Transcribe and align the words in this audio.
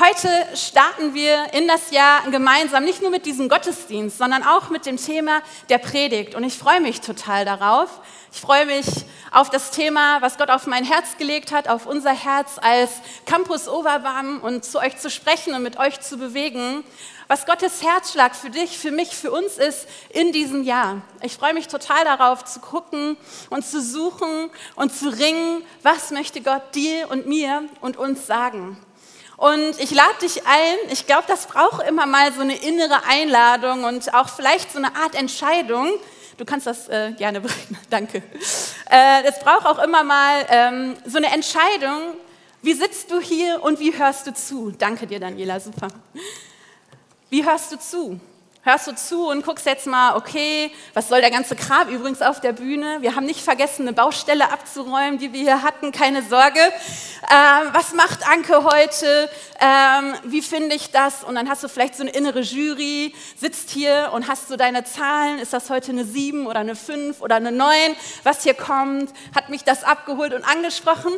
Heute 0.00 0.28
starten 0.56 1.14
wir 1.14 1.54
in 1.54 1.68
das 1.68 1.92
Jahr 1.92 2.28
gemeinsam, 2.28 2.82
nicht 2.82 3.00
nur 3.00 3.12
mit 3.12 3.26
diesem 3.26 3.48
Gottesdienst, 3.48 4.18
sondern 4.18 4.42
auch 4.42 4.68
mit 4.68 4.86
dem 4.86 4.96
Thema 4.96 5.40
der 5.68 5.78
Predigt. 5.78 6.34
Und 6.34 6.42
ich 6.42 6.58
freue 6.58 6.80
mich 6.80 7.00
total 7.00 7.44
darauf. 7.44 8.00
Ich 8.32 8.40
freue 8.40 8.66
mich 8.66 8.86
auf 9.30 9.50
das 9.50 9.70
Thema, 9.70 10.20
was 10.20 10.36
Gott 10.36 10.50
auf 10.50 10.66
mein 10.66 10.82
Herz 10.82 11.16
gelegt 11.16 11.52
hat, 11.52 11.68
auf 11.68 11.86
unser 11.86 12.10
Herz 12.10 12.58
als 12.60 12.90
Campus 13.24 13.68
Oberbarm 13.68 14.40
und 14.40 14.64
zu 14.64 14.80
euch 14.80 14.96
zu 14.96 15.10
sprechen 15.10 15.54
und 15.54 15.62
mit 15.62 15.78
euch 15.78 16.00
zu 16.00 16.16
bewegen, 16.16 16.82
was 17.28 17.46
Gottes 17.46 17.80
Herzschlag 17.84 18.34
für 18.34 18.50
dich, 18.50 18.76
für 18.76 18.90
mich, 18.90 19.14
für 19.14 19.30
uns 19.30 19.58
ist 19.58 19.86
in 20.08 20.32
diesem 20.32 20.64
Jahr. 20.64 21.02
Ich 21.22 21.36
freue 21.36 21.54
mich 21.54 21.68
total 21.68 22.02
darauf 22.04 22.44
zu 22.44 22.58
gucken 22.58 23.16
und 23.48 23.64
zu 23.64 23.80
suchen 23.80 24.50
und 24.74 24.92
zu 24.92 25.08
ringen, 25.08 25.62
was 25.84 26.10
möchte 26.10 26.40
Gott 26.40 26.74
dir 26.74 27.08
und 27.12 27.28
mir 27.28 27.62
und 27.80 27.96
uns 27.96 28.26
sagen. 28.26 28.83
Und 29.36 29.78
ich 29.80 29.90
lade 29.90 30.14
dich 30.22 30.46
ein, 30.46 30.76
ich 30.90 31.06
glaube, 31.06 31.24
das 31.26 31.46
braucht 31.46 31.86
immer 31.86 32.06
mal 32.06 32.32
so 32.32 32.40
eine 32.40 32.56
innere 32.56 33.04
Einladung 33.08 33.84
und 33.84 34.14
auch 34.14 34.28
vielleicht 34.28 34.72
so 34.72 34.78
eine 34.78 34.94
Art 34.94 35.14
Entscheidung. 35.14 35.90
Du 36.36 36.44
kannst 36.44 36.66
das 36.66 36.88
äh, 36.88 37.12
gerne 37.12 37.40
bringen, 37.40 37.78
danke. 37.90 38.22
Äh, 38.90 39.24
es 39.24 39.38
braucht 39.40 39.66
auch 39.66 39.82
immer 39.82 40.04
mal 40.04 40.46
ähm, 40.48 40.96
so 41.04 41.18
eine 41.18 41.32
Entscheidung, 41.32 42.14
wie 42.62 42.72
sitzt 42.72 43.10
du 43.10 43.20
hier 43.20 43.62
und 43.62 43.78
wie 43.78 43.96
hörst 43.96 44.26
du 44.26 44.32
zu? 44.32 44.70
Danke 44.70 45.06
dir, 45.06 45.20
Daniela, 45.20 45.60
super. 45.60 45.88
Wie 47.28 47.44
hörst 47.44 47.72
du 47.72 47.78
zu? 47.78 48.20
Hörst 48.64 48.86
du 48.86 48.94
zu 48.94 49.28
und 49.28 49.44
guckst 49.44 49.66
jetzt 49.66 49.86
mal, 49.86 50.16
okay, 50.16 50.72
was 50.94 51.08
soll 51.08 51.20
der 51.20 51.30
ganze 51.30 51.54
Kram 51.54 51.88
übrigens 51.88 52.22
auf 52.22 52.40
der 52.40 52.52
Bühne? 52.52 52.96
Wir 53.00 53.14
haben 53.14 53.26
nicht 53.26 53.42
vergessen, 53.42 53.82
eine 53.82 53.92
Baustelle 53.92 54.50
abzuräumen, 54.50 55.18
die 55.18 55.32
wir 55.34 55.40
hier 55.40 55.62
hatten, 55.62 55.92
keine 55.92 56.22
Sorge. 56.22 56.60
Ähm, 56.60 57.68
was 57.72 57.92
macht 57.92 58.26
Anke 58.26 58.64
heute? 58.64 59.28
Ähm, 59.60 60.14
wie 60.24 60.40
finde 60.40 60.74
ich 60.74 60.90
das? 60.90 61.24
Und 61.24 61.34
dann 61.34 61.50
hast 61.50 61.62
du 61.62 61.68
vielleicht 61.68 61.94
so 61.94 62.02
eine 62.02 62.12
innere 62.12 62.40
Jury, 62.40 63.14
sitzt 63.38 63.68
hier 63.68 64.10
und 64.14 64.28
hast 64.28 64.48
so 64.48 64.56
deine 64.56 64.82
Zahlen. 64.84 65.38
Ist 65.38 65.52
das 65.52 65.68
heute 65.68 65.92
eine 65.92 66.06
7 66.06 66.46
oder 66.46 66.60
eine 66.60 66.74
5 66.74 67.20
oder 67.20 67.36
eine 67.36 67.52
9? 67.52 67.74
Was 68.22 68.44
hier 68.44 68.54
kommt, 68.54 69.12
hat 69.34 69.50
mich 69.50 69.64
das 69.64 69.84
abgeholt 69.84 70.32
und 70.32 70.42
angesprochen. 70.42 71.12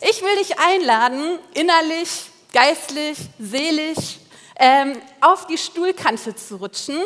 Ich 0.00 0.20
will 0.22 0.36
dich 0.36 0.58
einladen, 0.58 1.38
innerlich, 1.54 2.30
geistlich, 2.52 3.18
seelisch, 3.38 4.18
ähm, 4.58 5.00
auf 5.20 5.46
die 5.46 5.58
Stuhlkante 5.58 6.34
zu 6.34 6.56
rutschen 6.56 6.96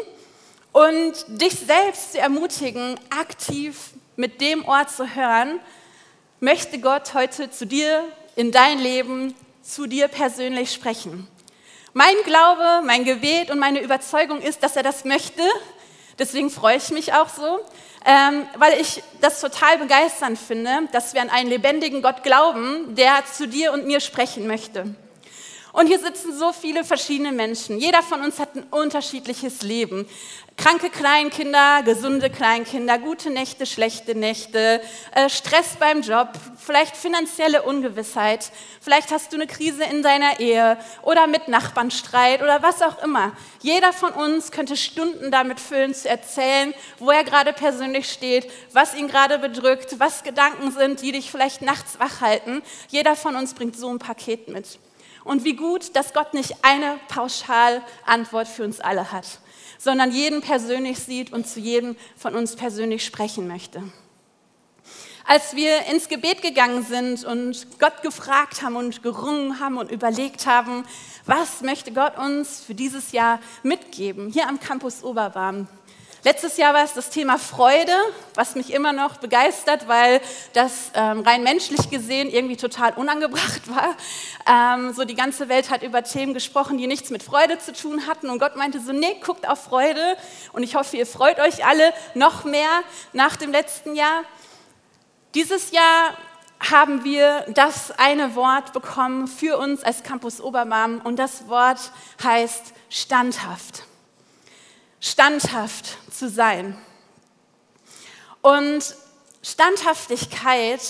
und 0.73 1.13
dich 1.29 1.53
selbst 1.53 2.13
zu 2.13 2.19
ermutigen, 2.19 2.99
aktiv 3.11 3.91
mit 4.17 4.41
dem 4.41 4.65
Ort 4.65 4.91
zu 4.91 5.15
hören, 5.15 5.61
möchte 6.41 6.79
Gott 6.81 7.15
heute 7.15 7.51
zu 7.51 7.67
dir 7.67 8.05
in 8.37 8.51
dein 8.51 8.79
Leben, 8.79 9.35
zu 9.63 9.87
dir 9.87 10.09
persönlich 10.09 10.73
sprechen. 10.73 11.29
Mein 11.93 12.15
Glaube, 12.25 12.83
mein 12.85 13.05
Gebet 13.05 13.51
und 13.51 13.59
meine 13.59 13.81
Überzeugung 13.81 14.41
ist, 14.41 14.63
dass 14.63 14.77
er 14.77 14.83
das 14.83 15.05
möchte. 15.05 15.43
Deswegen 16.19 16.51
freue 16.51 16.79
ich 16.79 16.91
mich 16.91 17.13
auch 17.13 17.29
so, 17.29 17.61
ähm, 18.07 18.47
weil 18.57 18.81
ich 18.81 19.03
das 19.21 19.41
total 19.41 19.79
begeisternd 19.79 20.39
finde, 20.39 20.89
dass 20.93 21.13
wir 21.13 21.21
an 21.21 21.29
einen 21.29 21.51
lebendigen 21.51 22.01
Gott 22.01 22.23
glauben, 22.23 22.95
der 22.95 23.25
zu 23.31 23.47
dir 23.47 23.73
und 23.73 23.87
mir 23.87 24.01
sprechen 24.01 24.47
möchte. 24.47 24.95
Und 25.73 25.87
hier 25.87 25.99
sitzen 25.99 26.37
so 26.37 26.53
viele 26.53 26.85
verschiedene 26.85 27.33
Menschen. 27.33 27.79
Jeder 27.79 28.03
von 28.03 28.21
uns 28.21 28.39
hat 28.39 28.55
ein 28.55 28.65
unterschiedliches 28.65 29.63
Leben. 29.63 30.07
Kranke 30.59 30.91
Kleinkinder, 30.91 31.83
gesunde 31.83 32.29
Kleinkinder, 32.29 32.99
gute 32.99 33.31
Nächte, 33.31 33.65
schlechte 33.65 34.15
Nächte, 34.15 34.83
äh, 35.15 35.31
Stress 35.31 35.77
beim 35.81 36.03
Job, 36.03 36.29
vielleicht 36.59 36.95
finanzielle 36.95 37.63
Ungewissheit, 37.63 38.53
vielleicht 38.83 39.11
hast 39.13 39.33
du 39.33 39.37
eine 39.37 39.47
Krise 39.47 39.85
in 39.85 40.03
deiner 40.03 40.41
Ehe 40.41 40.77
oder 41.01 41.27
mit 41.27 41.49
Nachbarnstreit 41.49 42.43
oder 42.43 42.63
was 42.63 42.83
auch 42.83 43.03
immer. 43.03 43.33
Jeder 43.63 43.95
von 43.95 44.13
uns 44.13 44.53
könnte 44.53 44.77
Stunden 44.77 45.31
damit 45.31 45.59
füllen, 45.59 45.95
zu 45.95 46.07
erzählen, 46.07 46.75
wo 46.99 47.11
er 47.11 47.25
gerade 47.25 47.55
persönlich 47.55 48.13
steht, 48.13 48.51
was 48.73 48.95
ihn 48.95 49.09
gerade 49.09 49.39
bedrückt, 49.39 49.99
was 49.99 50.23
Gedanken 50.23 50.71
sind, 50.71 51.01
die 51.01 51.13
dich 51.13 51.31
vielleicht 51.31 51.63
nachts 51.63 51.99
wach 51.99 52.21
halten. 52.21 52.63
Jeder 52.91 53.17
von 53.17 53.37
uns 53.37 53.55
bringt 53.55 53.75
so 53.75 53.89
ein 53.89 53.99
Paket 53.99 54.49
mit. 54.49 54.79
Und 55.25 55.45
wie 55.45 55.57
gut, 55.57 55.95
dass 55.95 56.13
Gott 56.13 56.35
nicht 56.35 56.57
eine 56.63 56.99
Pauschalantwort 57.09 58.49
für 58.49 58.65
uns 58.65 58.81
alle 58.81 59.13
hat, 59.13 59.41
sondern 59.79 60.11
jeden 60.11 60.41
persönlich 60.41 60.99
sieht 60.99 61.33
und 61.33 61.47
zu 61.47 61.61
jedem 61.61 61.97
von 62.17 62.35
uns 62.35 62.57
persönlich 62.57 63.05
sprechen 63.05 63.47
möchte. 63.47 63.83
Als 65.25 65.55
wir 65.55 65.87
ins 65.87 66.09
Gebet 66.09 66.43
gegangen 66.43 66.83
sind 66.83 67.25
und 67.25 67.79
Gott 67.79 68.03
gefragt 68.03 68.63
haben 68.63 68.75
und 68.75 69.03
gerungen 69.05 69.61
haben 69.61 69.79
und 69.79 69.91
überlegt 69.91 70.47
haben, 70.47 70.85
was 71.27 71.63
möchte 71.63 71.93
Gott 71.93 72.19
uns 72.19 72.61
für 72.61 72.75
dieses 72.75 73.13
Jahr 73.13 73.39
mitgeben, 73.63 74.31
hier 74.33 74.49
am 74.49 74.59
Campus 74.59 75.05
Oberbarm, 75.05 75.69
Letztes 76.25 76.57
Jahr 76.57 76.73
war 76.73 76.85
es 76.85 76.95
das 76.95 77.11
Thema 77.11 77.37
Freude, 77.37 77.93
was 78.35 78.55
mich 78.55 78.73
immer 78.73 78.93
noch 78.93 79.17
begeistert, 79.17 79.89
weil 79.89 80.21
das 80.53 80.93
ähm, 80.95 81.23
rein 81.23 81.43
menschlich 81.43 81.91
gesehen 81.91 82.31
irgendwie 82.31 82.57
total 82.57 82.93
unangebracht 82.93 83.63
war. 83.69 83.97
Ähm, 84.49 84.93
so 84.93 85.05
die 85.05 85.17
ganze 85.17 85.49
Welt 85.49 85.69
hat 85.69 85.83
über 85.83 86.05
Themen 86.05 86.33
gesprochen, 86.33 86.79
die 86.79 86.87
nichts 86.87 87.11
mit 87.11 87.25
Freude 87.25 87.59
zu 87.59 87.73
tun 87.73 88.07
hatten. 88.07 88.31
Und 88.31 88.39
Gott 88.39 88.55
meinte 88.55 88.79
so, 88.79 88.93
nee, 88.93 89.17
guckt 89.25 89.49
auf 89.49 89.65
Freude. 89.65 90.17
Und 90.53 90.63
ich 90.63 90.77
hoffe, 90.77 90.97
ihr 90.97 91.07
freut 91.07 91.41
euch 91.41 91.67
alle 91.67 91.93
noch 92.15 92.45
mehr 92.45 92.71
nach 93.13 93.35
dem 93.35 93.51
letzten 93.51 93.97
Jahr. 93.97 94.23
Dieses 95.35 95.73
Jahr 95.73 96.17
haben 96.61 97.03
wir 97.03 97.47
das 97.49 97.91
eine 97.99 98.37
Wort 98.37 98.73
bekommen 98.73 99.27
für 99.27 99.59
uns 99.59 99.83
als 99.83 100.05
Campus 100.05 100.41
Obermann 100.41 101.01
und 101.01 101.19
das 101.19 101.49
Wort 101.49 101.91
heißt 102.23 102.75
standhaft 102.91 103.83
standhaft 105.03 105.99
zu 106.11 106.31
sein. 106.31 106.79
Und 108.41 108.95
Standhaftigkeit 109.43 110.81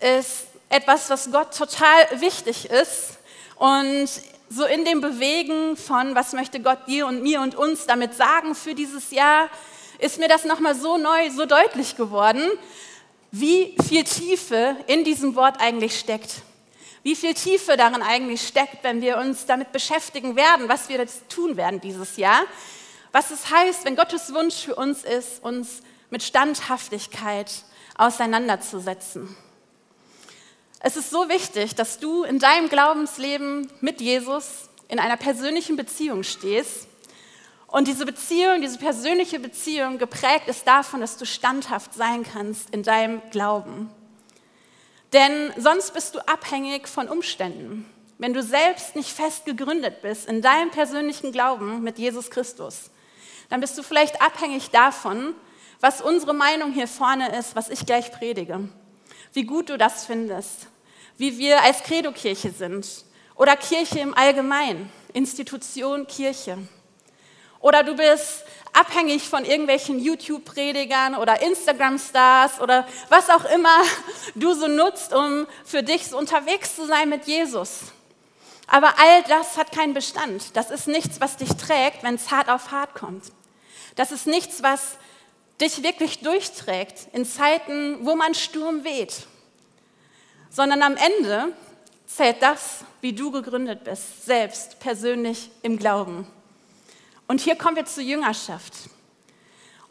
ist 0.00 0.46
etwas, 0.68 1.08
was 1.08 1.30
Gott 1.30 1.56
total 1.56 2.20
wichtig 2.20 2.68
ist. 2.68 3.18
Und 3.56 4.08
so 4.50 4.64
in 4.64 4.84
dem 4.84 5.00
Bewegen 5.00 5.76
von, 5.76 6.14
was 6.14 6.32
möchte 6.32 6.60
Gott 6.60 6.88
dir 6.88 7.06
und 7.06 7.22
mir 7.22 7.40
und 7.40 7.54
uns 7.54 7.86
damit 7.86 8.14
sagen 8.14 8.54
für 8.54 8.74
dieses 8.74 9.12
Jahr, 9.12 9.48
ist 9.98 10.18
mir 10.18 10.28
das 10.28 10.44
nochmal 10.44 10.74
so 10.74 10.98
neu, 10.98 11.30
so 11.30 11.46
deutlich 11.46 11.96
geworden, 11.96 12.42
wie 13.30 13.76
viel 13.88 14.02
Tiefe 14.02 14.76
in 14.88 15.04
diesem 15.04 15.36
Wort 15.36 15.60
eigentlich 15.60 15.98
steckt. 15.98 16.42
Wie 17.04 17.14
viel 17.14 17.34
Tiefe 17.34 17.76
darin 17.76 18.02
eigentlich 18.02 18.46
steckt, 18.46 18.82
wenn 18.82 19.00
wir 19.00 19.18
uns 19.18 19.46
damit 19.46 19.70
beschäftigen 19.70 20.34
werden, 20.34 20.68
was 20.68 20.88
wir 20.88 20.98
jetzt 20.98 21.28
tun 21.28 21.56
werden 21.56 21.80
dieses 21.80 22.16
Jahr 22.16 22.42
was 23.12 23.30
es 23.30 23.50
heißt, 23.50 23.84
wenn 23.84 23.94
Gottes 23.94 24.32
Wunsch 24.34 24.56
für 24.56 24.74
uns 24.74 25.04
ist, 25.04 25.42
uns 25.44 25.82
mit 26.10 26.22
Standhaftigkeit 26.22 27.50
auseinanderzusetzen. 27.96 29.36
Es 30.80 30.96
ist 30.96 31.10
so 31.10 31.28
wichtig, 31.28 31.74
dass 31.74 31.98
du 31.98 32.24
in 32.24 32.38
deinem 32.38 32.68
Glaubensleben 32.68 33.70
mit 33.80 34.00
Jesus 34.00 34.68
in 34.88 34.98
einer 34.98 35.16
persönlichen 35.16 35.76
Beziehung 35.76 36.22
stehst 36.22 36.88
und 37.68 37.86
diese 37.86 38.04
Beziehung, 38.04 38.60
diese 38.60 38.78
persönliche 38.78 39.38
Beziehung 39.38 39.98
geprägt 39.98 40.48
ist 40.48 40.66
davon, 40.66 41.00
dass 41.00 41.16
du 41.16 41.24
standhaft 41.24 41.94
sein 41.94 42.24
kannst 42.24 42.70
in 42.70 42.82
deinem 42.82 43.22
Glauben. 43.30 43.90
Denn 45.12 45.52
sonst 45.56 45.94
bist 45.94 46.14
du 46.14 46.18
abhängig 46.26 46.88
von 46.88 47.08
Umständen, 47.08 47.86
wenn 48.18 48.34
du 48.34 48.42
selbst 48.42 48.96
nicht 48.96 49.10
fest 49.10 49.44
gegründet 49.44 50.02
bist 50.02 50.26
in 50.28 50.42
deinem 50.42 50.70
persönlichen 50.70 51.32
Glauben 51.32 51.82
mit 51.82 51.98
Jesus 51.98 52.30
Christus 52.30 52.90
dann 53.52 53.60
bist 53.60 53.76
du 53.76 53.82
vielleicht 53.82 54.22
abhängig 54.22 54.70
davon, 54.70 55.34
was 55.80 56.00
unsere 56.00 56.32
Meinung 56.32 56.72
hier 56.72 56.88
vorne 56.88 57.36
ist, 57.38 57.54
was 57.54 57.68
ich 57.68 57.84
gleich 57.84 58.10
predige. 58.10 58.66
Wie 59.34 59.44
gut 59.44 59.68
du 59.68 59.76
das 59.76 60.06
findest, 60.06 60.68
wie 61.18 61.36
wir 61.36 61.62
als 61.62 61.82
Credo-Kirche 61.82 62.50
sind 62.50 62.86
oder 63.34 63.54
Kirche 63.56 63.98
im 63.98 64.16
Allgemeinen, 64.16 64.90
Institution 65.12 66.06
Kirche. 66.06 66.56
Oder 67.60 67.82
du 67.82 67.94
bist 67.94 68.42
abhängig 68.72 69.28
von 69.28 69.44
irgendwelchen 69.44 69.98
YouTube-Predigern 69.98 71.14
oder 71.14 71.42
Instagram-Stars 71.42 72.58
oder 72.58 72.88
was 73.10 73.28
auch 73.28 73.44
immer 73.54 73.82
du 74.34 74.54
so 74.54 74.66
nutzt, 74.66 75.12
um 75.12 75.46
für 75.66 75.82
dich 75.82 76.06
so 76.06 76.16
unterwegs 76.16 76.74
zu 76.74 76.86
sein 76.86 77.10
mit 77.10 77.26
Jesus. 77.26 77.80
Aber 78.66 78.94
all 78.98 79.22
das 79.24 79.58
hat 79.58 79.72
keinen 79.72 79.92
Bestand. 79.92 80.56
Das 80.56 80.70
ist 80.70 80.88
nichts, 80.88 81.20
was 81.20 81.36
dich 81.36 81.50
trägt, 81.50 82.02
wenn 82.02 82.14
es 82.14 82.30
hart 82.30 82.48
auf 82.48 82.70
hart 82.70 82.94
kommt. 82.94 83.24
Das 83.94 84.12
ist 84.12 84.26
nichts, 84.26 84.62
was 84.62 84.96
dich 85.60 85.82
wirklich 85.82 86.20
durchträgt 86.20 87.08
in 87.12 87.24
Zeiten, 87.24 88.04
wo 88.04 88.16
man 88.16 88.34
Sturm 88.34 88.84
weht, 88.84 89.26
sondern 90.50 90.82
am 90.82 90.96
Ende 90.96 91.52
zählt 92.06 92.42
das, 92.42 92.84
wie 93.00 93.12
du 93.12 93.30
gegründet 93.30 93.84
bist, 93.84 94.26
selbst 94.26 94.80
persönlich 94.80 95.50
im 95.62 95.78
Glauben. 95.78 96.26
Und 97.26 97.40
hier 97.40 97.56
kommen 97.56 97.76
wir 97.76 97.86
zur 97.86 98.02
Jüngerschaft. 98.02 98.74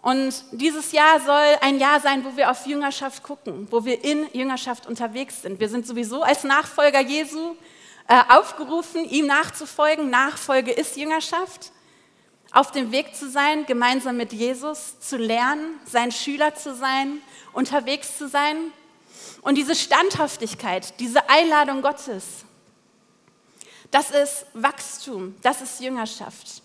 Und 0.01 0.44
dieses 0.51 0.92
Jahr 0.92 1.19
soll 1.19 1.57
ein 1.62 1.80
Jahr 1.80 2.00
sein, 2.00 2.25
wo 2.25 2.36
wir 2.36 2.50
auf 2.50 2.65
Jüngerschaft 2.65 3.21
gucken, 3.21 3.68
wo 3.69 3.86
wir 3.86 4.03
in 4.03 4.27
Jüngerschaft 4.33 4.88
unterwegs 4.88 5.44
sind. 5.44 5.59
Wir 5.59 5.69
sind 5.69 5.86
sowieso 5.86 6.24
als 6.24 6.44
Nachfolger 6.44 7.01
Jesu 7.01 7.56
äh, 8.07 8.19
aufgerufen, 8.30 9.06
ihm 9.06 9.27
nachzufolgen. 9.27 10.09
Nachfolge 10.09 10.71
ist 10.71 10.98
Jüngerschaft. 10.98 11.71
Auf 12.51 12.71
dem 12.71 12.92
Weg 12.92 13.15
zu 13.15 13.30
sein, 13.30 13.65
gemeinsam 13.65 14.18
mit 14.18 14.33
Jesus 14.33 15.00
zu 15.00 15.18
lernen, 15.18 15.80
sein 15.86 16.12
Schüler 16.12 16.53
zu 16.53 16.75
sein, 16.75 17.21
unterwegs 17.53 18.18
zu 18.18 18.27
sein. 18.27 18.57
Und 19.42 19.56
diese 19.56 19.75
Standhaftigkeit, 19.75 21.00
diese 21.00 21.30
Einladung 21.30 21.81
Gottes, 21.81 22.45
das 23.89 24.12
ist 24.12 24.45
Wachstum, 24.53 25.36
das 25.42 25.62
ist 25.62 25.81
Jüngerschaft. 25.81 26.62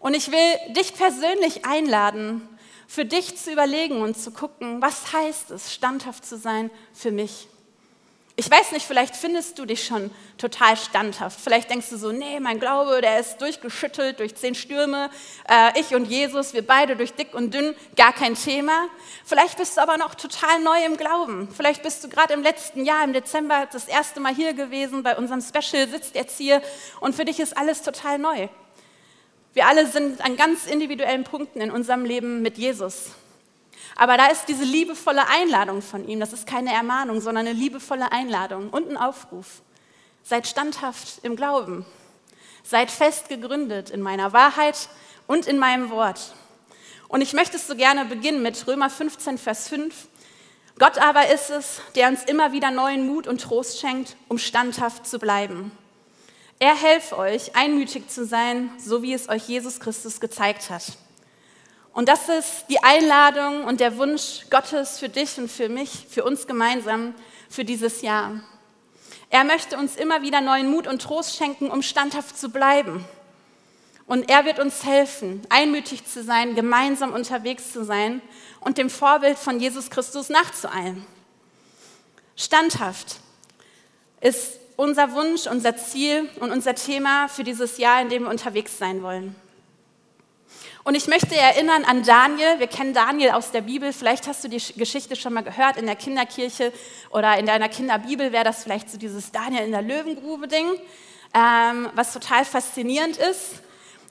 Und 0.00 0.14
ich 0.14 0.30
will 0.30 0.72
dich 0.74 0.94
persönlich 0.94 1.64
einladen, 1.64 2.48
für 2.88 3.04
dich 3.04 3.38
zu 3.38 3.52
überlegen 3.52 4.02
und 4.02 4.18
zu 4.18 4.32
gucken, 4.32 4.82
was 4.82 5.12
heißt 5.12 5.50
es, 5.52 5.72
standhaft 5.72 6.26
zu 6.26 6.36
sein 6.36 6.70
für 6.92 7.10
mich. 7.10 7.48
Ich 8.44 8.50
weiß 8.50 8.72
nicht, 8.72 8.84
vielleicht 8.84 9.14
findest 9.14 9.56
du 9.60 9.66
dich 9.66 9.86
schon 9.86 10.10
total 10.36 10.76
standhaft. 10.76 11.40
Vielleicht 11.40 11.70
denkst 11.70 11.90
du 11.90 11.96
so, 11.96 12.10
nee, 12.10 12.40
mein 12.40 12.58
Glaube, 12.58 13.00
der 13.00 13.20
ist 13.20 13.40
durchgeschüttelt 13.40 14.18
durch 14.18 14.34
zehn 14.34 14.56
Stürme. 14.56 15.10
Äh, 15.48 15.78
ich 15.78 15.94
und 15.94 16.06
Jesus, 16.06 16.52
wir 16.52 16.66
beide 16.66 16.96
durch 16.96 17.14
dick 17.14 17.34
und 17.34 17.54
dünn, 17.54 17.76
gar 17.94 18.12
kein 18.12 18.34
Thema. 18.34 18.88
Vielleicht 19.24 19.58
bist 19.58 19.76
du 19.76 19.80
aber 19.80 19.96
noch 19.96 20.16
total 20.16 20.60
neu 20.60 20.84
im 20.84 20.96
Glauben. 20.96 21.50
Vielleicht 21.56 21.84
bist 21.84 22.02
du 22.02 22.08
gerade 22.08 22.34
im 22.34 22.42
letzten 22.42 22.84
Jahr, 22.84 23.04
im 23.04 23.12
Dezember, 23.12 23.68
das 23.70 23.86
erste 23.86 24.18
Mal 24.18 24.34
hier 24.34 24.54
gewesen. 24.54 25.04
Bei 25.04 25.16
unserem 25.16 25.40
Special 25.40 25.86
sitzt 25.88 26.16
jetzt 26.16 26.36
hier 26.36 26.62
und 26.98 27.14
für 27.14 27.24
dich 27.24 27.38
ist 27.38 27.56
alles 27.56 27.82
total 27.82 28.18
neu. 28.18 28.48
Wir 29.54 29.68
alle 29.68 29.86
sind 29.86 30.20
an 30.20 30.36
ganz 30.36 30.66
individuellen 30.66 31.22
Punkten 31.22 31.60
in 31.60 31.70
unserem 31.70 32.04
Leben 32.04 32.42
mit 32.42 32.58
Jesus. 32.58 33.12
Aber 33.96 34.16
da 34.16 34.26
ist 34.26 34.46
diese 34.46 34.64
liebevolle 34.64 35.26
Einladung 35.28 35.82
von 35.82 36.06
ihm. 36.08 36.20
Das 36.20 36.32
ist 36.32 36.46
keine 36.46 36.72
Ermahnung, 36.72 37.20
sondern 37.20 37.46
eine 37.46 37.58
liebevolle 37.58 38.10
Einladung 38.12 38.70
und 38.70 38.88
ein 38.88 38.96
Aufruf. 38.96 39.62
Seid 40.22 40.46
standhaft 40.46 41.20
im 41.22 41.36
Glauben. 41.36 41.84
Seid 42.62 42.90
fest 42.90 43.28
gegründet 43.28 43.90
in 43.90 44.00
meiner 44.00 44.32
Wahrheit 44.32 44.88
und 45.26 45.46
in 45.46 45.58
meinem 45.58 45.90
Wort. 45.90 46.34
Und 47.08 47.20
ich 47.20 47.32
möchte 47.32 47.56
es 47.56 47.66
so 47.66 47.76
gerne 47.76 48.04
beginnen 48.04 48.42
mit 48.42 48.66
Römer 48.66 48.88
15, 48.88 49.36
Vers 49.36 49.68
5. 49.68 50.08
Gott 50.78 50.98
aber 50.98 51.28
ist 51.28 51.50
es, 51.50 51.82
der 51.94 52.08
uns 52.08 52.24
immer 52.24 52.52
wieder 52.52 52.70
neuen 52.70 53.06
Mut 53.06 53.26
und 53.26 53.42
Trost 53.42 53.80
schenkt, 53.80 54.16
um 54.28 54.38
standhaft 54.38 55.06
zu 55.06 55.18
bleiben. 55.18 55.72
Er 56.58 56.74
helfe 56.74 57.18
euch, 57.18 57.54
einmütig 57.56 58.08
zu 58.08 58.24
sein, 58.24 58.70
so 58.78 59.02
wie 59.02 59.12
es 59.12 59.28
euch 59.28 59.48
Jesus 59.48 59.80
Christus 59.80 60.20
gezeigt 60.20 60.70
hat. 60.70 60.96
Und 61.92 62.08
das 62.08 62.28
ist 62.28 62.64
die 62.70 62.82
Einladung 62.82 63.64
und 63.64 63.80
der 63.80 63.98
Wunsch 63.98 64.46
Gottes 64.50 64.98
für 64.98 65.08
dich 65.08 65.36
und 65.38 65.50
für 65.50 65.68
mich, 65.68 66.06
für 66.08 66.24
uns 66.24 66.46
gemeinsam, 66.46 67.14
für 67.50 67.64
dieses 67.64 68.00
Jahr. 68.00 68.40
Er 69.28 69.44
möchte 69.44 69.76
uns 69.76 69.96
immer 69.96 70.22
wieder 70.22 70.40
neuen 70.40 70.70
Mut 70.70 70.86
und 70.86 71.02
Trost 71.02 71.36
schenken, 71.36 71.70
um 71.70 71.82
standhaft 71.82 72.38
zu 72.38 72.50
bleiben. 72.50 73.04
Und 74.06 74.28
er 74.28 74.44
wird 74.44 74.58
uns 74.58 74.84
helfen, 74.84 75.42
einmütig 75.48 76.06
zu 76.06 76.22
sein, 76.22 76.54
gemeinsam 76.54 77.12
unterwegs 77.12 77.72
zu 77.72 77.84
sein 77.84 78.20
und 78.60 78.78
dem 78.78 78.90
Vorbild 78.90 79.38
von 79.38 79.60
Jesus 79.60 79.90
Christus 79.90 80.28
nachzueilen. 80.28 81.06
Standhaft 82.36 83.16
ist 84.20 84.58
unser 84.76 85.12
Wunsch, 85.12 85.46
unser 85.46 85.76
Ziel 85.76 86.28
und 86.40 86.50
unser 86.50 86.74
Thema 86.74 87.28
für 87.28 87.44
dieses 87.44 87.78
Jahr, 87.78 88.00
in 88.00 88.08
dem 88.08 88.24
wir 88.24 88.30
unterwegs 88.30 88.78
sein 88.78 89.02
wollen. 89.02 89.34
Und 90.84 90.96
ich 90.96 91.06
möchte 91.06 91.36
erinnern 91.36 91.84
an 91.84 92.02
Daniel. 92.02 92.58
Wir 92.58 92.66
kennen 92.66 92.92
Daniel 92.92 93.30
aus 93.30 93.52
der 93.52 93.60
Bibel. 93.60 93.92
Vielleicht 93.92 94.26
hast 94.26 94.42
du 94.42 94.48
die 94.48 94.60
Geschichte 94.74 95.14
schon 95.14 95.32
mal 95.32 95.44
gehört 95.44 95.76
in 95.76 95.86
der 95.86 95.94
Kinderkirche 95.94 96.72
oder 97.10 97.38
in 97.38 97.46
deiner 97.46 97.68
Kinderbibel 97.68 98.32
wäre 98.32 98.42
das 98.42 98.64
vielleicht 98.64 98.90
so 98.90 98.98
dieses 98.98 99.30
Daniel 99.30 99.64
in 99.64 99.70
der 99.70 99.82
Löwengrube-Ding, 99.82 100.72
ähm, 101.34 101.88
was 101.94 102.12
total 102.12 102.44
faszinierend 102.44 103.16
ist. 103.16 103.62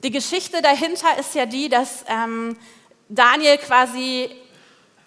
Die 0.04 0.12
Geschichte 0.12 0.62
dahinter 0.62 1.18
ist 1.20 1.36
ja 1.36 1.46
die, 1.46 1.68
dass 1.68 2.06
ähm, 2.08 2.58
Daniel 3.10 3.58
quasi 3.58 4.30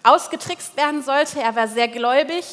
ausgetrickst 0.02 0.76
werden 0.76 1.02
sollte. 1.02 1.40
Er 1.40 1.56
war 1.56 1.66
sehr 1.66 1.88
gläubig 1.88 2.44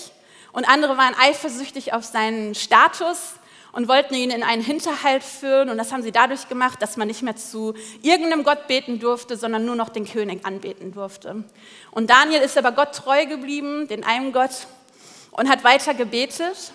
und 0.54 0.70
andere 0.70 0.98
waren 0.98 1.16
eifersüchtig 1.20 1.92
auf 1.92 2.06
seinen 2.06 2.56
Status 2.56 3.34
und 3.74 3.88
wollten 3.88 4.14
ihn 4.14 4.32
in 4.32 4.44
einen 4.44 4.62
Hinterhalt 4.62 5.24
führen. 5.24 5.70
Und 5.70 5.78
das 5.78 5.92
haben 5.92 6.04
sie 6.04 6.12
dadurch 6.12 6.50
gemacht, 6.50 6.82
dass 6.82 6.98
man 6.98 7.08
nicht 7.08 7.22
mehr 7.22 7.36
zu 7.36 7.74
irgendeinem 8.02 8.44
Gott 8.44 8.68
beten 8.68 9.00
durfte, 9.00 9.38
sondern 9.38 9.66
nur 9.66 9.76
noch 9.76 9.90
den 9.90 10.06
König 10.06 10.46
anbeten 10.46 10.92
durfte. 10.92 11.44
Und 11.92 12.10
Daniel 12.10 12.42
ist 12.42 12.58
aber 12.58 12.72
Gott 12.72 12.94
treu 12.94 13.26
geblieben, 13.26 13.88
den 13.88 14.04
einen 14.04 14.34
Gott, 14.34 14.68
und 15.32 15.50
hat 15.50 15.64
weiter 15.64 15.94
gebetet. 15.94 16.74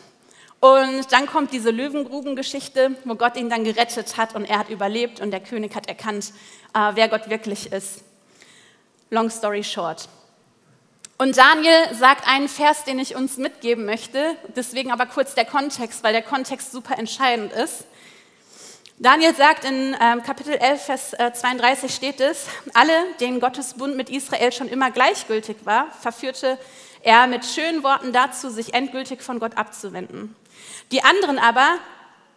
Und 0.60 1.12
dann 1.12 1.26
kommt 1.26 1.52
diese 1.52 1.70
Löwengrubengeschichte, 1.70 2.96
wo 3.04 3.14
Gott 3.14 3.36
ihn 3.36 3.50
dann 3.50 3.64
gerettet 3.64 4.16
hat 4.16 4.34
und 4.34 4.46
er 4.46 4.58
hat 4.58 4.70
überlebt 4.70 5.20
und 5.20 5.30
der 5.30 5.40
König 5.40 5.74
hat 5.74 5.86
erkannt, 5.86 6.32
äh, 6.74 6.92
wer 6.94 7.08
Gott 7.08 7.28
wirklich 7.28 7.72
ist. 7.72 8.02
Long 9.10 9.30
story 9.30 9.62
short. 9.62 10.08
Und 11.18 11.38
Daniel 11.38 11.94
sagt 11.94 12.28
einen 12.28 12.48
Vers, 12.48 12.84
den 12.84 12.98
ich 12.98 13.16
uns 13.16 13.38
mitgeben 13.38 13.86
möchte, 13.86 14.36
deswegen 14.54 14.92
aber 14.92 15.06
kurz 15.06 15.34
der 15.34 15.46
Kontext, 15.46 16.04
weil 16.04 16.12
der 16.12 16.22
Kontext 16.22 16.72
super 16.72 16.98
entscheidend 16.98 17.54
ist. 17.54 17.84
Daniel 18.98 19.34
sagt 19.34 19.64
in 19.64 19.94
äh, 19.94 20.20
Kapitel 20.24 20.54
11, 20.54 20.82
Vers 20.82 21.12
äh, 21.14 21.32
32 21.32 21.94
steht 21.94 22.20
es, 22.20 22.46
alle, 22.74 22.92
denen 23.20 23.40
Gottes 23.40 23.74
Bund 23.74 23.96
mit 23.96 24.10
Israel 24.10 24.52
schon 24.52 24.68
immer 24.68 24.90
gleichgültig 24.90 25.56
war, 25.64 25.90
verführte 26.00 26.58
er 27.02 27.26
mit 27.26 27.46
schönen 27.46 27.82
Worten 27.82 28.12
dazu, 28.12 28.50
sich 28.50 28.74
endgültig 28.74 29.22
von 29.22 29.38
Gott 29.38 29.56
abzuwenden. 29.56 30.36
Die 30.92 31.02
anderen 31.02 31.38
aber, 31.38 31.78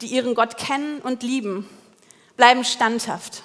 die 0.02 0.08
ihren 0.08 0.36
Gott 0.36 0.58
kennen 0.58 1.00
und 1.00 1.24
lieben, 1.24 1.70
bleiben 2.38 2.64
standhaft. 2.64 3.44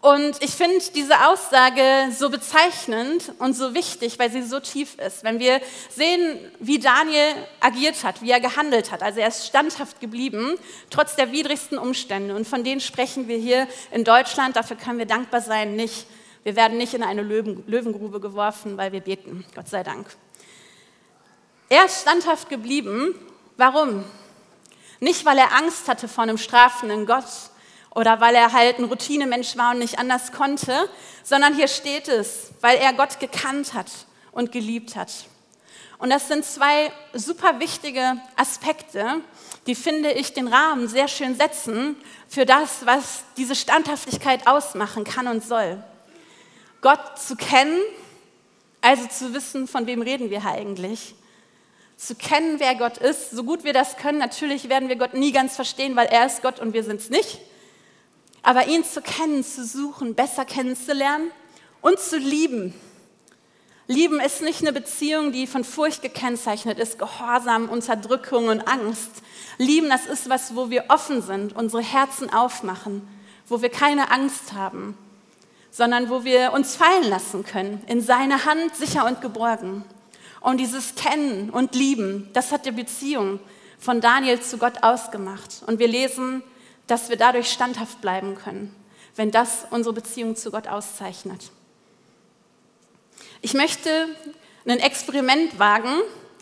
Und 0.00 0.42
ich 0.42 0.50
finde 0.50 0.78
diese 0.94 1.26
Aussage 1.26 2.12
so 2.16 2.30
bezeichnend 2.30 3.32
und 3.38 3.54
so 3.54 3.74
wichtig, 3.74 4.18
weil 4.18 4.30
sie 4.30 4.42
so 4.42 4.60
tief 4.60 4.98
ist. 4.98 5.24
Wenn 5.24 5.40
wir 5.40 5.60
sehen, 5.90 6.38
wie 6.60 6.78
Daniel 6.78 7.34
agiert 7.60 8.04
hat, 8.04 8.22
wie 8.22 8.30
er 8.30 8.40
gehandelt 8.40 8.92
hat, 8.92 9.02
also 9.02 9.20
er 9.20 9.28
ist 9.28 9.46
standhaft 9.46 10.00
geblieben, 10.00 10.58
trotz 10.90 11.16
der 11.16 11.32
widrigsten 11.32 11.78
Umstände. 11.78 12.36
Und 12.36 12.46
von 12.46 12.62
denen 12.62 12.80
sprechen 12.80 13.26
wir 13.26 13.38
hier 13.38 13.66
in 13.90 14.04
Deutschland, 14.04 14.54
dafür 14.54 14.76
können 14.76 14.98
wir 14.98 15.06
dankbar 15.06 15.40
sein, 15.40 15.74
nicht. 15.74 16.06
Wir 16.44 16.54
werden 16.54 16.78
nicht 16.78 16.94
in 16.94 17.02
eine 17.02 17.22
Löwen, 17.22 17.64
Löwengrube 17.66 18.20
geworfen, 18.20 18.76
weil 18.76 18.92
wir 18.92 19.00
beten, 19.00 19.44
Gott 19.56 19.68
sei 19.68 19.82
Dank. 19.82 20.06
Er 21.68 21.86
ist 21.86 22.02
standhaft 22.02 22.48
geblieben. 22.48 23.14
Warum? 23.56 24.04
Nicht, 25.00 25.24
weil 25.24 25.38
er 25.38 25.52
Angst 25.56 25.88
hatte 25.88 26.06
vor 26.06 26.22
einem 26.22 26.38
strafenden 26.38 27.06
Gott, 27.06 27.24
oder 27.96 28.20
weil 28.20 28.34
er 28.34 28.52
halt 28.52 28.78
ein 28.78 28.84
Routinemensch 28.84 29.56
war 29.56 29.70
und 29.72 29.78
nicht 29.78 29.98
anders 29.98 30.30
konnte, 30.30 30.90
sondern 31.22 31.54
hier 31.54 31.66
steht 31.66 32.08
es, 32.08 32.50
weil 32.60 32.76
er 32.76 32.92
Gott 32.92 33.18
gekannt 33.20 33.72
hat 33.72 33.90
und 34.32 34.52
geliebt 34.52 34.96
hat. 34.96 35.10
Und 35.96 36.10
das 36.10 36.28
sind 36.28 36.44
zwei 36.44 36.92
super 37.14 37.58
wichtige 37.58 38.20
Aspekte, 38.36 39.22
die, 39.66 39.74
finde 39.74 40.12
ich, 40.12 40.34
den 40.34 40.46
Rahmen 40.46 40.88
sehr 40.88 41.08
schön 41.08 41.36
setzen 41.36 41.96
für 42.28 42.44
das, 42.44 42.84
was 42.84 43.24
diese 43.38 43.54
Standhaftigkeit 43.54 44.46
ausmachen 44.46 45.04
kann 45.04 45.26
und 45.26 45.42
soll. 45.42 45.82
Gott 46.82 47.18
zu 47.18 47.34
kennen, 47.34 47.80
also 48.82 49.06
zu 49.06 49.32
wissen, 49.32 49.66
von 49.66 49.86
wem 49.86 50.02
reden 50.02 50.28
wir 50.28 50.44
eigentlich. 50.44 51.14
Zu 51.96 52.14
kennen, 52.14 52.60
wer 52.60 52.74
Gott 52.74 52.98
ist, 52.98 53.30
so 53.30 53.42
gut 53.42 53.64
wir 53.64 53.72
das 53.72 53.96
können. 53.96 54.18
Natürlich 54.18 54.68
werden 54.68 54.90
wir 54.90 54.96
Gott 54.96 55.14
nie 55.14 55.32
ganz 55.32 55.56
verstehen, 55.56 55.96
weil 55.96 56.08
er 56.08 56.26
ist 56.26 56.42
Gott 56.42 56.60
und 56.60 56.74
wir 56.74 56.84
sind 56.84 57.00
es 57.00 57.08
nicht 57.08 57.40
aber 58.46 58.68
ihn 58.68 58.84
zu 58.84 59.02
kennen, 59.02 59.42
zu 59.42 59.64
suchen, 59.64 60.14
besser 60.14 60.44
kennenzulernen 60.44 61.32
und 61.80 61.98
zu 61.98 62.16
lieben. 62.16 62.72
Lieben 63.88 64.20
ist 64.20 64.40
nicht 64.40 64.60
eine 64.60 64.72
Beziehung, 64.72 65.32
die 65.32 65.48
von 65.48 65.64
Furcht 65.64 66.00
gekennzeichnet 66.00 66.78
ist, 66.78 66.96
Gehorsam, 66.96 67.68
Unterdrückung 67.68 68.46
und 68.46 68.60
Angst. 68.68 69.10
Lieben, 69.58 69.88
das 69.88 70.06
ist 70.06 70.30
was, 70.30 70.54
wo 70.54 70.70
wir 70.70 70.84
offen 70.90 71.22
sind, 71.22 71.56
unsere 71.56 71.82
Herzen 71.82 72.32
aufmachen, 72.32 73.02
wo 73.48 73.62
wir 73.62 73.68
keine 73.68 74.12
Angst 74.12 74.52
haben, 74.52 74.96
sondern 75.72 76.08
wo 76.08 76.22
wir 76.22 76.52
uns 76.52 76.76
fallen 76.76 77.10
lassen 77.10 77.44
können, 77.44 77.82
in 77.88 78.00
seine 78.00 78.44
Hand 78.44 78.76
sicher 78.76 79.06
und 79.06 79.22
geborgen. 79.22 79.84
Und 80.40 80.58
dieses 80.58 80.94
Kennen 80.94 81.50
und 81.50 81.74
Lieben, 81.74 82.30
das 82.32 82.52
hat 82.52 82.64
die 82.64 82.70
Beziehung 82.70 83.40
von 83.80 84.00
Daniel 84.00 84.40
zu 84.40 84.56
Gott 84.56 84.84
ausgemacht. 84.84 85.64
Und 85.66 85.80
wir 85.80 85.88
lesen 85.88 86.44
dass 86.86 87.08
wir 87.08 87.16
dadurch 87.16 87.50
standhaft 87.50 88.00
bleiben 88.00 88.36
können, 88.36 88.74
wenn 89.16 89.30
das 89.30 89.66
unsere 89.70 89.94
Beziehung 89.94 90.36
zu 90.36 90.50
Gott 90.50 90.68
auszeichnet. 90.68 91.50
Ich 93.42 93.54
möchte 93.54 94.08
ein 94.66 94.78
Experiment 94.78 95.58
wagen. 95.58 95.94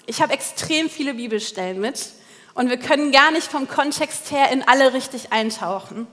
Ich 0.07 0.23
habe 0.23 0.33
extrem 0.33 0.89
viele 0.89 1.15
Bibelstellen 1.15 1.81
mit 1.81 2.11
und 2.55 2.71
wir 2.71 2.79
können 2.79 3.13
gar 3.13 3.31
nicht 3.31 3.47
vom 3.47 3.69
Kontext 3.69 4.31
her 4.31 4.51
in 4.51 4.67
alle 4.67 4.93
richtig 4.93 5.33
eintauchen. 5.33 6.07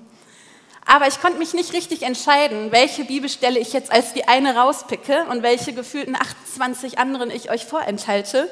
Aber 0.85 1.07
ich 1.07 1.21
konnte 1.21 1.37
mich 1.37 1.53
nicht 1.53 1.73
richtig 1.73 2.01
entscheiden, 2.01 2.71
welche 2.71 3.05
Bibelstelle 3.05 3.59
ich 3.59 3.71
jetzt 3.71 3.91
als 3.91 4.13
die 4.13 4.27
eine 4.27 4.55
rauspicke 4.55 5.25
und 5.29 5.43
welche 5.43 5.73
gefühlten 5.73 6.15
28 6.15 6.97
anderen 6.97 7.29
ich 7.29 7.51
euch 7.51 7.65
vorenthalte. 7.65 8.49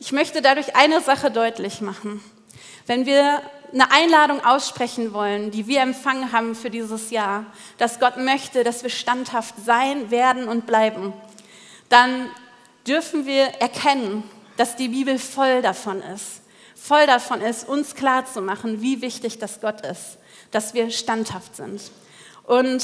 Ich 0.00 0.12
möchte 0.12 0.42
dadurch 0.42 0.74
eine 0.76 1.00
Sache 1.00 1.30
deutlich 1.30 1.80
machen. 1.80 2.22
wenn 2.86 3.04
wir 3.04 3.42
eine 3.72 3.90
Einladung 3.90 4.44
aussprechen 4.44 5.12
wollen, 5.12 5.50
die 5.50 5.66
wir 5.66 5.80
empfangen 5.80 6.32
haben 6.32 6.54
für 6.54 6.70
dieses 6.70 7.10
Jahr, 7.10 7.46
dass 7.76 8.00
Gott 8.00 8.16
möchte, 8.16 8.64
dass 8.64 8.82
wir 8.82 8.90
standhaft 8.90 9.54
sein, 9.64 10.10
werden 10.10 10.48
und 10.48 10.66
bleiben, 10.66 11.12
dann 11.88 12.30
dürfen 12.86 13.26
wir 13.26 13.44
erkennen, 13.60 14.22
dass 14.56 14.76
die 14.76 14.88
Bibel 14.88 15.18
voll 15.18 15.62
davon 15.62 16.02
ist. 16.02 16.42
Voll 16.74 17.06
davon 17.06 17.40
ist, 17.40 17.68
uns 17.68 17.94
klarzumachen, 17.94 18.80
wie 18.80 19.02
wichtig 19.02 19.38
das 19.38 19.60
Gott 19.60 19.80
ist, 19.82 20.18
dass 20.50 20.74
wir 20.74 20.90
standhaft 20.90 21.56
sind. 21.56 21.80
Und 22.44 22.82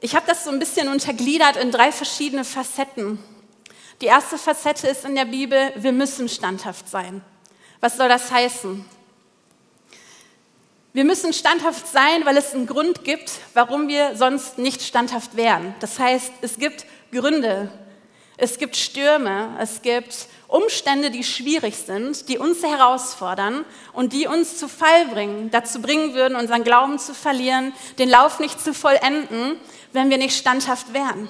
ich 0.00 0.14
habe 0.14 0.26
das 0.26 0.44
so 0.44 0.50
ein 0.50 0.58
bisschen 0.58 0.88
untergliedert 0.88 1.56
in 1.56 1.70
drei 1.70 1.92
verschiedene 1.92 2.44
Facetten. 2.44 3.18
Die 4.00 4.06
erste 4.06 4.38
Facette 4.38 4.88
ist 4.88 5.04
in 5.04 5.14
der 5.14 5.26
Bibel, 5.26 5.72
wir 5.76 5.92
müssen 5.92 6.28
standhaft 6.28 6.88
sein. 6.88 7.22
Was 7.80 7.96
soll 7.96 8.08
das 8.08 8.30
heißen? 8.30 8.84
Wir 10.92 11.04
müssen 11.04 11.32
standhaft 11.32 11.86
sein, 11.86 12.24
weil 12.24 12.36
es 12.36 12.52
einen 12.52 12.66
Grund 12.66 13.04
gibt, 13.04 13.30
warum 13.54 13.86
wir 13.86 14.16
sonst 14.16 14.58
nicht 14.58 14.82
standhaft 14.82 15.36
wären. 15.36 15.72
Das 15.78 16.00
heißt, 16.00 16.32
es 16.40 16.58
gibt 16.58 16.84
Gründe, 17.12 17.70
es 18.36 18.58
gibt 18.58 18.74
Stürme, 18.76 19.56
es 19.60 19.82
gibt 19.82 20.26
Umstände, 20.48 21.12
die 21.12 21.22
schwierig 21.22 21.76
sind, 21.76 22.28
die 22.28 22.38
uns 22.38 22.64
herausfordern 22.64 23.64
und 23.92 24.12
die 24.12 24.26
uns 24.26 24.56
zu 24.56 24.68
Fall 24.68 25.06
bringen, 25.06 25.52
dazu 25.52 25.80
bringen 25.80 26.14
würden, 26.14 26.34
unseren 26.34 26.64
Glauben 26.64 26.98
zu 26.98 27.14
verlieren, 27.14 27.72
den 28.00 28.08
Lauf 28.08 28.40
nicht 28.40 28.60
zu 28.60 28.74
vollenden, 28.74 29.60
wenn 29.92 30.10
wir 30.10 30.18
nicht 30.18 30.36
standhaft 30.36 30.92
wären. 30.92 31.28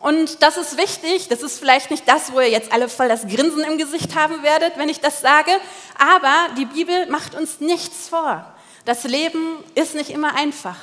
Und 0.00 0.42
das 0.42 0.56
ist 0.56 0.76
wichtig, 0.76 1.28
das 1.28 1.44
ist 1.44 1.60
vielleicht 1.60 1.92
nicht 1.92 2.08
das, 2.08 2.32
wo 2.32 2.40
ihr 2.40 2.50
jetzt 2.50 2.72
alle 2.72 2.88
voll 2.88 3.06
das 3.06 3.28
Grinsen 3.28 3.62
im 3.62 3.78
Gesicht 3.78 4.16
haben 4.16 4.42
werdet, 4.42 4.76
wenn 4.76 4.88
ich 4.88 4.98
das 4.98 5.20
sage, 5.20 5.52
aber 5.96 6.52
die 6.58 6.64
Bibel 6.64 7.06
macht 7.06 7.36
uns 7.36 7.60
nichts 7.60 8.08
vor. 8.08 8.51
Das 8.84 9.04
Leben 9.04 9.58
ist 9.74 9.94
nicht 9.94 10.10
immer 10.10 10.34
einfach. 10.34 10.76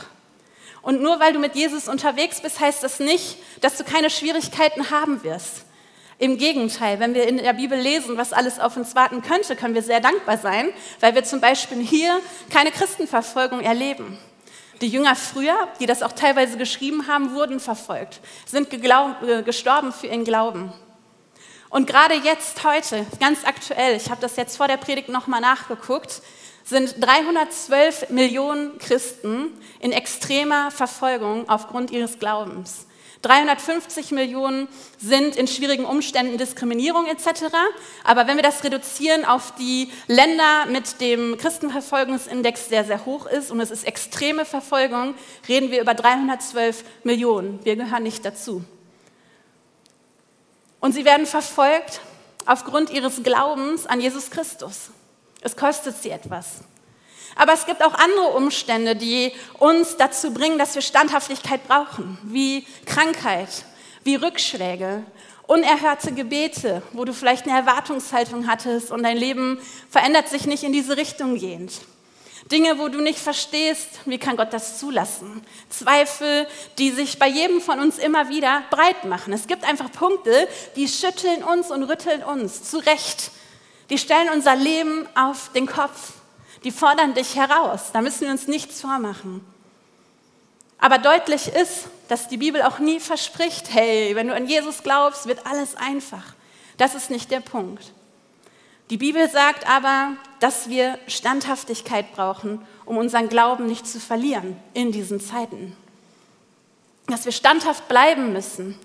Und 0.82 1.01
nur 1.01 1.20
weil 1.20 1.34
du 1.34 1.39
mit 1.39 1.56
Jesus 1.56 1.88
unterwegs 1.88 2.41
bist, 2.41 2.60
heißt 2.60 2.84
das 2.84 3.00
nicht, 3.00 3.38
dass 3.62 3.77
du 3.77 3.84
keine 3.84 4.10
Schwierigkeiten 4.10 4.89
haben 4.89 5.24
wirst. 5.24 5.65
Im 6.18 6.38
Gegenteil, 6.38 7.00
wenn 7.00 7.13
wir 7.13 7.27
in 7.27 7.38
der 7.38 7.53
Bibel 7.53 7.79
lesen, 7.79 8.18
was 8.18 8.34
alles 8.34 8.60
auf 8.60 8.75
uns 8.75 8.96
warten 8.96 9.22
könnte, 9.22 9.56
können 9.56 9.74
wir 9.74 9.82
sehr 9.82 10.01
dankbar 10.01 10.38
sein, 10.38 10.70
weil 11.00 11.15
wir 11.15 11.24
zum 11.24 11.39
Beispiel 11.39 11.82
hier 11.82 12.20
keine 12.50 12.72
Christenverfolgung 12.72 13.62
erleben. 13.62 14.18
Die 14.82 14.88
Jünger 14.88 15.15
früher, 15.15 15.56
die 15.79 15.86
das 15.86 16.03
auch 16.03 16.13
teilweise 16.13 16.58
geschrieben 16.58 17.08
haben, 17.08 17.34
wurden 17.36 17.60
verfolgt, 17.60 18.22
sind 18.46 18.72
äh, 18.74 19.44
gestorben 19.44 19.91
für 19.91 20.08
ihren 20.08 20.24
Glauben. 20.24 20.74
Und 21.70 21.86
gerade 21.86 22.15
jetzt, 22.15 22.63
heute, 22.63 23.06
ganz 23.20 23.46
aktuell, 23.46 23.96
ich 23.96 24.10
habe 24.10 24.22
das 24.22 24.38
jetzt 24.38 24.58
vor 24.58 24.68
der 24.68 24.77
Predigt 24.77 25.10
nochmal 25.10 25.41
nachgeguckt, 25.41 26.22
sind 26.69 26.95
312 26.99 28.11
Millionen 28.11 28.77
Christen 28.77 29.47
in 29.79 29.91
extremer 29.91 30.69
Verfolgung 30.69 31.49
aufgrund 31.49 31.89
ihres 31.89 32.19
Glaubens. 32.19 32.85
350 33.23 34.11
Millionen 34.11 34.69
sind 34.97 35.35
in 35.35 35.47
schwierigen 35.47 35.83
Umständen 35.83 36.38
Diskriminierung 36.38 37.05
etc. 37.07 37.43
Aber 38.05 38.27
wenn 38.27 38.38
wir 38.38 38.43
das 38.43 38.63
reduzieren 38.63 39.25
auf 39.25 39.53
die 39.55 39.91
Länder 40.07 40.67
mit 40.67 41.01
dem 41.01 41.38
Christenverfolgungsindex, 41.38 42.69
der 42.69 42.85
sehr 42.85 43.05
hoch 43.05 43.25
ist, 43.25 43.51
und 43.51 43.59
es 43.59 43.71
ist 43.71 43.85
extreme 43.85 44.45
Verfolgung, 44.45 45.15
reden 45.49 45.71
wir 45.71 45.81
über 45.81 45.95
312 45.95 46.85
Millionen. 47.03 47.59
Wir 47.65 47.75
gehören 47.75 48.03
nicht 48.03 48.23
dazu. 48.23 48.63
Und 50.79 50.93
sie 50.93 51.03
werden 51.03 51.25
verfolgt 51.25 51.99
aufgrund 52.45 52.89
ihres 52.89 53.21
Glaubens 53.21 53.85
an 53.85 53.99
Jesus 53.99 54.29
Christus. 54.29 54.91
Es 55.41 55.55
kostet 55.55 56.01
sie 56.01 56.10
etwas. 56.10 56.62
Aber 57.36 57.53
es 57.53 57.65
gibt 57.65 57.84
auch 57.84 57.93
andere 57.93 58.29
Umstände, 58.36 58.96
die 58.96 59.31
uns 59.60 59.98
dazu 59.98 60.34
bringen, 60.34 60.58
dass 60.58 60.75
wir 60.75 60.81
Standhaftigkeit 60.81 61.65
brauchen, 61.67 62.17
wie 62.24 62.65
Krankheit, 62.86 63.65
wie 64.03 64.15
Rückschläge, 64.15 65.03
unerhörte 65.48 66.12
Gebete, 66.12 66.81
wo 66.91 67.05
du 67.05 67.13
vielleicht 67.13 67.48
eine 67.48 67.58
Erwartungshaltung 67.58 68.48
hattest 68.48 68.91
und 68.91 69.03
dein 69.03 69.17
Leben 69.17 69.60
verändert 69.89 70.27
sich 70.27 70.46
nicht 70.46 70.63
in 70.63 70.74
diese 70.74 70.98
Richtung 70.98 71.36
gehend. 71.39 71.72
Dinge, 72.51 72.79
wo 72.79 72.88
du 72.88 73.00
nicht 73.00 73.19
verstehst, 73.19 73.88
wie 74.05 74.17
kann 74.17 74.36
Gott 74.36 74.53
das 74.53 74.79
zulassen? 74.79 75.43
Zweifel, 75.69 76.48
die 76.77 76.89
sich 76.89 77.19
bei 77.19 77.27
jedem 77.27 77.62
von 77.62 77.79
uns 77.79 78.00
immer 78.00 78.29
wieder 78.29 78.63
breit 78.72 79.05
machen. 79.05 79.34
Es 79.34 79.46
gibt 79.46 79.63
einfach 79.63 79.91
Punkte, 79.91 80.48
die 80.75 80.88
schütteln 80.88 81.43
uns 81.43 81.69
und 81.69 81.84
rütteln 81.84 82.24
uns, 82.24 82.63
zu 82.63 82.77
Recht. 82.77 83.31
Die 83.89 83.98
stellen 83.98 84.29
unser 84.29 84.55
Leben 84.55 85.08
auf 85.15 85.51
den 85.53 85.65
Kopf. 85.65 86.13
Die 86.63 86.72
fordern 86.72 87.13
dich 87.13 87.36
heraus. 87.36 87.91
Da 87.93 88.01
müssen 88.01 88.22
wir 88.22 88.31
uns 88.31 88.48
nichts 88.48 88.81
vormachen. 88.81 89.46
Aber 90.77 90.98
deutlich 90.98 91.48
ist, 91.48 91.88
dass 92.08 92.27
die 92.27 92.38
Bibel 92.38 92.62
auch 92.62 92.79
nie 92.79 93.00
verspricht, 93.00 93.74
hey, 93.74 94.15
wenn 94.15 94.27
du 94.27 94.34
an 94.34 94.48
Jesus 94.48 94.84
glaubst, 94.84 95.27
wird 95.27 95.46
alles 95.46 95.75
einfach. 95.75 96.24
Das 96.77 96.96
ist 96.96 97.10
nicht 97.10 97.31
der 97.31 97.41
Punkt. 97.41 97.91
Die 98.89 98.98
Bibel 98.98 99.29
sagt 99.29 99.69
aber, 99.69 100.13
dass 100.39 100.69
wir 100.69 100.98
Standhaftigkeit 101.08 102.13
brauchen, 102.13 102.65
um 102.86 102.98
unseren 102.98 103.29
Glauben 103.29 103.67
nicht 103.67 103.86
zu 103.86 104.00
verlieren 104.00 104.58
in 104.74 104.91
diesen 104.91 105.19
Zeiten. 105.19 105.75
Dass 107.08 107.25
wir 107.25 107.31
standhaft 107.31 107.88
bleiben 107.88 108.34
müssen 108.34 108.79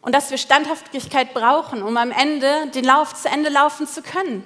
und 0.00 0.14
dass 0.14 0.30
wir 0.30 0.38
Standhaftigkeit 0.38 1.34
brauchen, 1.34 1.82
um 1.82 1.96
am 1.96 2.10
Ende 2.10 2.68
den 2.74 2.84
Lauf 2.84 3.14
zu 3.14 3.28
Ende 3.28 3.50
laufen 3.50 3.86
zu 3.86 4.02
können. 4.02 4.44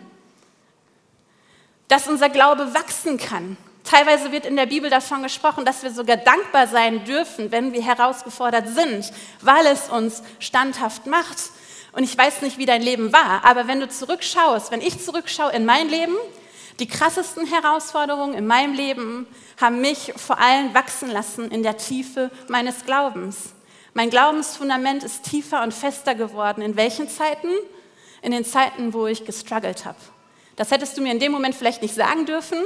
Dass 1.88 2.08
unser 2.08 2.28
Glaube 2.28 2.74
wachsen 2.74 3.18
kann. 3.18 3.56
Teilweise 3.84 4.32
wird 4.32 4.46
in 4.46 4.56
der 4.56 4.66
Bibel 4.66 4.88
davon 4.88 5.22
gesprochen, 5.22 5.64
dass 5.64 5.82
wir 5.82 5.90
sogar 5.90 6.16
dankbar 6.16 6.66
sein 6.66 7.04
dürfen, 7.04 7.50
wenn 7.50 7.72
wir 7.72 7.82
herausgefordert 7.82 8.68
sind, 8.68 9.12
weil 9.40 9.66
es 9.66 9.88
uns 9.88 10.22
standhaft 10.38 11.06
macht. 11.06 11.50
Und 11.92 12.04
ich 12.04 12.16
weiß 12.16 12.42
nicht, 12.42 12.58
wie 12.58 12.66
dein 12.66 12.80
Leben 12.80 13.12
war, 13.12 13.44
aber 13.44 13.66
wenn 13.66 13.80
du 13.80 13.88
zurückschaust, 13.88 14.70
wenn 14.70 14.80
ich 14.80 15.04
zurückschaue 15.04 15.52
in 15.52 15.66
mein 15.66 15.88
Leben, 15.88 16.14
die 16.78 16.88
krassesten 16.88 17.46
Herausforderungen 17.46 18.34
in 18.34 18.46
meinem 18.46 18.72
Leben 18.72 19.26
haben 19.60 19.80
mich 19.80 20.14
vor 20.16 20.38
allem 20.38 20.72
wachsen 20.74 21.10
lassen 21.10 21.50
in 21.50 21.62
der 21.62 21.76
Tiefe 21.76 22.30
meines 22.48 22.86
Glaubens. 22.86 23.52
Mein 23.94 24.08
Glaubensfundament 24.08 25.04
ist 25.04 25.24
tiefer 25.24 25.62
und 25.62 25.74
fester 25.74 26.14
geworden. 26.14 26.62
In 26.62 26.76
welchen 26.76 27.08
Zeiten? 27.08 27.48
In 28.22 28.32
den 28.32 28.44
Zeiten, 28.44 28.94
wo 28.94 29.06
ich 29.06 29.24
gestruggelt 29.24 29.84
habe. 29.84 29.98
Das 30.56 30.70
hättest 30.70 30.96
du 30.96 31.02
mir 31.02 31.12
in 31.12 31.20
dem 31.20 31.32
Moment 31.32 31.54
vielleicht 31.54 31.82
nicht 31.82 31.94
sagen 31.94 32.24
dürfen. 32.24 32.58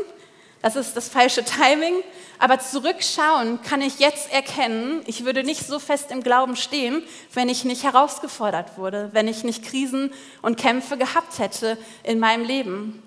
Das 0.63 0.77
ist 0.77 0.97
das 0.97 1.09
falsche 1.09 1.45
Timing. 1.45 1.95
Aber 2.39 2.61
zurückschauen 2.61 3.61
kann 3.63 3.81
ich 3.81 3.99
jetzt 3.99 4.33
erkennen, 4.33 5.03
ich 5.07 5.25
würde 5.25 5.43
nicht 5.43 5.67
so 5.67 5.79
fest 5.79 6.11
im 6.11 6.23
Glauben 6.23 6.55
stehen, 6.55 7.03
wenn 7.33 7.49
ich 7.49 7.65
nicht 7.65 7.83
herausgefordert 7.83 8.77
wurde, 8.77 9.09
wenn 9.13 9.27
ich 9.27 9.43
nicht 9.43 9.65
Krisen 9.65 10.13
und 10.43 10.59
Kämpfe 10.59 10.97
gehabt 10.97 11.39
hätte 11.39 11.79
in 12.05 12.19
meinem 12.19 12.45
Leben. 12.45 13.03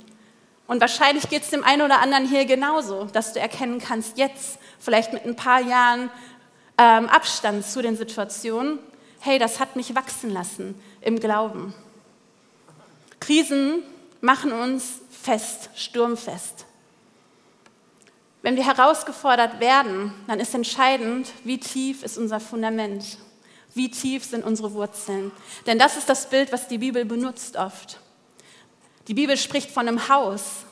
Und 0.68 0.82
wahrscheinlich 0.82 1.30
geht 1.30 1.44
es 1.44 1.50
dem 1.50 1.64
einen 1.64 1.84
oder 1.84 2.02
anderen 2.02 2.28
hier 2.28 2.46
genauso, 2.46 3.06
dass 3.06 3.34
du 3.34 3.40
erkennen 3.40 3.80
kannst, 3.80 4.18
jetzt, 4.18 4.60
vielleicht 4.80 5.14
mit 5.14 5.26
ein 5.26 5.36
paar 5.36 5.62
Jahren 5.62 6.10
ähm, 6.80 7.10
Abstand 7.10 7.66
zu 7.66 7.82
den 7.82 7.98
Situationen, 7.98 8.80
hey, 9.20 9.38
das 9.38 9.60
hat 9.60 9.76
mich 9.76 9.94
wachsen 9.96 10.32
lassen 10.32 10.82
im 11.02 11.20
Glauben. 11.20 11.74
Krisen 13.20 13.84
machen 14.22 14.54
uns 14.54 15.02
fest, 15.12 15.70
sturmfest. 15.76 16.66
Wenn 18.42 18.56
wir 18.56 18.66
herausgefordert 18.66 19.60
werden, 19.60 20.14
dann 20.28 20.40
ist 20.40 20.56
entscheidend, 20.56 21.34
wie 21.44 21.60
tief 21.60 22.04
ist 22.04 22.18
unser 22.18 22.40
Fundament, 22.40 23.18
wie 23.74 23.92
tief 23.92 24.24
sind 24.24 24.46
unsere 24.46 24.74
Wurzeln. 24.74 25.34
Denn 25.66 25.78
das 25.78 25.98
ist 25.98 26.08
das 26.08 26.30
Bild, 26.30 26.54
was 26.54 26.70
die 26.70 26.78
Bibel 26.78 27.04
benutzt 27.04 27.58
oft. 27.58 28.00
Die 29.10 29.14
Bibel 29.14 29.36
spricht 29.36 29.70
von 29.70 29.90
einem 29.90 30.08
Haus. 30.08 30.64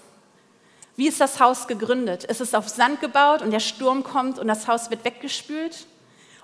Wie 0.96 1.10
ist 1.10 1.20
das 1.20 1.42
Haus 1.42 1.68
gegründet? 1.68 2.24
Ist 2.24 2.40
es 2.40 2.54
auf 2.54 2.70
Sand 2.70 3.02
gebaut 3.02 3.42
und 3.42 3.52
der 3.52 3.60
Sturm 3.60 4.04
kommt 4.04 4.40
und 4.40 4.48
das 4.48 4.70
Haus 4.70 4.90
wird 4.90 5.04
weggespült? 5.04 5.86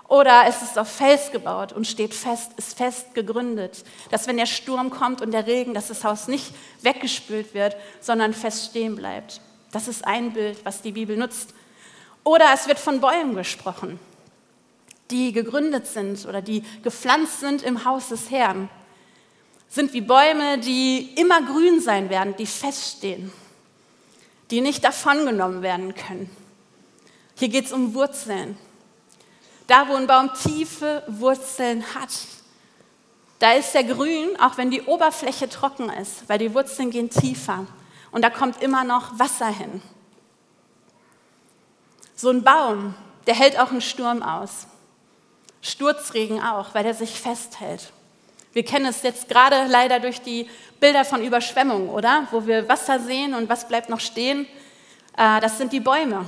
Oder 0.08 0.46
ist 0.48 0.62
es 0.62 0.76
auf 0.76 0.88
Fels 0.88 1.32
gebaut 1.32 1.72
und 1.72 1.86
steht 1.86 2.14
fest, 2.14 2.52
ist 2.56 2.76
fest 2.76 3.14
gegründet, 3.14 3.84
dass 4.10 4.26
wenn 4.26 4.36
der 4.36 4.46
Sturm 4.46 4.90
kommt 4.90 5.22
und 5.22 5.30
der 5.30 5.46
Regen, 5.46 5.72
dass 5.72 5.88
das 5.88 6.04
Haus 6.04 6.28
nicht 6.28 6.52
weggespült 6.82 7.54
wird, 7.54 7.76
sondern 8.00 8.34
fest 8.34 8.70
stehen 8.70 8.96
bleibt. 8.96 9.40
Das 9.72 9.88
ist 9.88 10.06
ein 10.06 10.32
Bild, 10.32 10.64
was 10.64 10.82
die 10.82 10.92
Bibel 10.92 11.16
nutzt. 11.16 11.54
Oder 12.22 12.46
es 12.54 12.68
wird 12.68 12.78
von 12.78 13.00
Bäumen 13.00 13.34
gesprochen, 13.34 13.98
die 15.10 15.32
gegründet 15.32 15.86
sind 15.86 16.26
oder 16.26 16.42
die 16.42 16.62
gepflanzt 16.82 17.40
sind 17.40 17.62
im 17.62 17.84
Haus 17.84 18.08
des 18.08 18.30
Herrn. 18.30 18.68
Sind 19.68 19.92
wie 19.92 20.00
Bäume, 20.00 20.58
die 20.58 21.14
immer 21.16 21.42
grün 21.42 21.80
sein 21.80 22.08
werden, 22.10 22.34
die 22.38 22.46
feststehen, 22.46 23.32
die 24.50 24.60
nicht 24.60 24.84
davongenommen 24.84 25.62
werden 25.62 25.94
können. 25.94 26.30
Hier 27.36 27.48
geht 27.48 27.66
es 27.66 27.72
um 27.72 27.94
Wurzeln. 27.94 28.56
Da, 29.66 29.88
wo 29.88 29.94
ein 29.94 30.06
Baum 30.06 30.30
tiefe 30.34 31.02
Wurzeln 31.06 31.84
hat, 31.94 32.10
da 33.38 33.52
ist 33.52 33.74
er 33.74 33.84
grün, 33.84 34.38
auch 34.40 34.56
wenn 34.56 34.70
die 34.70 34.82
Oberfläche 34.82 35.48
trocken 35.48 35.90
ist, 35.90 36.28
weil 36.28 36.38
die 36.38 36.54
Wurzeln 36.54 36.90
gehen 36.90 37.10
tiefer. 37.10 37.66
und 38.10 38.22
da 38.22 38.30
kommt 38.30 38.62
immer 38.62 38.84
noch 38.84 39.18
Wasser 39.18 39.48
hin. 39.48 39.82
So 42.14 42.30
ein 42.30 42.44
Baum, 42.44 42.94
der 43.26 43.34
hält 43.34 43.58
auch 43.58 43.70
einen 43.70 43.80
Sturm 43.80 44.22
aus. 44.22 44.68
Sturzregen 45.62 46.40
auch, 46.40 46.74
weil 46.74 46.86
er 46.86 46.94
sich 46.94 47.20
festhält. 47.20 47.92
Wir 48.52 48.64
kennen 48.64 48.86
es 48.86 49.02
jetzt 49.02 49.28
gerade 49.28 49.66
leider 49.66 49.98
durch 49.98 50.20
die 50.20 50.48
Bilder 50.78 51.04
von 51.04 51.22
Überschwemmungen, 51.22 51.88
oder? 51.88 52.28
Wo 52.30 52.46
wir 52.46 52.68
Wasser 52.68 53.00
sehen 53.00 53.34
und 53.34 53.48
was 53.48 53.66
bleibt 53.66 53.88
noch 53.88 53.98
stehen? 53.98 54.46
Äh, 55.16 55.40
das 55.40 55.58
sind 55.58 55.72
die 55.72 55.80
Bäume, 55.80 56.26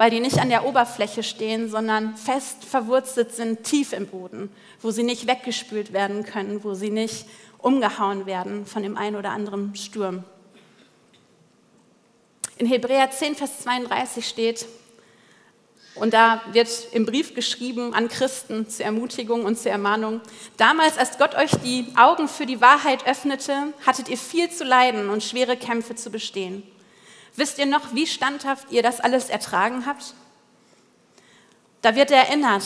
weil 0.00 0.08
die 0.08 0.20
nicht 0.20 0.38
an 0.38 0.48
der 0.48 0.64
Oberfläche 0.64 1.22
stehen, 1.22 1.68
sondern 1.68 2.16
fest 2.16 2.64
verwurzelt 2.64 3.34
sind 3.34 3.64
tief 3.64 3.92
im 3.92 4.06
Boden, 4.06 4.50
wo 4.80 4.92
sie 4.92 5.02
nicht 5.02 5.26
weggespült 5.26 5.92
werden 5.92 6.24
können, 6.24 6.64
wo 6.64 6.72
sie 6.72 6.88
nicht 6.88 7.26
umgehauen 7.58 8.24
werden 8.24 8.64
von 8.64 8.82
dem 8.82 8.96
einen 8.96 9.16
oder 9.16 9.32
anderen 9.32 9.76
Sturm. 9.76 10.24
In 12.56 12.64
Hebräer 12.64 13.10
10, 13.10 13.34
Vers 13.34 13.60
32 13.60 14.26
steht, 14.26 14.64
und 15.96 16.14
da 16.14 16.40
wird 16.52 16.70
im 16.92 17.04
Brief 17.04 17.34
geschrieben 17.34 17.92
an 17.92 18.08
Christen 18.08 18.70
zur 18.70 18.86
Ermutigung 18.86 19.44
und 19.44 19.58
zur 19.58 19.70
Ermahnung. 19.70 20.22
Damals, 20.56 20.96
als 20.96 21.18
Gott 21.18 21.34
euch 21.34 21.50
die 21.62 21.92
Augen 21.98 22.26
für 22.26 22.46
die 22.46 22.62
Wahrheit 22.62 23.06
öffnete, 23.06 23.74
hattet 23.84 24.08
ihr 24.08 24.16
viel 24.16 24.48
zu 24.48 24.64
leiden 24.64 25.10
und 25.10 25.22
schwere 25.22 25.58
Kämpfe 25.58 25.94
zu 25.94 26.08
bestehen. 26.08 26.62
Wisst 27.36 27.58
ihr 27.58 27.66
noch, 27.66 27.94
wie 27.94 28.06
standhaft 28.06 28.70
ihr 28.70 28.82
das 28.82 29.00
alles 29.00 29.28
ertragen 29.28 29.86
habt? 29.86 30.14
Da 31.82 31.94
wird 31.94 32.10
erinnert. 32.10 32.64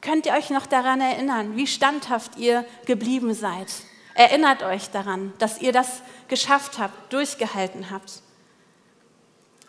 Könnt 0.00 0.26
ihr 0.26 0.32
euch 0.32 0.50
noch 0.50 0.66
daran 0.66 1.00
erinnern, 1.00 1.56
wie 1.56 1.66
standhaft 1.66 2.36
ihr 2.36 2.64
geblieben 2.86 3.34
seid? 3.34 3.68
Erinnert 4.14 4.62
euch 4.62 4.90
daran, 4.90 5.32
dass 5.38 5.60
ihr 5.60 5.72
das 5.72 6.00
geschafft 6.28 6.78
habt, 6.78 7.12
durchgehalten 7.12 7.90
habt. 7.90 8.22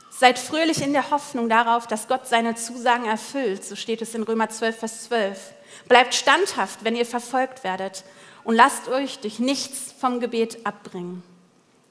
Seid 0.09 0.39
fröhlich 0.39 0.81
in 0.81 0.93
der 0.93 1.11
Hoffnung 1.11 1.49
darauf, 1.49 1.85
dass 1.85 2.07
Gott 2.07 2.27
seine 2.27 2.55
Zusagen 2.55 3.05
erfüllt, 3.05 3.63
so 3.63 3.75
steht 3.75 4.01
es 4.01 4.15
in 4.15 4.23
Römer 4.23 4.49
12, 4.49 4.79
Vers 4.79 5.03
12. 5.03 5.53
Bleibt 5.87 6.15
standhaft, 6.15 6.83
wenn 6.83 6.95
ihr 6.95 7.05
verfolgt 7.05 7.63
werdet 7.63 8.03
und 8.43 8.55
lasst 8.55 8.87
euch 8.87 9.19
durch 9.19 9.39
nichts 9.39 9.93
vom 9.99 10.19
Gebet 10.19 10.65
abbringen. 10.65 11.21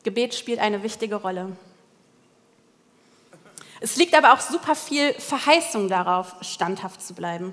Gebet 0.02 0.34
spielt 0.34 0.58
eine 0.58 0.82
wichtige 0.82 1.16
Rolle. 1.16 1.56
Es 3.80 3.96
liegt 3.96 4.14
aber 4.14 4.32
auch 4.32 4.40
super 4.40 4.74
viel 4.74 5.12
Verheißung 5.14 5.88
darauf, 5.88 6.36
standhaft 6.40 7.02
zu 7.02 7.14
bleiben. 7.14 7.52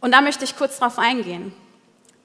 Und 0.00 0.12
da 0.12 0.20
möchte 0.20 0.44
ich 0.44 0.56
kurz 0.56 0.78
darauf 0.78 0.98
eingehen. 0.98 1.52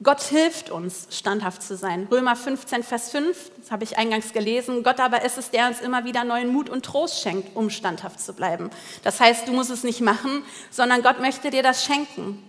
Gott 0.03 0.21
hilft 0.21 0.69
uns, 0.69 1.07
standhaft 1.09 1.63
zu 1.63 1.75
sein. 1.75 2.07
Römer 2.11 2.35
15, 2.35 2.83
Vers 2.83 3.09
5, 3.09 3.51
das 3.57 3.71
habe 3.71 3.83
ich 3.83 3.97
eingangs 3.97 4.31
gelesen. 4.31 4.83
Gott 4.83 4.99
aber 4.99 5.25
ist 5.25 5.39
es, 5.39 5.49
der 5.49 5.67
uns 5.67 5.81
immer 5.81 6.05
wieder 6.05 6.23
neuen 6.23 6.53
Mut 6.53 6.69
und 6.69 6.85
Trost 6.85 7.21
schenkt, 7.21 7.55
um 7.55 7.71
standhaft 7.71 8.19
zu 8.19 8.33
bleiben. 8.33 8.69
Das 9.03 9.19
heißt, 9.19 9.47
du 9.47 9.53
musst 9.53 9.71
es 9.71 9.83
nicht 9.83 10.01
machen, 10.01 10.43
sondern 10.69 11.01
Gott 11.01 11.19
möchte 11.19 11.49
dir 11.49 11.63
das 11.63 11.83
schenken. 11.83 12.43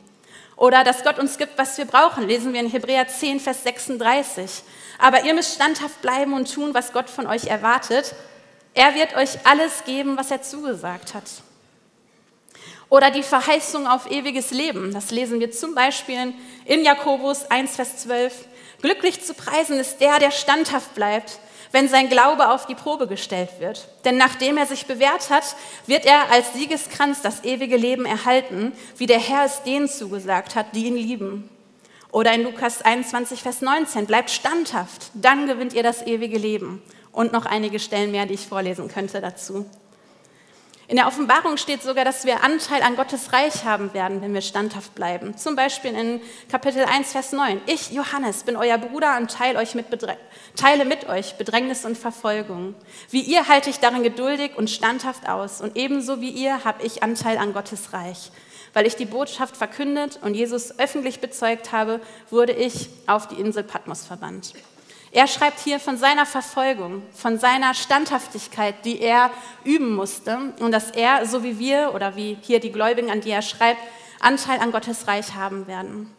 Oder 0.57 0.85
dass 0.85 1.05
Gott 1.05 1.19
uns 1.19 1.39
gibt, 1.39 1.57
was 1.57 1.79
wir 1.79 1.87
brauchen, 1.87 2.27
lesen 2.27 2.53
wir 2.53 2.61
in 2.61 2.69
Hebräer 2.69 3.09
10, 3.09 3.41
Vers 3.41 3.63
36. 3.63 4.63
Aber 4.99 5.25
ihr 5.25 5.33
müsst 5.33 5.55
standhaft 5.55 6.03
bleiben 6.03 6.35
und 6.35 6.53
tun, 6.53 6.75
was 6.75 6.93
Gott 6.93 7.09
von 7.09 7.27
euch 7.27 7.47
erwartet. 7.47 8.15
Er 8.79 8.95
wird 8.95 9.17
euch 9.17 9.45
alles 9.45 9.83
geben, 9.85 10.17
was 10.17 10.31
er 10.31 10.41
zugesagt 10.41 11.13
hat. 11.13 11.25
Oder 12.89 13.11
die 13.11 13.25
Verheißung 13.25 13.89
auf 13.89 14.09
ewiges 14.09 14.53
Leben. 14.53 14.95
Das 14.95 15.11
lesen 15.11 15.41
wir 15.41 15.51
zum 15.51 15.75
Beispiel 15.75 16.33
in 16.65 16.85
Jakobus 16.85 17.51
1, 17.51 17.75
Vers 17.75 17.97
12. 17.97 18.47
Glücklich 18.81 19.21
zu 19.21 19.35
preisen 19.35 19.81
ist 19.81 20.01
der, 20.01 20.21
der 20.21 20.31
standhaft 20.31 20.95
bleibt, 20.95 21.41
wenn 21.73 21.89
sein 21.89 22.09
Glaube 22.09 22.51
auf 22.51 22.67
die 22.67 22.77
Probe 22.77 23.09
gestellt 23.09 23.51
wird. 23.59 23.89
Denn 24.05 24.17
nachdem 24.17 24.57
er 24.57 24.67
sich 24.67 24.87
bewährt 24.87 25.29
hat, 25.29 25.57
wird 25.89 26.07
er 26.07 26.31
als 26.31 26.53
Siegeskranz 26.53 27.21
das 27.21 27.43
ewige 27.43 27.77
Leben 27.77 28.07
erhalten, 28.07 28.73
wie 28.97 29.07
der 29.07 29.19
Herr 29.19 29.45
es 29.45 29.65
denen 29.65 29.89
zugesagt 29.89 30.55
hat, 30.55 30.67
die 30.77 30.87
ihn 30.87 30.97
lieben. 30.97 31.51
Oder 32.13 32.33
in 32.33 32.45
Lukas 32.45 32.83
21, 32.83 33.43
Vers 33.43 33.61
19, 33.61 34.07
bleibt 34.07 34.31
standhaft, 34.31 35.11
dann 35.15 35.49
gewinnt 35.49 35.73
ihr 35.73 35.83
das 35.83 36.07
ewige 36.07 36.39
Leben. 36.39 36.81
Und 37.19 37.33
noch 37.33 37.47
einige 37.47 37.81
Stellen 37.81 38.13
mehr, 38.13 38.27
die 38.27 38.35
ich 38.35 38.47
vorlesen 38.47 38.87
könnte 38.87 39.21
dazu. 39.21 39.69
In 40.87 40.95
der 40.95 41.09
Offenbarung 41.09 41.57
steht 41.57 41.83
sogar, 41.83 42.05
dass 42.05 42.25
wir 42.25 42.45
Anteil 42.45 42.81
an 42.81 42.95
Gottes 42.95 43.33
Reich 43.33 43.65
haben 43.65 43.93
werden, 43.93 44.23
wenn 44.23 44.35
wir 44.35 44.41
standhaft 44.41 44.95
bleiben. 44.95 45.37
Zum 45.37 45.57
Beispiel 45.57 45.95
in 45.95 46.21
Kapitel 46.49 46.85
1, 46.85 47.11
Vers 47.11 47.33
9. 47.33 47.61
Ich, 47.67 47.91
Johannes, 47.91 48.45
bin 48.45 48.55
euer 48.55 48.79
Bruder 48.79 49.17
und 49.17 49.33
teile, 49.33 49.59
euch 49.59 49.75
mit 49.75 49.87
teile 50.55 50.85
mit 50.85 51.09
euch 51.09 51.35
Bedrängnis 51.35 51.85
und 51.85 51.99
Verfolgung. 51.99 52.77
Wie 53.11 53.23
ihr 53.23 53.49
halte 53.49 53.69
ich 53.69 53.81
darin 53.81 54.05
geduldig 54.05 54.53
und 54.55 54.71
standhaft 54.71 55.29
aus. 55.29 55.61
Und 55.61 55.77
ebenso 55.77 56.21
wie 56.21 56.31
ihr 56.31 56.65
habe 56.65 56.85
ich 56.87 57.03
Anteil 57.03 57.39
an 57.39 57.53
Gottes 57.53 57.93
Reich. 57.93 58.31
Weil 58.75 58.87
ich 58.87 58.95
die 58.95 59.07
Botschaft 59.07 59.57
verkündet 59.57 60.21
und 60.23 60.35
Jesus 60.35 60.79
öffentlich 60.79 61.19
bezeugt 61.19 61.73
habe, 61.73 62.01
wurde 62.31 62.53
ich 62.53 62.91
auf 63.09 63.27
die 63.27 63.41
Insel 63.41 63.65
Patmos 63.65 64.07
verbannt. 64.07 64.53
Er 65.11 65.27
schreibt 65.27 65.61
hier 65.61 65.81
von 65.81 65.97
seiner 65.97 66.27
Verfolgung, 66.27 67.03
von 67.15 67.39
seiner 67.39 67.73
Standhaftigkeit, 67.73 68.85
die 68.85 69.01
er 69.01 69.31
üben 69.65 69.95
musste 69.95 70.53
und 70.61 70.71
dass 70.71 70.91
er, 70.91 71.25
so 71.25 71.43
wie 71.43 71.59
wir 71.59 71.93
oder 71.95 72.15
wie 72.15 72.37
hier 72.43 72.61
die 72.61 72.73
Gläubigen, 72.73 73.11
an 73.11 73.23
die 73.23 73.31
er 73.31 73.43
schreibt, 73.43 73.81
Anteil 74.21 74.61
an 74.61 74.73
Gottes 74.73 75.07
Reich 75.07 75.35
haben 75.35 75.67
werden. 75.67 76.15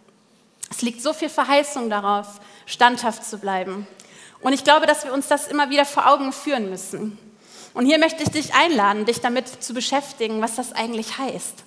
Es 0.71 0.81
liegt 0.81 1.01
so 1.01 1.13
viel 1.13 1.29
Verheißung 1.29 1.89
darauf, 1.89 2.39
standhaft 2.65 3.25
zu 3.25 3.37
bleiben. 3.37 3.87
Und 4.41 4.53
ich 4.53 4.63
glaube, 4.63 4.85
dass 4.85 5.03
wir 5.03 5.13
uns 5.13 5.27
das 5.27 5.47
immer 5.47 5.69
wieder 5.69 5.85
vor 5.85 6.07
Augen 6.07 6.31
führen 6.31 6.69
müssen. 6.69 7.17
Und 7.73 7.85
hier 7.85 7.99
möchte 7.99 8.23
ich 8.23 8.29
dich 8.29 8.53
einladen, 8.55 9.05
dich 9.05 9.21
damit 9.21 9.47
zu 9.63 9.73
beschäftigen, 9.73 10.41
was 10.41 10.55
das 10.55 10.73
eigentlich 10.73 11.17
heißt. 11.17 11.63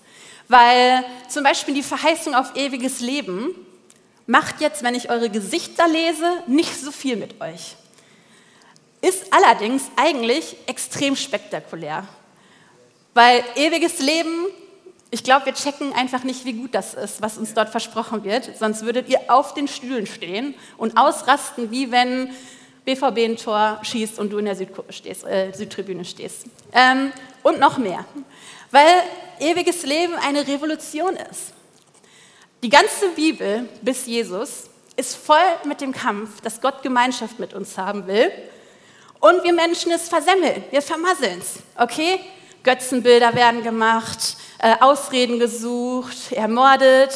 Weil 0.48 1.04
zum 1.28 1.44
Beispiel 1.44 1.74
die 1.74 1.82
Verheißung 1.82 2.34
auf 2.34 2.56
ewiges 2.56 3.00
Leben 3.00 3.54
macht 4.26 4.60
jetzt, 4.60 4.82
wenn 4.82 4.94
ich 4.94 5.10
eure 5.10 5.30
Gesichter 5.30 5.88
lese, 5.88 6.42
nicht 6.46 6.80
so 6.80 6.90
viel 6.92 7.16
mit 7.16 7.40
euch. 7.40 7.76
Ist 9.00 9.32
allerdings 9.32 9.82
eigentlich 9.96 10.56
extrem 10.66 11.16
spektakulär, 11.16 12.06
weil 13.14 13.42
ewiges 13.56 13.98
Leben, 13.98 14.46
ich 15.10 15.24
glaube, 15.24 15.46
wir 15.46 15.54
checken 15.54 15.92
einfach 15.92 16.24
nicht, 16.24 16.44
wie 16.44 16.52
gut 16.52 16.74
das 16.74 16.94
ist, 16.94 17.20
was 17.20 17.36
uns 17.36 17.52
dort 17.52 17.68
versprochen 17.68 18.24
wird, 18.24 18.56
sonst 18.56 18.82
würdet 18.82 19.08
ihr 19.08 19.20
auf 19.28 19.54
den 19.54 19.68
Stühlen 19.68 20.06
stehen 20.06 20.54
und 20.78 20.96
ausrasten, 20.96 21.70
wie 21.70 21.90
wenn 21.90 22.30
BVB 22.84 23.18
ein 23.18 23.36
Tor 23.36 23.80
schießt 23.82 24.18
und 24.18 24.32
du 24.32 24.38
in 24.38 24.46
der 24.46 24.56
stehst, 24.90 25.24
äh, 25.24 25.52
Südtribüne 25.52 26.04
stehst. 26.04 26.46
Ähm, 26.72 27.12
und 27.42 27.58
noch 27.58 27.78
mehr, 27.78 28.04
weil 28.70 29.02
ewiges 29.40 29.84
Leben 29.84 30.14
eine 30.14 30.46
Revolution 30.46 31.16
ist. 31.16 31.52
Die 32.62 32.68
ganze 32.68 33.08
Bibel 33.16 33.68
bis 33.80 34.06
Jesus 34.06 34.70
ist 34.94 35.16
voll 35.16 35.36
mit 35.64 35.80
dem 35.80 35.90
Kampf, 35.90 36.40
dass 36.42 36.60
Gott 36.60 36.80
Gemeinschaft 36.84 37.40
mit 37.40 37.54
uns 37.54 37.76
haben 37.76 38.06
will. 38.06 38.30
Und 39.18 39.42
wir 39.42 39.52
Menschen 39.52 39.90
es 39.90 40.08
versemmeln, 40.08 40.62
wir 40.70 40.80
vermasseln 40.80 41.40
es, 41.40 41.54
okay? 41.76 42.20
Götzenbilder 42.62 43.34
werden 43.34 43.64
gemacht, 43.64 44.36
äh, 44.58 44.76
Ausreden 44.78 45.40
gesucht, 45.40 46.30
ermordet, 46.30 47.12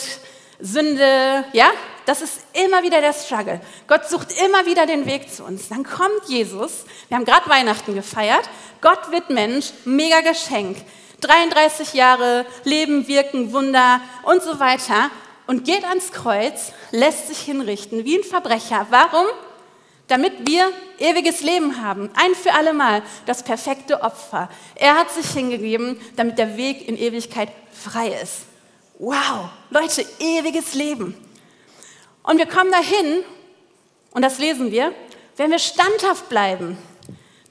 Sünde, 0.59 1.45
ja? 1.53 1.71
Das 2.07 2.23
ist 2.23 2.41
immer 2.53 2.83
wieder 2.83 3.01
der 3.01 3.13
Struggle. 3.13 3.61
Gott 3.87 4.09
sucht 4.09 4.33
immer 4.45 4.67
wieder 4.67 4.85
den 4.85 5.07
Weg 5.07 5.33
zu 5.33 5.45
uns. 5.45 5.69
Dann 5.69 5.85
kommt 5.85 6.25
Jesus, 6.27 6.87
wir 7.07 7.19
haben 7.19 7.25
gerade 7.25 7.49
Weihnachten 7.49 7.95
gefeiert, 7.95 8.49
Gott 8.81 9.13
wird 9.13 9.31
Mensch, 9.31 9.67
mega 9.85 10.23
Geschenk. 10.23 10.79
33 11.21 11.95
Jahre 11.95 12.45
Leben, 12.65 13.07
Wirken, 13.07 13.53
Wunder 13.53 14.01
und 14.25 14.43
so 14.43 14.59
weiter 14.59 15.11
und 15.47 15.65
geht 15.65 15.85
ans 15.85 16.13
Kreuz, 16.13 16.73
lässt 16.91 17.29
sich 17.29 17.39
hinrichten 17.39 18.05
wie 18.05 18.19
ein 18.19 18.25
Verbrecher. 18.25 18.87
Warum? 18.91 19.27
Damit 20.09 20.47
wir 20.47 20.71
ewiges 20.99 21.43
Leben 21.43 21.83
haben. 21.83 22.11
Ein 22.15 22.35
für 22.35 22.53
alle 22.53 22.73
Mal 22.73 23.03
das 23.27 23.43
perfekte 23.43 24.03
Opfer. 24.03 24.49
Er 24.77 24.95
hat 24.95 25.11
sich 25.11 25.27
hingegeben, 25.31 26.01
damit 26.15 26.39
der 26.39 26.57
Weg 26.57 26.89
in 26.89 26.97
Ewigkeit 26.97 27.49
frei 27.73 28.09
ist. 28.23 28.43
Wow, 28.99 29.51
Leute, 29.71 30.07
ewiges 30.21 30.75
Leben. 30.75 31.17
Und 32.23 32.39
wir 32.39 32.47
kommen 32.47 32.71
dahin, 32.71 33.25
und 34.11 34.23
das 34.23 34.39
lesen 34.39 34.71
wir, 34.71 34.95
wenn 35.37 35.51
wir 35.51 35.59
standhaft 35.59 36.29
bleiben, 36.29 36.79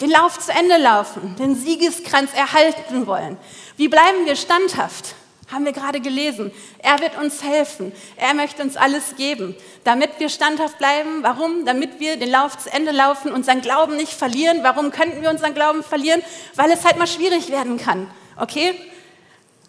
den 0.02 0.10
Lauf 0.10 0.40
zu 0.40 0.52
Ende 0.52 0.78
laufen, 0.78 1.36
den 1.38 1.56
Siegeskranz 1.56 2.32
erhalten 2.34 3.06
wollen. 3.08 3.38
Wie 3.78 3.88
bleiben 3.88 4.26
wir 4.26 4.36
standhaft? 4.36 5.16
Haben 5.52 5.66
wir 5.66 5.74
gerade 5.74 6.02
gelesen. 6.02 6.52
Er 6.80 7.00
wird 7.00 7.18
uns 7.18 7.44
helfen. 7.44 7.92
Er 8.18 8.34
möchte 8.34 8.64
uns 8.64 8.78
alles 8.78 9.16
geben, 9.16 9.56
damit 9.84 10.20
wir 10.20 10.30
standhaft 10.30 10.80
bleiben. 10.80 11.22
Warum? 11.22 11.66
Damit 11.66 12.00
wir 12.00 12.18
den 12.18 12.32
Lauf 12.32 12.58
zu 12.58 12.74
Ende 12.74 12.92
laufen, 12.92 13.32
unseren 13.32 13.62
Glauben 13.62 13.96
nicht 13.96 14.14
verlieren. 14.14 14.60
Warum 14.64 14.90
könnten 14.90 15.22
wir 15.22 15.30
unseren 15.30 15.54
Glauben 15.54 15.84
verlieren? 15.84 16.24
Weil 16.56 16.72
es 16.72 16.84
halt 16.84 16.98
mal 16.98 17.08
schwierig 17.08 17.50
werden 17.52 17.78
kann. 17.78 18.10
Okay? 18.38 18.74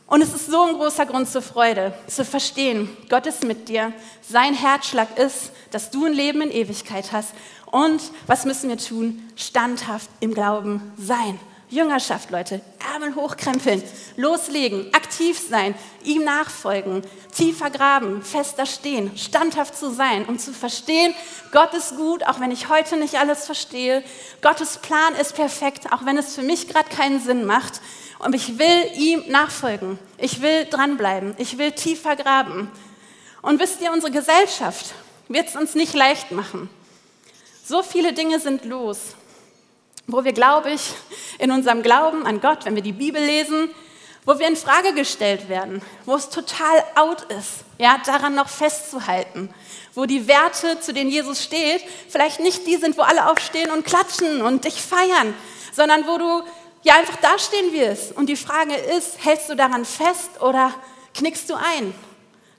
Und 0.06 0.22
es 0.22 0.32
ist 0.32 0.46
so 0.46 0.62
ein 0.62 0.74
großer 0.74 1.04
Grund 1.04 1.28
zur 1.28 1.42
Freude, 1.42 1.92
zu 2.06 2.24
verstehen, 2.24 2.96
Gott 3.08 3.26
ist 3.26 3.42
mit 3.42 3.68
dir. 3.68 3.92
Sein 4.22 4.54
Herzschlag 4.54 5.18
ist, 5.18 5.50
dass 5.72 5.90
du 5.90 6.06
ein 6.06 6.12
Leben 6.12 6.42
in 6.42 6.52
Ewigkeit 6.52 7.10
hast. 7.10 7.34
Und 7.66 8.00
was 8.28 8.44
müssen 8.44 8.68
wir 8.68 8.78
tun? 8.78 9.28
Standhaft 9.34 10.08
im 10.20 10.32
Glauben 10.32 10.92
sein. 10.96 11.40
Jüngerschaft, 11.68 12.30
Leute, 12.30 12.60
Ärmel 12.94 13.16
hochkrempeln, 13.16 13.82
loslegen, 14.16 14.94
aktiv 14.94 15.40
sein, 15.50 15.74
ihm 16.04 16.22
nachfolgen, 16.22 17.02
tiefer 17.34 17.70
graben, 17.70 18.22
fester 18.22 18.66
stehen, 18.66 19.16
standhaft 19.18 19.76
zu 19.76 19.90
sein, 19.90 20.26
um 20.26 20.38
zu 20.38 20.52
verstehen, 20.52 21.12
Gott 21.50 21.74
ist 21.74 21.96
gut, 21.96 22.24
auch 22.24 22.38
wenn 22.38 22.52
ich 22.52 22.68
heute 22.68 22.96
nicht 22.96 23.16
alles 23.16 23.46
verstehe. 23.46 24.04
Gottes 24.42 24.78
Plan 24.78 25.14
ist 25.20 25.34
perfekt, 25.34 25.92
auch 25.92 26.04
wenn 26.04 26.18
es 26.18 26.34
für 26.34 26.42
mich 26.42 26.68
gerade 26.68 26.88
keinen 26.88 27.20
Sinn 27.20 27.44
macht. 27.44 27.80
Und 28.18 28.34
ich 28.34 28.58
will 28.58 28.90
ihm 28.96 29.24
nachfolgen. 29.28 29.98
Ich 30.18 30.42
will 30.42 30.66
dranbleiben. 30.66 31.34
Ich 31.38 31.58
will 31.58 31.72
tiefer 31.72 32.16
graben. 32.16 32.70
Und 33.42 33.60
wisst 33.60 33.80
ihr, 33.80 33.92
unsere 33.92 34.12
Gesellschaft 34.12 34.94
wird 35.28 35.48
es 35.48 35.56
uns 35.56 35.74
nicht 35.74 35.94
leicht 35.94 36.30
machen. 36.30 36.68
So 37.64 37.82
viele 37.82 38.12
Dinge 38.12 38.38
sind 38.38 38.64
los 38.64 39.14
wo 40.06 40.24
wir, 40.24 40.32
glaube 40.32 40.70
ich, 40.70 40.92
in 41.38 41.50
unserem 41.50 41.82
Glauben 41.82 42.26
an 42.26 42.40
Gott, 42.40 42.64
wenn 42.64 42.74
wir 42.74 42.82
die 42.82 42.92
Bibel 42.92 43.22
lesen, 43.22 43.70
wo 44.24 44.38
wir 44.38 44.48
in 44.48 44.56
Frage 44.56 44.92
gestellt 44.92 45.48
werden, 45.48 45.82
wo 46.04 46.14
es 46.14 46.28
total 46.28 46.84
out 46.96 47.22
ist, 47.32 47.64
ja, 47.78 48.00
daran 48.04 48.34
noch 48.34 48.48
festzuhalten, 48.48 49.50
wo 49.94 50.04
die 50.04 50.26
Werte, 50.26 50.80
zu 50.80 50.92
denen 50.92 51.10
Jesus 51.10 51.42
steht, 51.42 51.82
vielleicht 52.08 52.40
nicht 52.40 52.66
die 52.66 52.76
sind, 52.76 52.98
wo 52.98 53.02
alle 53.02 53.30
aufstehen 53.30 53.70
und 53.70 53.84
klatschen 53.84 54.42
und 54.42 54.64
dich 54.64 54.80
feiern, 54.80 55.34
sondern 55.72 56.06
wo 56.06 56.18
du 56.18 56.42
ja 56.82 56.94
einfach 56.94 57.16
dastehen 57.16 57.72
wirst. 57.72 58.16
Und 58.16 58.28
die 58.28 58.36
Frage 58.36 58.74
ist, 58.74 59.24
hältst 59.24 59.48
du 59.48 59.54
daran 59.54 59.84
fest 59.84 60.40
oder 60.40 60.72
knickst 61.14 61.48
du 61.48 61.54
ein? 61.54 61.94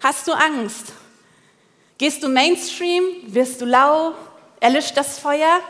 Hast 0.02 0.28
du 0.28 0.34
Angst? 0.34 0.94
Gehst 1.98 2.24
du 2.24 2.30
Mainstream? 2.30 3.04
Wirst 3.26 3.60
du 3.60 3.66
lau? 3.66 4.14
Erlischt 4.60 4.96
das 4.96 5.20
Feuer? 5.20 5.62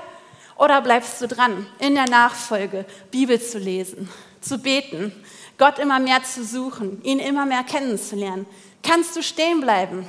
Oder 0.57 0.81
bleibst 0.81 1.21
du 1.21 1.27
dran, 1.27 1.67
in 1.79 1.95
der 1.95 2.09
Nachfolge 2.09 2.85
Bibel 3.11 3.41
zu 3.41 3.59
lesen, 3.59 4.09
zu 4.41 4.57
beten, 4.57 5.13
Gott 5.57 5.79
immer 5.79 5.99
mehr 5.99 6.23
zu 6.23 6.43
suchen, 6.43 7.01
ihn 7.03 7.19
immer 7.19 7.45
mehr 7.45 7.63
kennenzulernen? 7.63 8.45
Kannst 8.81 9.15
du 9.15 9.21
stehen 9.21 9.61
bleiben, 9.61 10.07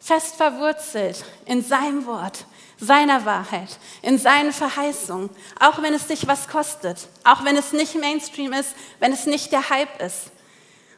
fest 0.00 0.36
verwurzelt 0.36 1.24
in 1.46 1.62
seinem 1.62 2.06
Wort, 2.06 2.46
seiner 2.78 3.24
Wahrheit, 3.24 3.78
in 4.02 4.18
seinen 4.18 4.52
Verheißungen, 4.52 5.30
auch 5.60 5.82
wenn 5.82 5.94
es 5.94 6.06
dich 6.06 6.26
was 6.26 6.48
kostet, 6.48 7.08
auch 7.24 7.44
wenn 7.44 7.56
es 7.56 7.72
nicht 7.72 7.94
Mainstream 7.96 8.52
ist, 8.52 8.74
wenn 9.00 9.12
es 9.12 9.26
nicht 9.26 9.52
der 9.52 9.68
Hype 9.70 10.00
ist. 10.00 10.30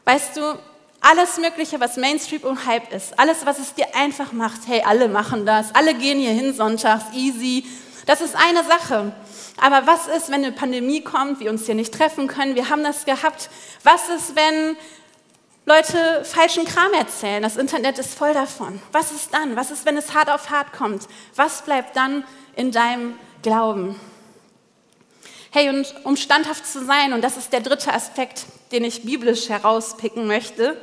Weißt 0.04 0.36
du, 0.36 0.58
alles 1.00 1.38
Mögliche, 1.38 1.80
was 1.80 1.96
Mainstream 1.96 2.42
und 2.42 2.66
Hype 2.66 2.92
ist, 2.92 3.18
alles, 3.18 3.46
was 3.46 3.58
es 3.58 3.74
dir 3.74 3.94
einfach 3.94 4.32
macht, 4.32 4.60
hey, 4.66 4.82
alle 4.84 5.08
machen 5.08 5.46
das, 5.46 5.74
alle 5.74 5.94
gehen 5.94 6.18
hier 6.18 6.32
hin 6.32 6.54
sonntags, 6.54 7.14
easy, 7.14 7.64
das 8.06 8.20
ist 8.20 8.34
eine 8.34 8.64
Sache. 8.64 9.12
Aber 9.60 9.86
was 9.86 10.06
ist, 10.08 10.28
wenn 10.28 10.44
eine 10.44 10.52
Pandemie 10.52 11.02
kommt, 11.02 11.40
wir 11.40 11.50
uns 11.50 11.66
hier 11.66 11.74
nicht 11.74 11.92
treffen 11.92 12.26
können? 12.26 12.54
Wir 12.54 12.70
haben 12.70 12.82
das 12.82 13.04
gehabt. 13.04 13.50
Was 13.84 14.08
ist, 14.08 14.36
wenn 14.36 14.76
Leute 15.66 16.24
falschen 16.24 16.64
Kram 16.64 16.92
erzählen? 16.94 17.42
Das 17.42 17.56
Internet 17.56 17.98
ist 17.98 18.14
voll 18.14 18.32
davon. 18.32 18.80
Was 18.92 19.12
ist 19.12 19.34
dann? 19.34 19.56
Was 19.56 19.70
ist, 19.70 19.84
wenn 19.84 19.96
es 19.96 20.14
hart 20.14 20.30
auf 20.30 20.50
hart 20.50 20.72
kommt? 20.72 21.06
Was 21.36 21.62
bleibt 21.62 21.96
dann 21.96 22.24
in 22.56 22.72
deinem 22.72 23.18
Glauben? 23.42 24.00
Hey, 25.52 25.68
und 25.68 25.94
um 26.04 26.16
standhaft 26.16 26.66
zu 26.66 26.84
sein, 26.84 27.12
und 27.12 27.22
das 27.22 27.36
ist 27.36 27.52
der 27.52 27.60
dritte 27.60 27.92
Aspekt, 27.92 28.46
den 28.70 28.84
ich 28.84 29.02
biblisch 29.02 29.48
herauspicken 29.48 30.26
möchte, 30.26 30.80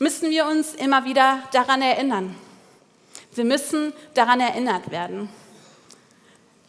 müssen 0.00 0.30
wir 0.30 0.46
uns 0.46 0.74
immer 0.74 1.04
wieder 1.04 1.38
daran 1.52 1.80
erinnern. 1.80 2.34
Wir 3.34 3.44
müssen 3.44 3.92
daran 4.14 4.40
erinnert 4.40 4.90
werden. 4.90 5.28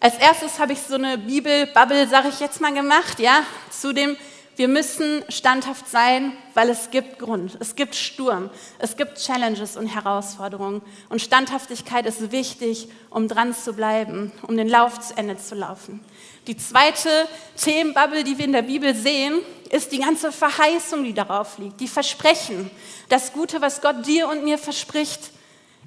Als 0.06 0.20
erstes 0.20 0.60
habe 0.60 0.74
ich 0.74 0.82
so 0.82 0.94
eine 0.94 1.18
Bibelbubble, 1.18 2.08
sage 2.08 2.28
ich 2.30 2.40
jetzt 2.40 2.62
mal, 2.62 2.72
gemacht, 2.72 3.20
ja, 3.20 3.42
zu 3.72 3.92
dem, 3.92 4.16
wir 4.56 4.68
müssen 4.68 5.24
standhaft 5.30 5.90
sein, 5.90 6.32
weil 6.54 6.70
es 6.70 6.92
gibt 6.92 7.18
Grund, 7.18 7.58
es 7.60 7.76
gibt 7.76 7.96
Sturm, 7.96 8.52
es 8.78 8.98
gibt 8.98 9.18
Challenges 9.18 9.76
und 9.78 9.88
Herausforderungen. 9.88 10.84
Und 11.10 11.24
Standhaftigkeit 11.24 12.06
ist 12.06 12.32
wichtig, 12.32 12.88
um 13.10 13.28
dran 13.28 13.56
zu 13.56 13.74
bleiben, 13.74 14.32
um 14.48 14.56
den 14.56 14.70
Lauf 14.70 15.00
zu 15.00 15.18
Ende 15.18 15.38
zu 15.38 15.56
laufen. 15.56 16.06
Die 16.46 16.56
zweite 16.56 17.10
Themenbubble, 17.58 18.24
die 18.24 18.38
wir 18.38 18.46
in 18.46 18.54
der 18.54 18.62
Bibel 18.62 18.94
sehen, 18.94 19.40
ist 19.72 19.92
die 19.92 20.02
ganze 20.02 20.32
Verheißung, 20.32 21.04
die 21.04 21.16
darauf 21.16 21.58
liegt, 21.58 21.80
die 21.80 21.88
Versprechen, 21.88 22.70
das 23.10 23.34
Gute, 23.34 23.60
was 23.60 23.82
Gott 23.82 24.06
dir 24.06 24.28
und 24.30 24.44
mir 24.44 24.60
verspricht. 24.60 25.32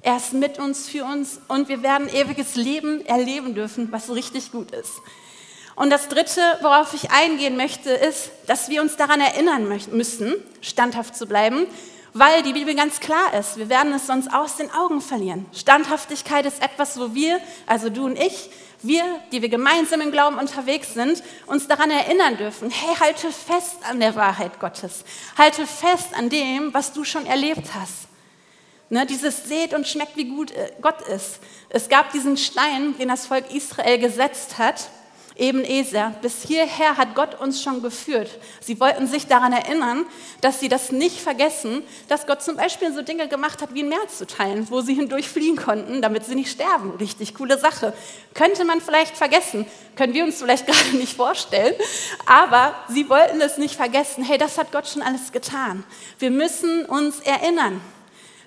Er 0.01 0.17
ist 0.17 0.33
mit 0.33 0.59
uns, 0.59 0.87
für 0.87 1.03
uns 1.03 1.39
und 1.47 1.67
wir 1.67 1.83
werden 1.83 2.07
ewiges 2.07 2.55
Leben 2.55 3.05
erleben 3.05 3.53
dürfen, 3.53 3.91
was 3.91 4.09
richtig 4.09 4.51
gut 4.51 4.71
ist. 4.71 4.93
Und 5.75 5.91
das 5.91 6.09
Dritte, 6.09 6.41
worauf 6.61 6.93
ich 6.93 7.11
eingehen 7.11 7.55
möchte, 7.55 7.89
ist, 7.89 8.31
dass 8.47 8.69
wir 8.69 8.81
uns 8.81 8.97
daran 8.97 9.21
erinnern 9.21 9.67
müssen, 9.91 10.35
standhaft 10.61 11.15
zu 11.15 11.25
bleiben, 11.25 11.67
weil 12.13 12.43
die 12.43 12.51
Bibel 12.53 12.75
ganz 12.75 12.99
klar 12.99 13.33
ist. 13.33 13.57
Wir 13.57 13.69
werden 13.69 13.93
es 13.93 14.07
sonst 14.07 14.33
aus 14.33 14.57
den 14.57 14.71
Augen 14.71 14.99
verlieren. 14.99 15.45
Standhaftigkeit 15.53 16.45
ist 16.45 16.61
etwas, 16.61 16.99
wo 16.99 17.13
wir, 17.13 17.39
also 17.65 17.89
du 17.89 18.05
und 18.05 18.19
ich, 18.19 18.49
wir, 18.81 19.03
die 19.31 19.41
wir 19.41 19.49
gemeinsam 19.49 20.01
im 20.01 20.11
Glauben 20.11 20.37
unterwegs 20.37 20.93
sind, 20.93 21.23
uns 21.45 21.67
daran 21.67 21.91
erinnern 21.91 22.35
dürfen, 22.35 22.69
hey, 22.69 22.95
halte 22.95 23.31
fest 23.31 23.77
an 23.89 23.99
der 23.99 24.15
Wahrheit 24.15 24.59
Gottes. 24.59 25.05
Halte 25.37 25.65
fest 25.65 26.09
an 26.17 26.29
dem, 26.29 26.73
was 26.73 26.91
du 26.91 27.03
schon 27.05 27.25
erlebt 27.25 27.69
hast. 27.73 28.08
Ne, 28.91 29.05
dieses 29.05 29.43
seht 29.43 29.75
und 29.75 29.87
schmeckt, 29.87 30.17
wie 30.17 30.25
gut 30.25 30.49
äh, 30.49 30.71
Gott 30.81 31.01
ist. 31.01 31.39
Es 31.69 31.89
gab 31.89 32.11
diesen 32.11 32.37
Stein, 32.37 32.97
den 32.97 33.09
das 33.09 33.27
Volk 33.27 33.53
Israel 33.53 33.99
gesetzt 33.99 34.57
hat, 34.57 34.89
eben 35.39 35.63
Eser. 35.63 36.13
Bis 36.23 36.43
hierher 36.43 36.97
hat 36.97 37.13
Gott 37.15 37.39
uns 37.39 37.61
schon 37.61 37.83
geführt. 37.83 38.29
Sie 38.61 38.79
wollten 38.79 39.05
sich 39.05 39.27
daran 39.27 39.53
erinnern, 39.53 40.05
dass 40.41 40.59
sie 40.59 40.69
das 40.69 40.91
nicht 40.91 41.19
vergessen, 41.19 41.83
dass 42.07 42.27
Gott 42.27 42.41
zum 42.41 42.57
Beispiel 42.57 42.91
so 42.91 43.03
Dinge 43.03 43.27
gemacht 43.27 43.61
hat, 43.61 43.75
wie 43.75 43.83
ein 43.83 43.89
Meer 43.89 44.07
zu 44.07 44.27
teilen, 44.27 44.67
wo 44.69 44.81
sie 44.81 44.95
hindurch 44.95 45.29
fliehen 45.29 45.55
konnten, 45.55 46.01
damit 46.01 46.25
sie 46.25 46.35
nicht 46.35 46.51
sterben. 46.51 46.91
Richtig 46.99 47.35
coole 47.35 47.59
Sache. 47.59 47.93
Könnte 48.33 48.65
man 48.65 48.81
vielleicht 48.81 49.15
vergessen, 49.15 49.67
können 49.95 50.13
wir 50.13 50.23
uns 50.23 50.39
vielleicht 50.39 50.65
gerade 50.67 50.97
nicht 50.97 51.15
vorstellen, 51.15 51.75
aber 52.25 52.75
sie 52.89 53.07
wollten 53.09 53.39
es 53.39 53.59
nicht 53.59 53.75
vergessen. 53.75 54.23
Hey, 54.23 54.39
das 54.39 54.57
hat 54.57 54.71
Gott 54.71 54.87
schon 54.87 55.01
alles 55.03 55.31
getan. 55.31 55.83
Wir 56.17 56.31
müssen 56.31 56.85
uns 56.85 57.19
erinnern. 57.19 57.81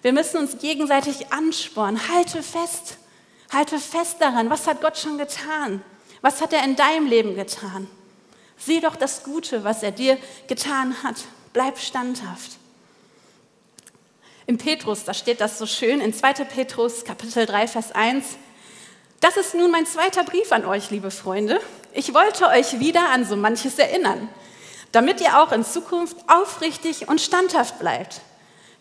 Wir 0.02 0.12
müssen 0.12 0.38
uns 0.38 0.58
gegenseitig 0.58 1.32
anspornen. 1.32 2.08
Halte 2.08 2.42
fest. 2.42 2.98
Halte 3.52 3.78
fest 3.78 4.16
daran. 4.18 4.50
Was 4.50 4.66
hat 4.66 4.80
Gott 4.80 4.98
schon 4.98 5.16
getan? 5.16 5.82
Was 6.20 6.40
hat 6.40 6.52
er 6.52 6.64
in 6.64 6.76
deinem 6.76 7.06
Leben 7.06 7.36
getan? 7.36 7.86
Sieh 8.56 8.80
doch 8.80 8.96
das 8.96 9.22
Gute, 9.22 9.64
was 9.64 9.82
er 9.82 9.92
dir 9.92 10.18
getan 10.48 11.02
hat. 11.02 11.16
Bleib 11.52 11.78
standhaft. 11.78 12.52
Im 14.46 14.58
Petrus, 14.58 15.04
da 15.04 15.14
steht 15.14 15.40
das 15.40 15.58
so 15.58 15.66
schön, 15.66 16.00
in 16.00 16.12
2. 16.12 16.32
Petrus 16.44 17.04
Kapitel 17.04 17.46
3, 17.46 17.68
Vers 17.68 17.92
1. 17.92 18.24
Das 19.20 19.36
ist 19.36 19.54
nun 19.54 19.70
mein 19.70 19.86
zweiter 19.86 20.24
Brief 20.24 20.50
an 20.50 20.64
euch, 20.64 20.90
liebe 20.90 21.12
Freunde. 21.12 21.60
Ich 21.92 22.12
wollte 22.12 22.48
euch 22.48 22.80
wieder 22.80 23.10
an 23.10 23.24
so 23.24 23.36
manches 23.36 23.78
erinnern, 23.78 24.28
damit 24.90 25.20
ihr 25.20 25.40
auch 25.40 25.52
in 25.52 25.64
Zukunft 25.64 26.16
aufrichtig 26.26 27.08
und 27.08 27.20
standhaft 27.20 27.78
bleibt 27.78 28.20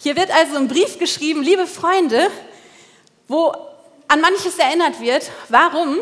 hier 0.01 0.15
wird 0.15 0.31
also 0.31 0.55
ein 0.55 0.67
Brief 0.67 0.97
geschrieben, 0.97 1.43
liebe 1.43 1.67
Freunde, 1.67 2.27
wo 3.27 3.53
an 4.07 4.19
manches 4.19 4.57
erinnert 4.57 4.99
wird. 4.99 5.29
Warum? 5.49 5.99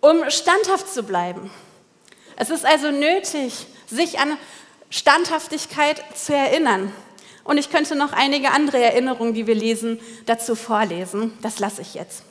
Um 0.00 0.30
standhaft 0.30 0.88
zu 0.88 1.02
bleiben. 1.02 1.50
Es 2.36 2.48
ist 2.48 2.64
also 2.64 2.90
nötig, 2.90 3.66
sich 3.86 4.18
an 4.18 4.38
Standhaftigkeit 4.88 6.02
zu 6.16 6.34
erinnern. 6.34 6.92
Und 7.44 7.58
ich 7.58 7.70
könnte 7.70 7.94
noch 7.94 8.14
einige 8.14 8.50
andere 8.52 8.82
Erinnerungen, 8.82 9.34
die 9.34 9.46
wir 9.46 9.54
lesen, 9.54 10.00
dazu 10.24 10.54
vorlesen. 10.54 11.36
Das 11.42 11.58
lasse 11.58 11.82
ich 11.82 11.92
jetzt. 11.92 12.22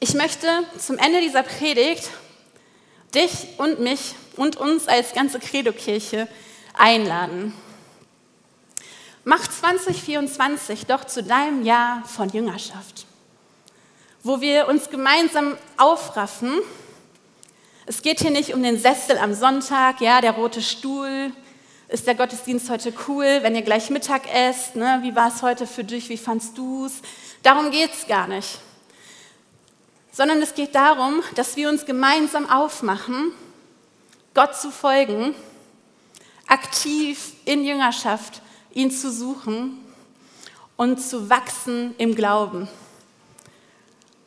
Ich 0.00 0.14
möchte 0.14 0.48
zum 0.76 0.98
Ende 0.98 1.20
dieser 1.20 1.44
Predigt 1.44 2.10
dich 3.14 3.30
und 3.58 3.78
mich 3.78 4.16
und 4.36 4.56
uns 4.56 4.88
als 4.88 5.12
ganze 5.12 5.38
Credo-Kirche 5.38 6.26
einladen. 6.76 7.54
Mach 9.26 9.48
2024 9.48 10.84
doch 10.84 11.04
zu 11.04 11.22
deinem 11.22 11.64
Jahr 11.64 12.04
von 12.04 12.28
Jüngerschaft, 12.28 13.06
wo 14.22 14.42
wir 14.42 14.68
uns 14.68 14.90
gemeinsam 14.90 15.56
aufraffen. 15.78 16.60
Es 17.86 18.02
geht 18.02 18.20
hier 18.20 18.30
nicht 18.30 18.52
um 18.52 18.62
den 18.62 18.78
Sessel 18.78 19.16
am 19.16 19.32
Sonntag, 19.32 20.02
ja, 20.02 20.20
der 20.20 20.32
rote 20.32 20.60
Stuhl. 20.60 21.32
Ist 21.88 22.06
der 22.06 22.16
Gottesdienst 22.16 22.68
heute 22.68 22.92
cool, 23.08 23.38
wenn 23.40 23.54
ihr 23.54 23.62
gleich 23.62 23.88
Mittag 23.88 24.30
esst? 24.30 24.76
Ne? 24.76 24.98
Wie 25.00 25.16
war 25.16 25.28
es 25.28 25.40
heute 25.40 25.66
für 25.66 25.84
dich? 25.84 26.10
Wie 26.10 26.18
fandst 26.18 26.58
du 26.58 26.84
es? 26.84 27.00
Darum 27.42 27.70
geht 27.70 27.94
es 27.94 28.06
gar 28.06 28.26
nicht. 28.26 28.58
Sondern 30.12 30.42
es 30.42 30.54
geht 30.54 30.74
darum, 30.74 31.22
dass 31.34 31.56
wir 31.56 31.70
uns 31.70 31.86
gemeinsam 31.86 32.50
aufmachen, 32.50 33.32
Gott 34.34 34.54
zu 34.54 34.70
folgen, 34.70 35.34
aktiv 36.46 37.32
in 37.46 37.64
Jüngerschaft 37.64 38.42
ihn 38.74 38.90
zu 38.90 39.10
suchen 39.10 39.78
und 40.76 41.00
zu 41.00 41.30
wachsen 41.30 41.94
im 41.98 42.14
Glauben. 42.14 42.68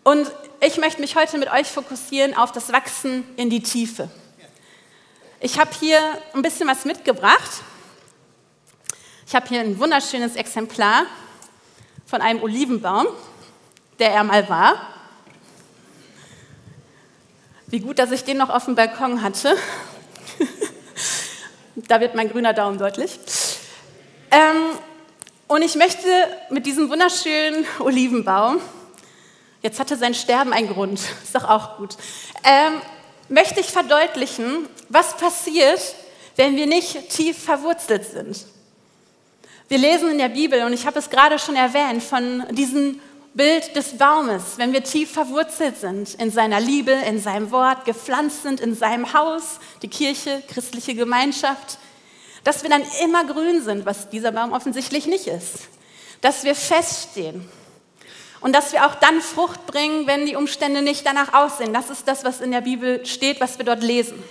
Und 0.03 0.31
ich 0.61 0.77
möchte 0.77 1.01
mich 1.01 1.15
heute 1.15 1.37
mit 1.37 1.51
euch 1.51 1.67
fokussieren 1.67 2.35
auf 2.35 2.51
das 2.51 2.71
Wachsen 2.71 3.23
in 3.35 3.49
die 3.49 3.61
Tiefe. 3.61 4.09
Ich 5.39 5.59
habe 5.59 5.69
hier 5.77 5.99
ein 6.33 6.41
bisschen 6.41 6.67
was 6.67 6.85
mitgebracht. 6.85 7.61
Ich 9.27 9.35
habe 9.35 9.47
hier 9.49 9.59
ein 9.59 9.77
wunderschönes 9.77 10.35
Exemplar 10.35 11.05
von 12.05 12.21
einem 12.21 12.41
Olivenbaum, 12.41 13.07
der 13.99 14.11
er 14.11 14.23
mal 14.23 14.47
war. 14.47 14.87
Wie 17.67 17.81
gut, 17.81 17.99
dass 17.99 18.11
ich 18.11 18.23
den 18.23 18.37
noch 18.37 18.49
auf 18.49 18.63
dem 18.65 18.75
Balkon 18.75 19.21
hatte. 19.21 19.57
da 21.75 21.99
wird 21.99 22.15
mein 22.15 22.29
grüner 22.29 22.53
Daumen 22.53 22.77
deutlich. 22.77 23.19
Ähm, 24.31 24.77
und 25.47 25.61
ich 25.61 25.75
möchte 25.75 26.07
mit 26.49 26.65
diesem 26.65 26.89
wunderschönen 26.89 27.65
Olivenbaum, 27.79 28.59
jetzt 29.61 29.79
hatte 29.79 29.95
sein 29.95 30.13
Sterben 30.13 30.51
einen 30.51 30.67
Grund, 30.67 30.99
ist 31.23 31.33
doch 31.33 31.45
auch 31.45 31.77
gut, 31.77 31.95
ähm, 32.43 32.81
möchte 33.29 33.59
ich 33.59 33.67
verdeutlichen, 33.67 34.67
was 34.89 35.15
passiert, 35.15 35.79
wenn 36.35 36.55
wir 36.55 36.67
nicht 36.67 37.09
tief 37.09 37.37
verwurzelt 37.37 38.05
sind. 38.05 38.45
Wir 39.69 39.77
lesen 39.77 40.11
in 40.11 40.17
der 40.17 40.29
Bibel, 40.29 40.63
und 40.63 40.73
ich 40.73 40.85
habe 40.85 40.99
es 40.99 41.09
gerade 41.09 41.39
schon 41.39 41.55
erwähnt, 41.55 42.03
von 42.03 42.45
diesem 42.51 42.99
Bild 43.33 43.75
des 43.75 43.97
Baumes, 43.97 44.57
wenn 44.57 44.73
wir 44.73 44.83
tief 44.83 45.11
verwurzelt 45.11 45.77
sind 45.77 46.15
in 46.15 46.31
seiner 46.31 46.59
Liebe, 46.59 46.91
in 46.91 47.19
seinem 47.19 47.51
Wort, 47.51 47.85
gepflanzt 47.85 48.43
sind 48.43 48.59
in 48.59 48.75
seinem 48.75 49.13
Haus, 49.13 49.59
die 49.81 49.89
Kirche, 49.89 50.41
christliche 50.47 50.95
Gemeinschaft, 50.95 51.77
dass 52.47 52.63
wir 52.63 52.69
dann 52.69 52.83
immer 53.03 53.25
grün 53.25 53.61
sind, 53.61 53.85
was 53.85 54.09
dieser 54.09 54.31
Baum 54.31 54.53
offensichtlich 54.53 55.05
nicht 55.05 55.27
ist. 55.27 55.67
Dass 56.21 56.45
wir 56.45 56.55
feststehen 56.55 57.47
und 58.39 58.53
dass 58.53 58.71
wir 58.71 58.85
auch 58.85 58.95
dann 58.95 59.19
Frucht 59.19 59.67
bringen, 59.67 60.07
wenn 60.07 60.25
die 60.25 60.37
Umstände 60.37 60.81
nicht 60.81 61.05
danach 61.05 61.33
aussehen. 61.33 61.73
Das 61.73 61.89
ist 61.89 62.07
das, 62.07 62.23
was 62.23 62.39
in 62.39 62.51
der 62.51 62.61
Bibel 62.61 63.05
steht, 63.05 63.41
was 63.41 63.57
wir 63.57 63.65
dort 63.65 63.83
lesen. 63.83 64.23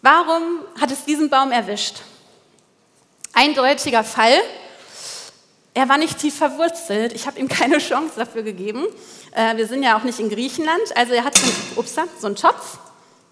Warum 0.00 0.60
hat 0.80 0.90
es 0.90 1.04
diesen 1.04 1.28
Baum 1.28 1.52
erwischt? 1.52 1.96
Eindeutiger 3.34 4.04
Fall. 4.04 4.40
Er 5.74 5.90
war 5.90 5.98
nicht 5.98 6.18
tief 6.18 6.34
verwurzelt. 6.34 7.12
Ich 7.12 7.26
habe 7.26 7.38
ihm 7.38 7.48
keine 7.48 7.76
Chance 7.76 8.14
dafür 8.16 8.42
gegeben. 8.42 8.86
Äh, 9.32 9.58
wir 9.58 9.66
sind 9.66 9.82
ja 9.82 9.98
auch 9.98 10.02
nicht 10.02 10.18
in 10.18 10.30
Griechenland. 10.30 10.96
Also 10.96 11.12
er 11.12 11.24
hat 11.24 11.36
so 11.36 11.44
einen, 11.44 11.76
ups, 11.76 11.94
so 12.20 12.26
einen 12.26 12.36
Topf. 12.36 12.78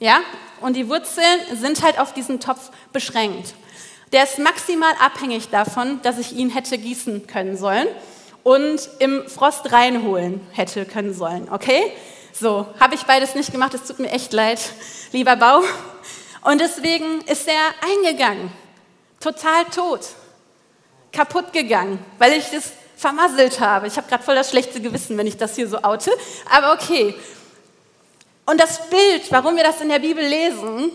Ja? 0.01 0.21
Und 0.61 0.75
die 0.75 0.87
Wurzeln 0.87 1.40
sind 1.59 1.83
halt 1.83 1.99
auf 1.99 2.12
diesen 2.12 2.40
Topf 2.40 2.71
beschränkt. 2.93 3.55
Der 4.12 4.25
ist 4.25 4.38
maximal 4.38 4.92
abhängig 5.01 5.51
davon, 5.51 6.01
dass 6.03 6.18
ich 6.18 6.33
ihn 6.33 6.51
hätte 6.51 6.77
gießen 6.79 7.29
können 7.29 7.57
sollen 7.57 7.87
und 8.42 8.88
im 8.99 9.29
Frost 9.29 9.73
reinholen 9.73 10.40
hätte 10.53 10.85
können 10.85 11.14
sollen. 11.14 11.49
Okay? 11.51 11.92
So, 12.33 12.66
habe 12.81 12.94
ich 12.94 13.03
beides 13.05 13.35
nicht 13.35 13.53
gemacht. 13.53 13.75
Es 13.75 13.85
tut 13.85 13.99
mir 13.99 14.11
echt 14.11 14.33
leid, 14.33 14.61
lieber 15.12 15.37
Bau. 15.37 15.62
Und 16.42 16.61
deswegen 16.61 17.20
ist 17.23 17.46
er 17.46 17.75
eingegangen. 17.88 18.51
Total 19.20 19.64
tot. 19.66 20.01
Kaputt 21.12 21.53
gegangen, 21.53 22.05
weil 22.18 22.33
ich 22.33 22.51
das 22.51 22.73
vermasselt 22.96 23.61
habe. 23.61 23.87
Ich 23.87 23.96
habe 23.96 24.09
gerade 24.09 24.23
voll 24.23 24.35
das 24.35 24.51
schlechte 24.51 24.81
Gewissen, 24.81 25.16
wenn 25.18 25.27
ich 25.27 25.37
das 25.37 25.55
hier 25.55 25.68
so 25.68 25.83
oute. 25.83 26.11
Aber 26.51 26.73
okay. 26.73 27.14
Und 28.46 28.61
das 28.61 28.88
Bild, 28.88 29.31
warum 29.31 29.57
wir 29.57 29.64
das 29.64 29.81
in 29.81 29.88
der 29.88 29.99
Bibel 29.99 30.25
lesen, 30.25 30.90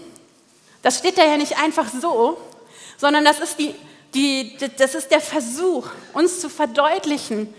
das 0.82 1.00
steht 1.00 1.18
da 1.18 1.24
ja 1.24 1.38
nicht 1.38 1.58
einfach 1.58 1.88
so, 2.02 2.38
sondern 2.98 3.26
das 3.26 3.40
ist, 3.40 3.60
die, 3.60 3.76
die, 4.14 4.58
das 4.78 4.96
ist 4.96 5.12
der 5.12 5.22
Versuch, 5.22 5.88
uns 6.14 6.40
zu 6.40 6.50
verdeutlichen, 6.50 7.54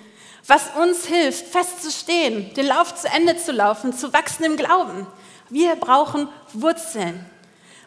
was 0.46 0.62
uns 0.81 1.07
hilft, 1.07 1.46
festzustehen, 1.46 2.55
den 2.55 2.66
Lauf 2.66 2.94
zu 2.94 3.09
Ende 3.09 3.37
zu 3.37 3.53
laufen, 3.53 3.92
zu 3.92 4.12
wachsen 4.12 4.44
im 4.44 4.57
Glauben. 4.57 5.07
Wir 5.51 5.77
brauchen 5.77 6.29
Wurzeln. 6.53 7.25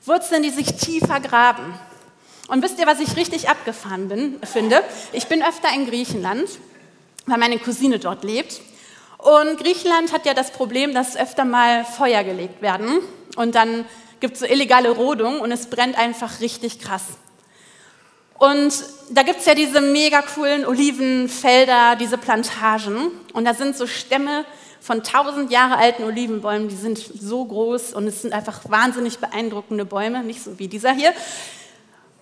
Wurzeln, 0.06 0.44
die 0.44 0.50
sich 0.50 0.76
tiefer 0.76 1.20
graben. 1.20 1.74
Und 2.48 2.64
wisst 2.64 2.80
ihr, 2.80 2.88
was 2.88 3.00
ich 3.00 3.16
richtig 3.16 3.50
abgefahren 3.50 4.10
bin, 4.10 4.40
finde? 4.44 4.84
Ich 5.14 5.28
bin 5.28 5.44
öfter 5.44 5.70
in 5.74 5.86
Griechenland, 5.86 6.50
weil 7.28 7.38
meine 7.38 7.60
Cousine 7.60 8.00
dort 8.00 8.24
lebt. 8.24 8.62
Und 9.18 9.60
Griechenland 9.60 10.14
hat 10.14 10.26
ja 10.26 10.34
das 10.34 10.52
Problem, 10.52 10.94
dass 10.94 11.16
öfter 11.16 11.46
mal 11.46 11.86
Feuer 11.86 12.24
gelegt 12.24 12.62
werden. 12.62 13.00
Und 13.36 13.56
dann 13.56 13.86
gibt 14.20 14.34
es 14.34 14.40
so 14.40 14.46
illegale 14.46 14.90
Rodung 14.90 15.42
und 15.42 15.52
es 15.52 15.68
brennt 15.68 15.98
einfach 15.98 16.40
richtig 16.40 16.80
krass. 16.80 17.04
Und 18.40 18.74
da 19.10 19.24
gibt 19.24 19.42
es 19.42 19.46
ja 19.46 19.54
diese 19.54 19.82
mega 19.82 20.22
coolen 20.22 20.66
Olivenfelder, 20.66 21.98
diese 21.98 22.18
Plantagen. 22.18 23.12
Und 23.34 23.46
da 23.46 23.54
sind 23.54 23.78
so 23.78 23.86
Stämme 23.86 24.46
von 24.80 25.04
tausend 25.04 25.52
Jahre 25.52 25.78
alten 25.78 26.04
Olivenbäumen, 26.06 26.70
die 26.70 26.76
sind 26.76 26.98
so 26.98 27.44
groß 27.44 27.94
und 27.94 28.08
es 28.08 28.22
sind 28.22 28.34
einfach 28.34 28.62
wahnsinnig 28.70 29.20
beeindruckende 29.20 29.84
Bäume, 29.84 30.24
nicht 30.24 30.42
so 30.42 30.58
wie 30.58 30.70
dieser 30.70 30.94
hier. 30.94 31.14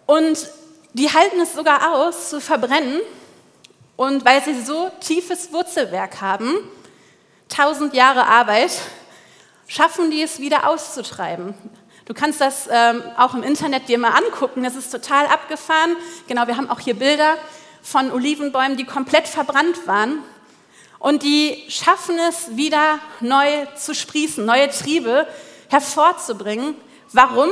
Und 0.08 0.50
die 0.94 1.14
halten 1.14 1.40
es 1.40 1.54
sogar 1.54 1.94
aus, 1.94 2.30
zu 2.32 2.42
verbrennen. 2.42 3.00
Und 3.96 4.26
weil 4.26 4.44
sie 4.44 4.60
so 4.60 4.90
tiefes 5.00 5.54
Wurzelwerk 5.54 6.20
haben, 6.20 6.56
tausend 7.48 7.94
Jahre 7.94 8.26
Arbeit, 8.26 8.72
schaffen 9.68 10.10
die 10.10 10.24
es 10.24 10.40
wieder 10.40 10.68
auszutreiben. 10.68 11.54
Du 12.08 12.14
kannst 12.14 12.40
das 12.40 12.70
ähm, 12.72 13.04
auch 13.18 13.34
im 13.34 13.44
Internet 13.44 13.90
dir 13.90 13.98
mal 13.98 14.12
angucken. 14.12 14.64
Das 14.64 14.76
ist 14.76 14.92
total 14.92 15.26
abgefahren. 15.26 15.98
Genau, 16.28 16.48
wir 16.48 16.56
haben 16.56 16.70
auch 16.70 16.80
hier 16.80 16.94
Bilder 16.94 17.36
von 17.82 18.14
Olivenbäumen, 18.14 18.78
die 18.78 18.86
komplett 18.86 19.28
verbrannt 19.28 19.86
waren. 19.88 20.24
Und 21.00 21.22
die 21.22 21.66
schaffen 21.68 22.18
es 22.30 22.56
wieder 22.56 23.00
neu 23.20 23.66
zu 23.76 23.94
sprießen, 23.94 24.46
neue 24.46 24.70
Triebe 24.70 25.28
hervorzubringen. 25.68 26.76
Warum? 27.12 27.50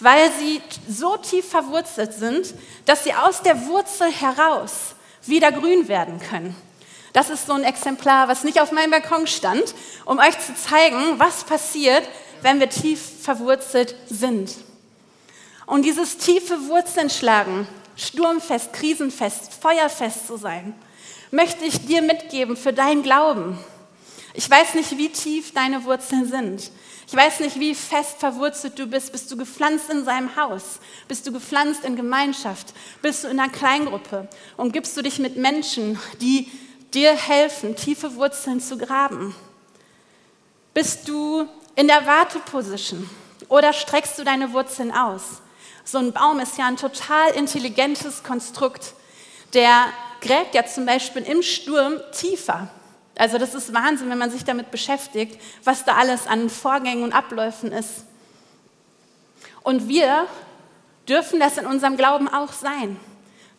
Weil 0.00 0.32
sie 0.32 0.62
so 0.88 1.18
tief 1.18 1.46
verwurzelt 1.46 2.14
sind, 2.14 2.54
dass 2.86 3.04
sie 3.04 3.12
aus 3.12 3.42
der 3.42 3.66
Wurzel 3.66 4.10
heraus 4.10 4.94
wieder 5.26 5.52
grün 5.52 5.88
werden 5.88 6.20
können. 6.20 6.56
Das 7.12 7.28
ist 7.28 7.46
so 7.46 7.52
ein 7.52 7.64
Exemplar, 7.64 8.28
was 8.28 8.44
nicht 8.44 8.62
auf 8.62 8.72
meinem 8.72 8.92
Balkon 8.92 9.26
stand, 9.26 9.74
um 10.06 10.18
euch 10.18 10.38
zu 10.40 10.54
zeigen, 10.54 11.18
was 11.18 11.44
passiert, 11.44 12.08
wenn 12.42 12.60
wir 12.60 12.68
tief 12.68 13.00
verwurzelt 13.22 13.94
sind. 14.06 14.54
Und 15.66 15.84
dieses 15.84 16.18
tiefe 16.18 16.68
Wurzeln 16.68 17.08
schlagen, 17.08 17.66
sturmfest, 17.96 18.72
krisenfest, 18.72 19.54
feuerfest 19.54 20.26
zu 20.26 20.36
sein, 20.36 20.74
möchte 21.30 21.64
ich 21.64 21.86
dir 21.86 22.02
mitgeben 22.02 22.56
für 22.56 22.72
deinen 22.72 23.02
Glauben. 23.02 23.58
Ich 24.34 24.48
weiß 24.50 24.74
nicht, 24.74 24.96
wie 24.98 25.08
tief 25.08 25.52
deine 25.52 25.84
Wurzeln 25.84 26.26
sind. 26.26 26.70
Ich 27.06 27.14
weiß 27.14 27.40
nicht, 27.40 27.60
wie 27.60 27.74
fest 27.74 28.16
verwurzelt 28.18 28.78
du 28.78 28.86
bist. 28.86 29.12
Bist 29.12 29.30
du 29.30 29.36
gepflanzt 29.36 29.90
in 29.90 30.04
seinem 30.04 30.34
Haus? 30.36 30.80
Bist 31.08 31.26
du 31.26 31.32
gepflanzt 31.32 31.84
in 31.84 31.96
Gemeinschaft? 31.96 32.72
Bist 33.02 33.24
du 33.24 33.28
in 33.28 33.38
einer 33.38 33.52
Kleingruppe? 33.52 34.28
Und 34.56 34.72
gibst 34.72 34.96
du 34.96 35.02
dich 35.02 35.18
mit 35.18 35.36
Menschen, 35.36 35.98
die 36.20 36.50
dir 36.94 37.14
helfen, 37.14 37.76
tiefe 37.76 38.14
Wurzeln 38.14 38.60
zu 38.60 38.78
graben? 38.78 39.34
Bist 40.72 41.06
du 41.06 41.46
in 41.74 41.86
der 41.86 42.06
Warteposition 42.06 43.08
oder 43.48 43.72
streckst 43.72 44.18
du 44.18 44.24
deine 44.24 44.52
Wurzeln 44.52 44.92
aus? 44.92 45.42
So 45.84 45.98
ein 45.98 46.12
Baum 46.12 46.40
ist 46.40 46.58
ja 46.58 46.66
ein 46.66 46.76
total 46.76 47.32
intelligentes 47.32 48.22
Konstrukt. 48.22 48.94
Der 49.52 49.86
gräbt 50.20 50.54
ja 50.54 50.64
zum 50.64 50.86
Beispiel 50.86 51.22
im 51.22 51.42
Sturm 51.42 52.00
tiefer. 52.12 52.68
Also 53.18 53.38
das 53.38 53.54
ist 53.54 53.74
Wahnsinn, 53.74 54.08
wenn 54.08 54.18
man 54.18 54.30
sich 54.30 54.44
damit 54.44 54.70
beschäftigt, 54.70 55.38
was 55.64 55.84
da 55.84 55.96
alles 55.96 56.26
an 56.26 56.48
Vorgängen 56.48 57.02
und 57.02 57.12
Abläufen 57.12 57.72
ist. 57.72 58.04
Und 59.62 59.88
wir 59.88 60.26
dürfen 61.08 61.40
das 61.40 61.58
in 61.58 61.66
unserem 61.66 61.96
Glauben 61.96 62.28
auch 62.28 62.52
sein. 62.52 62.98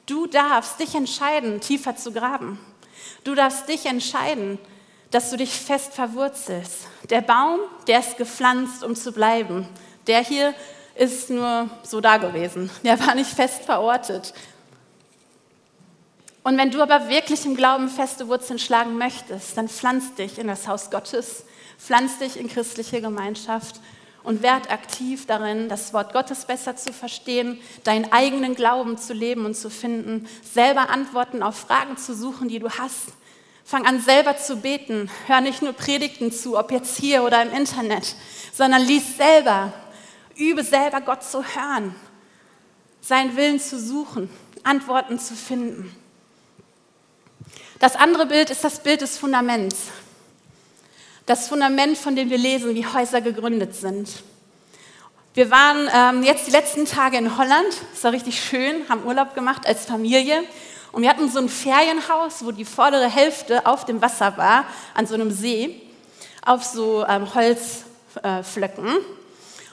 Du 0.06 0.28
darfst 0.28 0.80
dich 0.80 0.96
entscheiden, 0.96 1.62
tiefer 1.62 1.96
zu 1.96 2.12
graben. 2.12 2.60
Du 3.24 3.36
darfst 3.36 3.70
dich 3.70 3.86
entscheiden, 3.86 4.60
dass 5.14 5.30
du 5.30 5.38
dich 5.38 5.52
fest 5.52 5.94
verwurzelst. 5.94 6.88
Der 7.12 7.22
Baum, 7.22 7.60
der 7.86 8.00
ist 8.00 8.18
gepflanzt, 8.18 8.84
um 8.84 8.96
zu 8.96 9.12
bleiben. 9.12 9.68
Der 10.08 10.24
hier 10.24 10.56
ist 10.96 11.30
nur 11.30 11.70
so 11.84 12.02
da 12.02 12.18
gewesen. 12.18 12.72
Der 12.84 13.00
war 13.00 13.14
nicht 13.14 13.30
fest 13.30 13.64
verortet. 13.64 14.34
Und 16.42 16.58
wenn 16.58 16.72
du 16.72 16.82
aber 16.82 17.10
wirklich 17.10 17.46
im 17.46 17.56
Glauben 17.56 17.90
feste 17.90 18.28
Wurzeln 18.28 18.58
schlagen 18.58 18.98
möchtest, 18.98 19.56
dann 19.56 19.70
pflanz 19.70 20.16
dich 20.16 20.40
in 20.40 20.48
das 20.48 20.68
Haus 20.68 20.90
Gottes, 20.90 21.46
pflanz 21.78 22.18
dich 22.18 22.36
in 22.36 22.50
christliche 22.50 23.00
Gemeinschaft 23.00 23.80
und 24.24 24.42
werd 24.42 24.72
aktiv 24.72 25.28
darin, 25.28 25.70
das 25.70 25.94
Wort 25.94 26.12
Gottes 26.12 26.46
besser 26.46 26.76
zu 26.76 26.92
verstehen, 26.92 27.62
deinen 27.84 28.12
eigenen 28.12 28.56
Glauben 28.56 28.98
zu 28.98 29.14
leben 29.14 29.46
und 29.46 29.56
zu 29.56 29.70
finden, 29.70 30.28
selber 30.44 30.90
Antworten 30.90 31.44
auf 31.44 31.56
Fragen 31.56 31.98
zu 31.98 32.16
suchen, 32.16 32.50
die 32.50 32.60
du 32.60 32.70
hast 32.70 33.14
Fang 33.66 33.86
an 33.86 34.02
selber 34.02 34.38
zu 34.38 34.58
beten. 34.58 35.10
Hör 35.28 35.42
nicht 35.42 35.62
nur 35.62 35.74
Predigten 35.74 36.32
zu, 36.32 36.58
ob 36.58 36.72
jetzt 36.72 36.98
hier 36.98 37.24
oder 37.24 37.42
im 37.42 37.52
Internet, 37.52 38.16
sondern 38.54 38.82
lies 38.82 39.18
selber. 39.18 39.74
Übe 40.36 40.64
selber 40.64 41.02
Gott 41.02 41.24
zu 41.24 41.44
hören, 41.44 41.96
seinen 43.02 43.36
Willen 43.36 43.60
zu 43.60 43.80
suchen, 43.80 44.30
Antworten 44.64 45.20
zu 45.20 45.36
finden. 45.36 45.96
Das 47.80 47.96
andere 47.96 48.26
Bild 48.26 48.50
ist 48.50 48.64
das 48.64 48.82
Bild 48.82 49.02
des 49.02 49.18
Fundaments. 49.18 49.90
Das 51.26 51.48
Fundament, 51.48 51.98
von 51.98 52.16
dem 52.16 52.30
wir 52.30 52.38
lesen, 52.38 52.76
wie 52.76 52.86
Häuser 52.86 53.22
gegründet 53.22 53.76
sind. 53.76 54.10
Wir 55.36 55.50
waren 55.52 55.90
ähm, 55.94 56.24
jetzt 56.24 56.48
die 56.48 56.52
letzten 56.52 56.86
Tage 56.86 57.18
in 57.18 57.38
Holland. 57.38 57.74
Es 57.94 58.04
war 58.04 58.12
richtig 58.12 58.42
schön, 58.42 58.88
haben 58.90 59.04
Urlaub 59.06 59.36
gemacht 59.36 59.66
als 59.66 59.86
Familie. 59.86 60.44
Und 60.94 61.02
wir 61.02 61.10
hatten 61.10 61.28
so 61.28 61.40
ein 61.40 61.50
Ferienhaus, 61.50 62.46
wo 62.46 62.52
die 62.52 62.66
vordere 62.66 63.10
Hälfte 63.10 63.66
auf 63.66 63.84
dem 63.84 64.00
Wasser 64.00 64.38
war, 64.38 64.66
an 64.94 65.08
so 65.08 65.16
einem 65.16 65.32
See, 65.32 65.82
auf 66.46 66.64
so 66.64 67.04
ähm, 67.10 67.34
Holzflöcken. 67.34 68.88
Äh, 68.88 69.00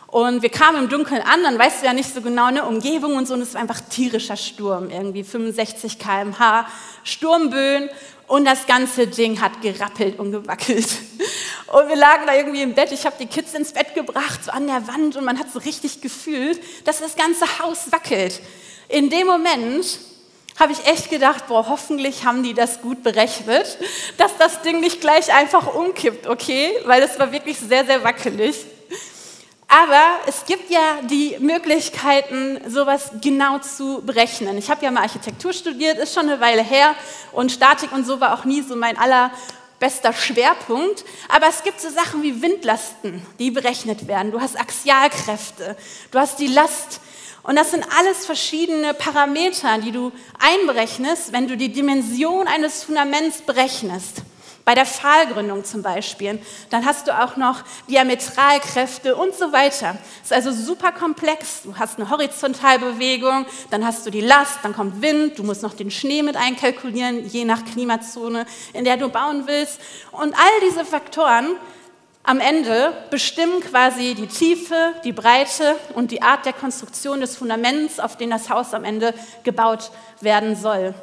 und 0.07 0.41
wir 0.41 0.49
kamen 0.49 0.85
im 0.85 0.89
Dunkeln 0.89 1.21
an, 1.21 1.43
dann 1.43 1.59
weißt 1.59 1.83
du 1.83 1.87
ja 1.87 1.93
nicht 1.93 2.13
so 2.13 2.23
genau 2.23 2.47
eine 2.47 2.65
Umgebung 2.65 3.17
und 3.17 3.29
so. 3.29 3.35
Und 3.35 3.43
es 3.43 3.53
war 3.53 3.61
einfach 3.61 3.83
tierischer 3.83 4.37
Sturm, 4.37 4.89
irgendwie 4.89 5.23
65 5.23 5.99
km/h, 5.99 6.67
Sturmböen. 7.05 7.91
Und 8.27 8.47
das 8.47 8.67
ganze 8.67 9.07
Ding 9.07 9.43
hat 9.43 9.61
gerappelt 9.61 10.19
und 10.19 10.33
gewackelt. 10.33 10.89
Und 11.67 11.89
wir 11.89 11.97
lagen 11.97 12.27
da 12.27 12.35
irgendwie 12.35 12.63
im 12.63 12.75
Bett. 12.75 12.91
Ich 12.91 13.07
habe 13.07 13.15
die 13.21 13.27
Kids 13.27 13.55
ins 13.55 13.73
Bett 13.73 13.95
gebracht, 13.95 14.45
so 14.45 14.51
an 14.51 14.67
der 14.67 14.89
Wand. 14.89 15.17
Und 15.17 15.25
man 15.25 15.39
hat 15.39 15.53
so 15.53 15.61
richtig 15.61 16.01
gefühlt, 16.01 16.61
dass 16.85 16.99
das 16.99 17.15
ganze 17.15 17.45
Haus 17.61 17.93
wackelt. 17.93 18.41
In 18.89 19.09
dem 19.11 19.29
Moment 19.29 20.01
habe 20.61 20.73
ich 20.73 20.87
echt 20.87 21.11
gedacht, 21.11 21.47
boah, 21.49 21.67
hoffentlich 21.69 22.25
haben 22.25 22.43
die 22.43 22.55
das 22.55 22.83
gut 22.83 23.03
berechnet, 23.03 23.79
dass 24.19 24.37
das 24.37 24.61
Ding 24.63 24.81
nicht 24.81 25.01
gleich 25.01 25.33
einfach 25.33 25.75
umkippt, 25.75 26.27
okay? 26.27 26.71
Weil 26.85 27.03
es 27.03 27.19
war 27.19 27.33
wirklich 27.33 27.59
sehr, 27.59 27.85
sehr 27.87 28.05
wackelig. 28.05 28.67
Aber 29.73 30.19
es 30.27 30.45
gibt 30.47 30.69
ja 30.69 31.01
die 31.09 31.37
Möglichkeiten, 31.39 32.61
sowas 32.69 33.13
genau 33.23 33.61
zu 33.61 34.03
berechnen. 34.03 34.59
Ich 34.59 34.69
habe 34.69 34.85
ja 34.85 34.91
mal 34.91 35.03
Architektur 35.03 35.53
studiert, 35.53 35.97
ist 35.97 36.13
schon 36.13 36.29
eine 36.29 36.41
Weile 36.41 36.63
her 36.63 36.95
und 37.33 37.53
Statik 37.53 37.93
und 37.93 38.05
so 38.05 38.21
war 38.21 38.35
auch 38.35 38.45
nie 38.45 38.63
so 38.63 38.75
mein 38.75 38.99
allerbester 38.99 40.13
Schwerpunkt. 40.13 41.05
Aber 41.29 41.47
es 41.49 41.63
gibt 41.63 41.81
so 41.81 41.89
Sachen 41.89 42.23
wie 42.25 42.43
Windlasten, 42.43 43.25
die 43.39 43.53
berechnet 43.53 44.09
werden. 44.09 44.33
Du 44.33 44.41
hast 44.41 44.59
Axialkräfte, 44.59 45.77
du 46.11 46.19
hast 46.19 46.41
die 46.41 46.49
Last. 46.49 47.01
Und 47.43 47.57
das 47.57 47.71
sind 47.71 47.85
alles 47.99 48.27
verschiedene 48.27 48.95
Parameter, 48.95 49.79
die 49.79 49.93
du 49.93 50.13
einberechnest, 50.39 51.33
wenn 51.33 51.49
du 51.49 51.57
die 51.57 51.73
Dimension 51.73 52.47
eines 52.47 52.85
Fundaments 52.85 53.43
berechnest. 53.43 54.23
Bei 54.67 54.75
der 54.75 54.85
Pfahlgründung 54.85 55.65
zum 55.65 55.83
Beispiel. 55.83 56.39
Dann 56.69 56.85
hast 56.85 57.09
du 57.09 57.19
auch 57.19 57.37
noch 57.37 57.65
Diametralkräfte 57.89 59.17
und 59.17 59.35
so 59.35 59.53
weiter. 59.53 59.97
Ist 60.23 60.35
also 60.35 60.53
super 60.53 60.93
komplex. 60.93 61.63
Du 61.65 61.77
hast 61.77 61.99
eine 61.99 62.11
Horizontalbewegung, 62.11 63.47
dann 63.71 63.87
hast 63.87 64.05
du 64.07 64.11
die 64.11 64.21
Last, 64.21 64.59
dann 64.63 64.75
kommt 64.75 65.01
Wind, 65.01 65.39
du 65.39 65.45
musst 65.45 65.63
noch 65.63 65.73
den 65.73 65.91
Schnee 65.91 66.23
mit 66.23 66.37
einkalkulieren, 66.37 67.27
je 67.27 67.47
nach 67.47 67.65
Klimazone, 67.65 68.45
in 68.75 68.85
der 68.85 68.99
du 68.99 69.09
bauen 69.09 69.45
willst. 69.47 69.81
Und 70.13 70.35
all 70.35 70.69
diese 70.69 70.85
Faktoren 70.85 71.57
am 72.23 72.41
Ende 72.41 72.93
bestimmen 73.11 73.61
quasi 73.61 74.15
die 74.15 74.27
Tiefe, 74.27 74.93
die 75.05 75.13
Breite 75.13 75.77
und 75.95 76.11
die 76.11 76.23
Art 76.23 76.45
der 76.45 76.53
Konstruktion 76.53 77.21
des 77.21 77.37
Fundaments, 77.37 77.99
auf 77.99 78.17
dem 78.17 78.31
das 78.31 78.51
Haus 78.51 78.75
am 78.75 78.85
Ende 78.85 79.15
gebaut 79.43 79.91
werden 80.21 80.55
soll. 80.55 80.95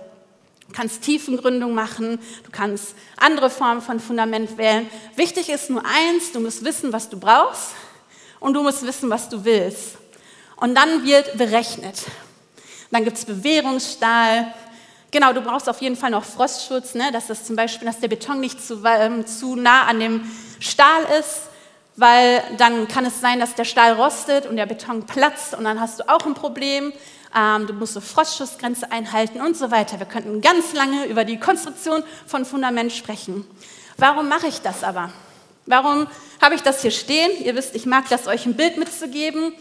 Du 0.68 0.74
kannst 0.74 1.02
Tiefengründung 1.02 1.74
machen, 1.74 2.20
du 2.44 2.52
kannst 2.52 2.96
andere 3.16 3.50
Formen 3.50 3.82
von 3.82 4.00
Fundament 4.00 4.58
wählen. 4.58 4.90
Wichtig 5.16 5.50
ist 5.50 5.70
nur 5.70 5.84
eins, 5.86 6.32
du 6.34 6.40
musst 6.40 6.64
wissen, 6.64 6.92
was 6.92 7.10
du 7.10 7.18
brauchst 7.18 7.72
und 8.40 8.54
du 8.54 8.62
musst 8.62 8.86
wissen, 8.86 9.10
was 9.10 9.30
du 9.30 9.44
willst. 9.44 9.98
Und 10.58 10.76
dann 10.76 11.06
wird 11.06 11.38
berechnet. 11.38 12.04
Dann 12.92 13.04
gibt 13.04 13.18
es 13.18 13.26
Bewährungsstahl. 13.26 14.54
Genau, 15.12 15.34
du 15.34 15.42
brauchst 15.42 15.70
auf 15.70 15.82
jeden 15.82 15.96
Fall 15.96 16.12
noch 16.12 16.24
Frostschutz, 16.24 16.94
ne? 16.94 17.12
dass, 17.12 17.28
das 17.28 17.46
zum 17.46 17.56
Beispiel, 17.56 17.88
dass 17.88 18.00
der 18.00 18.10
Beton 18.10 18.40
nicht 18.40 18.66
zu, 18.66 18.84
ähm, 18.86 19.26
zu 19.26 19.56
nah 19.56 19.84
an 19.84 20.00
dem 20.00 20.30
Stahl 20.60 21.04
ist, 21.20 21.44
weil 21.96 22.44
dann 22.58 22.88
kann 22.88 23.06
es 23.06 23.22
sein, 23.22 23.40
dass 23.40 23.56
der 23.56 23.66
Stahl 23.66 23.94
rostet 23.94 24.46
und 24.46 24.58
der 24.58 24.66
Beton 24.66 25.06
platzt 25.06 25.56
und 25.56 25.64
dann 25.64 25.80
hast 25.80 26.00
du 26.00 26.10
auch 26.10 26.26
ein 26.26 26.34
Problem 26.34 26.92
ähm, 27.36 27.68
du 27.68 27.74
musst 27.74 27.96
eine 27.96 28.06
Frostschutzgrenze 28.06 28.92
einhalten 28.92 29.42
und 29.42 29.58
so 29.58 29.72
weiter. 29.72 30.00
Wir 30.00 30.06
könnten 30.06 30.42
ganz 30.42 30.74
lange 30.74 31.06
über 31.06 31.26
die 31.26 31.40
Konstruktion 31.40 32.04
von 32.26 32.46
Fundament 32.46 32.92
sprechen. 32.94 33.46
Warum 33.98 34.30
mache 34.30 34.48
ich 34.48 34.62
das 34.62 34.84
aber? 34.84 35.12
Warum 35.66 36.08
habe 36.42 36.56
ich 36.56 36.62
das 36.62 36.82
hier 36.82 36.92
stehen? 36.92 37.32
Ihr 37.44 37.56
wisst, 37.56 37.76
ich 37.76 37.86
mag 37.86 38.08
das, 38.10 38.28
euch 38.28 38.46
ein 38.46 38.56
Bild 38.56 38.78
mitzugeben, 38.78 39.54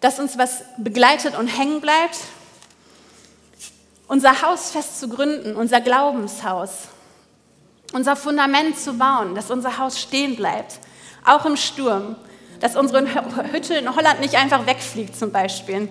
dass 0.00 0.18
uns 0.18 0.38
was 0.38 0.64
begleitet 0.78 1.36
und 1.36 1.48
hängen 1.48 1.80
bleibt. 1.80 2.18
Unser 4.06 4.42
Haus 4.42 4.70
fest 4.70 5.00
zu 5.00 5.08
gründen, 5.08 5.56
unser 5.56 5.80
Glaubenshaus, 5.80 6.88
unser 7.92 8.16
Fundament 8.16 8.78
zu 8.78 8.94
bauen, 8.94 9.34
dass 9.34 9.50
unser 9.50 9.78
Haus 9.78 9.98
stehen 9.98 10.36
bleibt, 10.36 10.78
auch 11.24 11.46
im 11.46 11.56
Sturm, 11.56 12.16
dass 12.60 12.76
unsere 12.76 13.06
Hütte 13.52 13.74
in 13.74 13.94
Holland 13.94 14.20
nicht 14.20 14.36
einfach 14.36 14.66
wegfliegt 14.66 15.16
zum 15.16 15.30
Beispiel, 15.30 15.88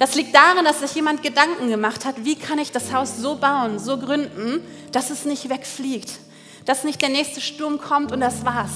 das 0.00 0.14
liegt 0.14 0.34
darin, 0.34 0.64
dass 0.64 0.80
sich 0.80 0.94
jemand 0.94 1.22
Gedanken 1.22 1.68
gemacht 1.68 2.06
hat, 2.06 2.24
wie 2.24 2.34
kann 2.34 2.58
ich 2.58 2.72
das 2.72 2.90
Haus 2.90 3.18
so 3.18 3.34
bauen, 3.34 3.78
so 3.78 3.98
gründen, 3.98 4.66
dass 4.92 5.10
es 5.10 5.26
nicht 5.26 5.50
wegfliegt, 5.50 6.10
dass 6.64 6.84
nicht 6.84 7.02
der 7.02 7.10
nächste 7.10 7.42
Sturm 7.42 7.78
kommt 7.78 8.10
und 8.10 8.20
das 8.20 8.42
war's. 8.46 8.70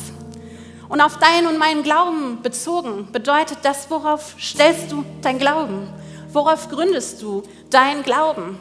Und 0.87 1.01
auf 1.01 1.19
deinen 1.19 1.47
und 1.47 1.57
meinen 1.57 1.83
Glauben 1.83 2.43
bezogen 2.43 3.09
bedeutet 3.11 3.57
das, 3.63 3.89
worauf 3.89 4.35
stellst 4.39 4.93
du 4.93 5.03
dein 5.23 5.39
Glauben? 5.39 5.89
Worauf 6.35 6.69
gründest 6.69 7.23
du 7.23 7.45
deinen 7.71 8.03
Glauben? 8.03 8.59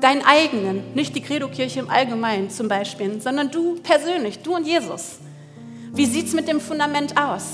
Deinen 0.00 0.24
eigenen, 0.24 0.94
nicht 0.94 1.14
die 1.14 1.20
Credo-Kirche 1.20 1.80
im 1.80 1.90
Allgemeinen 1.90 2.48
zum 2.48 2.68
Beispiel, 2.68 3.20
sondern 3.20 3.50
du 3.50 3.74
persönlich, 3.82 4.38
du 4.38 4.56
und 4.56 4.66
Jesus. 4.66 5.18
Wie 5.92 6.06
sieht 6.06 6.28
es 6.28 6.32
mit 6.32 6.48
dem 6.48 6.62
Fundament 6.62 7.20
aus? 7.20 7.44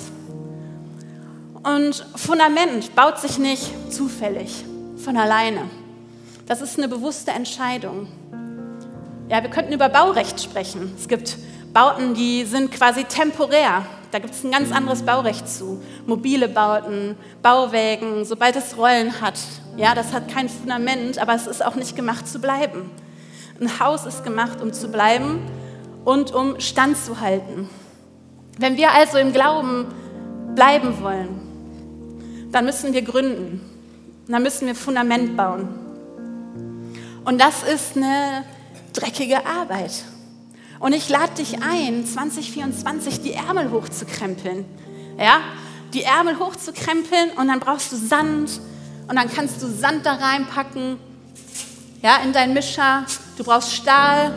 Und 1.64 2.06
Fundament 2.14 2.94
baut 2.94 3.18
sich 3.18 3.38
nicht 3.38 3.72
zufällig, 3.92 4.64
von 4.98 5.16
alleine. 5.16 5.62
Das 6.46 6.60
ist 6.60 6.78
eine 6.78 6.86
bewusste 6.86 7.32
Entscheidung. 7.32 8.06
Ja, 9.28 9.42
wir 9.42 9.50
könnten 9.50 9.72
über 9.72 9.88
Baurecht 9.88 10.40
sprechen. 10.40 10.92
Es 10.96 11.08
gibt 11.08 11.38
Bauten, 11.72 12.14
die 12.14 12.44
sind 12.44 12.70
quasi 12.70 13.02
temporär. 13.02 13.84
Da 14.14 14.20
gibt 14.20 14.32
es 14.32 14.44
ein 14.44 14.52
ganz 14.52 14.70
anderes 14.70 15.02
Baurecht 15.02 15.48
zu. 15.48 15.82
Mobile 16.06 16.46
Bauten, 16.46 17.16
Bauwägen, 17.42 18.24
sobald 18.24 18.54
es 18.54 18.76
Rollen 18.76 19.20
hat. 19.20 19.40
Ja, 19.76 19.96
das 19.96 20.12
hat 20.12 20.28
kein 20.28 20.48
Fundament, 20.48 21.18
aber 21.18 21.34
es 21.34 21.48
ist 21.48 21.66
auch 21.66 21.74
nicht 21.74 21.96
gemacht 21.96 22.28
zu 22.28 22.38
bleiben. 22.38 22.92
Ein 23.60 23.80
Haus 23.80 24.06
ist 24.06 24.22
gemacht, 24.22 24.60
um 24.62 24.72
zu 24.72 24.86
bleiben 24.86 25.40
und 26.04 26.32
um 26.32 26.60
standzuhalten. 26.60 27.68
Wenn 28.56 28.76
wir 28.76 28.92
also 28.92 29.18
im 29.18 29.32
Glauben 29.32 29.86
bleiben 30.54 31.02
wollen, 31.02 32.50
dann 32.52 32.66
müssen 32.66 32.92
wir 32.92 33.02
gründen. 33.02 33.62
Dann 34.28 34.44
müssen 34.44 34.68
wir 34.68 34.76
Fundament 34.76 35.36
bauen. 35.36 35.68
Und 37.24 37.40
das 37.40 37.64
ist 37.64 37.96
eine 37.96 38.44
dreckige 38.92 39.44
Arbeit. 39.44 40.04
Und 40.80 40.92
ich 40.92 41.08
lade 41.08 41.34
dich 41.34 41.62
ein, 41.62 42.06
2024 42.06 43.20
die 43.20 43.32
Ärmel 43.32 43.70
hochzukrempeln. 43.70 44.64
Ja? 45.18 45.40
Die 45.92 46.02
Ärmel 46.02 46.38
hochzukrempeln 46.38 47.30
und 47.36 47.48
dann 47.48 47.60
brauchst 47.60 47.92
du 47.92 47.96
Sand 47.96 48.60
und 49.08 49.16
dann 49.16 49.30
kannst 49.30 49.62
du 49.62 49.66
Sand 49.68 50.04
da 50.04 50.14
reinpacken, 50.14 50.98
ja, 52.02 52.16
in 52.24 52.32
deinen 52.32 52.54
Mischer. 52.54 53.04
Du 53.36 53.44
brauchst 53.44 53.72
Stahl 53.74 54.32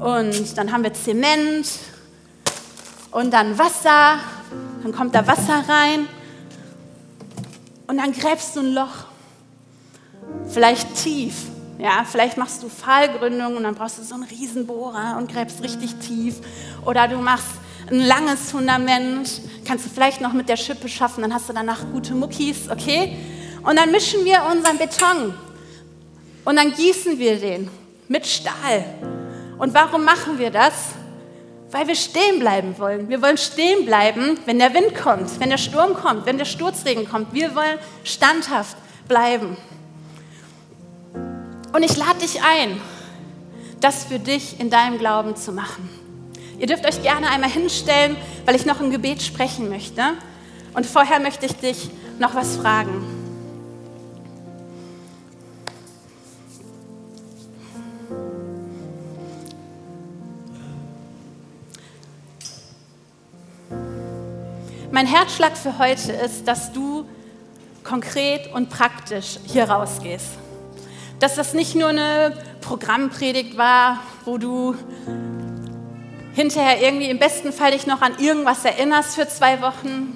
und 0.00 0.56
dann 0.56 0.72
haben 0.72 0.82
wir 0.82 0.92
Zement 0.92 1.68
und 3.10 3.30
dann 3.32 3.58
Wasser 3.58 4.18
dann 4.82 4.92
kommt 4.92 5.14
da 5.14 5.26
Wasser 5.26 5.64
rein 5.68 6.06
und 7.86 7.98
dann 7.98 8.12
gräbst 8.12 8.56
du 8.56 8.60
ein 8.60 8.74
Loch. 8.74 9.06
Vielleicht 10.48 10.94
tief. 10.94 11.34
Ja, 11.78 12.04
vielleicht 12.04 12.36
machst 12.36 12.62
du 12.62 12.68
Pfahlgründung 12.68 13.56
und 13.56 13.62
dann 13.62 13.76
brauchst 13.76 13.98
du 13.98 14.02
so 14.02 14.14
einen 14.14 14.24
Riesenbohrer 14.24 15.16
und 15.16 15.30
gräbst 15.32 15.62
richtig 15.62 15.94
tief. 15.96 16.36
Oder 16.84 17.06
du 17.06 17.18
machst 17.18 17.46
ein 17.88 18.00
langes 18.00 18.50
Fundament, 18.50 19.40
kannst 19.64 19.86
du 19.86 19.90
vielleicht 19.90 20.20
noch 20.20 20.32
mit 20.32 20.48
der 20.48 20.56
Schippe 20.56 20.88
schaffen, 20.88 21.22
dann 21.22 21.32
hast 21.32 21.48
du 21.48 21.52
danach 21.52 21.80
gute 21.92 22.14
Muckis, 22.14 22.68
okay? 22.68 23.16
Und 23.62 23.78
dann 23.78 23.92
mischen 23.92 24.24
wir 24.24 24.42
unseren 24.50 24.76
Beton 24.76 25.34
und 26.44 26.56
dann 26.56 26.72
gießen 26.72 27.18
wir 27.18 27.38
den 27.38 27.70
mit 28.08 28.26
Stahl. 28.26 28.84
Und 29.58 29.72
warum 29.72 30.04
machen 30.04 30.38
wir 30.38 30.50
das? 30.50 30.72
Weil 31.70 31.86
wir 31.86 31.94
stehen 31.94 32.38
bleiben 32.38 32.78
wollen. 32.78 33.08
Wir 33.08 33.20
wollen 33.22 33.36
stehen 33.36 33.84
bleiben, 33.84 34.38
wenn 34.46 34.58
der 34.58 34.74
Wind 34.74 34.94
kommt, 34.94 35.38
wenn 35.40 35.50
der 35.50 35.58
Sturm 35.58 35.94
kommt, 35.94 36.26
wenn 36.26 36.38
der 36.38 36.44
Sturzregen 36.44 37.08
kommt. 37.08 37.32
Wir 37.32 37.54
wollen 37.54 37.78
standhaft 38.04 38.76
bleiben. 39.06 39.56
Und 41.72 41.82
ich 41.82 41.96
lade 41.96 42.18
dich 42.20 42.40
ein, 42.42 42.80
das 43.80 44.04
für 44.04 44.18
dich 44.18 44.58
in 44.58 44.70
deinem 44.70 44.98
Glauben 44.98 45.36
zu 45.36 45.52
machen. 45.52 45.88
Ihr 46.58 46.66
dürft 46.66 46.86
euch 46.86 47.02
gerne 47.02 47.30
einmal 47.30 47.50
hinstellen, 47.50 48.16
weil 48.44 48.56
ich 48.56 48.66
noch 48.66 48.80
im 48.80 48.90
Gebet 48.90 49.22
sprechen 49.22 49.68
möchte. 49.68 50.02
Und 50.74 50.86
vorher 50.86 51.20
möchte 51.20 51.46
ich 51.46 51.54
dich 51.54 51.90
noch 52.18 52.34
was 52.34 52.56
fragen. 52.56 53.04
Mein 64.90 65.06
Herzschlag 65.06 65.56
für 65.56 65.78
heute 65.78 66.12
ist, 66.12 66.48
dass 66.48 66.72
du 66.72 67.04
konkret 67.84 68.52
und 68.52 68.68
praktisch 68.68 69.38
hier 69.46 69.70
rausgehst. 69.70 70.47
Dass 71.20 71.34
das 71.34 71.54
nicht 71.54 71.74
nur 71.74 71.88
eine 71.88 72.36
Programmpredigt 72.60 73.56
war, 73.56 74.00
wo 74.24 74.38
du 74.38 74.76
hinterher 76.34 76.80
irgendwie 76.80 77.10
im 77.10 77.18
besten 77.18 77.52
Fall 77.52 77.72
dich 77.72 77.86
noch 77.86 78.00
an 78.00 78.18
irgendwas 78.18 78.64
erinnerst 78.64 79.16
für 79.16 79.26
zwei 79.26 79.60
Wochen, 79.60 80.14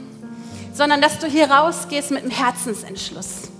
sondern 0.72 1.00
dass 1.00 1.18
du 1.18 1.26
hier 1.26 1.50
rausgehst 1.50 2.12
mit 2.12 2.22
einem 2.22 2.30
Herzensentschluss. 2.30 3.50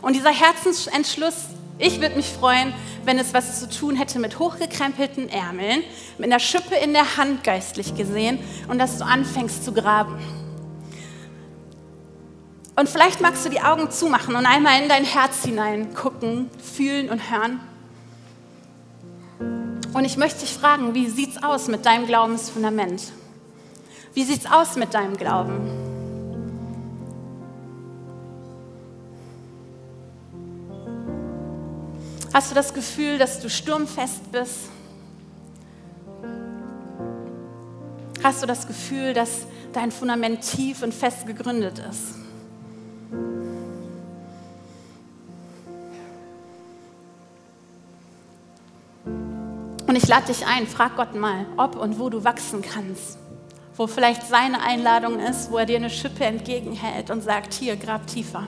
Und 0.00 0.16
dieser 0.16 0.30
Herzensentschluss, 0.30 1.34
ich 1.78 2.00
würde 2.00 2.16
mich 2.16 2.26
freuen, 2.26 2.72
wenn 3.04 3.18
es 3.18 3.34
was 3.34 3.60
zu 3.60 3.68
tun 3.68 3.96
hätte 3.96 4.18
mit 4.18 4.38
hochgekrempelten 4.38 5.28
Ärmeln, 5.28 5.82
mit 6.16 6.30
einer 6.30 6.40
Schippe 6.40 6.74
in 6.76 6.92
der 6.92 7.16
Hand 7.16 7.44
geistlich 7.44 7.94
gesehen 7.94 8.38
und 8.68 8.78
dass 8.78 8.98
du 8.98 9.04
anfängst 9.04 9.64
zu 9.64 9.72
graben. 9.72 10.18
Und 12.78 12.88
vielleicht 12.88 13.20
magst 13.20 13.44
du 13.44 13.48
die 13.48 13.60
Augen 13.60 13.90
zumachen 13.90 14.36
und 14.36 14.46
einmal 14.46 14.80
in 14.80 14.88
dein 14.88 15.02
Herz 15.02 15.42
hinein 15.42 15.94
gucken, 15.94 16.48
fühlen 16.62 17.10
und 17.10 17.28
hören. 17.28 17.58
Und 19.92 20.04
ich 20.04 20.16
möchte 20.16 20.40
dich 20.42 20.54
fragen, 20.54 20.94
wie 20.94 21.08
sieht 21.08 21.30
es 21.30 21.42
aus 21.42 21.66
mit 21.66 21.84
deinem 21.84 22.06
Glaubensfundament? 22.06 23.02
Wie 24.14 24.22
sieht 24.22 24.44
es 24.44 24.46
aus 24.48 24.76
mit 24.76 24.94
deinem 24.94 25.16
Glauben? 25.16 25.58
Hast 32.32 32.52
du 32.52 32.54
das 32.54 32.72
Gefühl, 32.72 33.18
dass 33.18 33.40
du 33.40 33.50
sturmfest 33.50 34.30
bist? 34.30 34.68
Hast 38.22 38.40
du 38.40 38.46
das 38.46 38.68
Gefühl, 38.68 39.14
dass 39.14 39.48
dein 39.72 39.90
Fundament 39.90 40.42
tief 40.42 40.84
und 40.84 40.94
fest 40.94 41.26
gegründet 41.26 41.80
ist? 41.80 42.27
Ich 49.98 50.06
lade 50.06 50.26
dich 50.26 50.46
ein, 50.46 50.68
frag 50.68 50.94
Gott 50.94 51.16
mal, 51.16 51.44
ob 51.56 51.74
und 51.74 51.98
wo 51.98 52.08
du 52.08 52.22
wachsen 52.22 52.62
kannst. 52.62 53.18
Wo 53.76 53.88
vielleicht 53.88 54.22
seine 54.28 54.62
Einladung 54.62 55.18
ist, 55.18 55.50
wo 55.50 55.58
er 55.58 55.66
dir 55.66 55.76
eine 55.76 55.90
Schippe 55.90 56.24
entgegenhält 56.24 57.10
und 57.10 57.20
sagt, 57.20 57.52
hier, 57.52 57.74
grab 57.74 58.06
tiefer. 58.06 58.46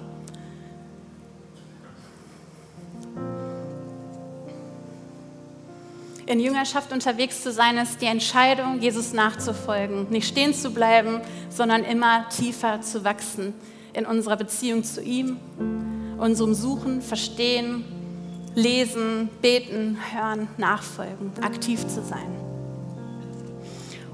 In 6.27 6.39
Jüngerschaft 6.39 6.93
unterwegs 6.93 7.43
zu 7.43 7.51
sein, 7.51 7.79
ist 7.79 8.01
die 8.01 8.07
Entscheidung, 8.07 8.79
Jesus 8.79 9.13
nachzufolgen, 9.13 10.09
nicht 10.09 10.29
stehen 10.29 10.55
zu 10.55 10.71
bleiben, 10.71 11.21
sondern 11.49 11.83
immer 11.83 12.29
tiefer 12.29 12.81
zu 12.81 13.03
wachsen 13.03 13.55
in 13.93 14.07
unserer 14.07 14.37
Beziehung 14.37 14.85
zu 14.85 15.03
ihm, 15.03 15.41
unserem 16.17 16.55
Suchen, 16.55 17.03
Verstehen, 17.03 17.85
lesen, 18.55 19.29
beten, 19.41 19.99
hören, 20.13 20.49
nachfolgen, 20.57 21.33
aktiv 21.43 21.87
zu 21.87 22.03
sein. 22.03 22.41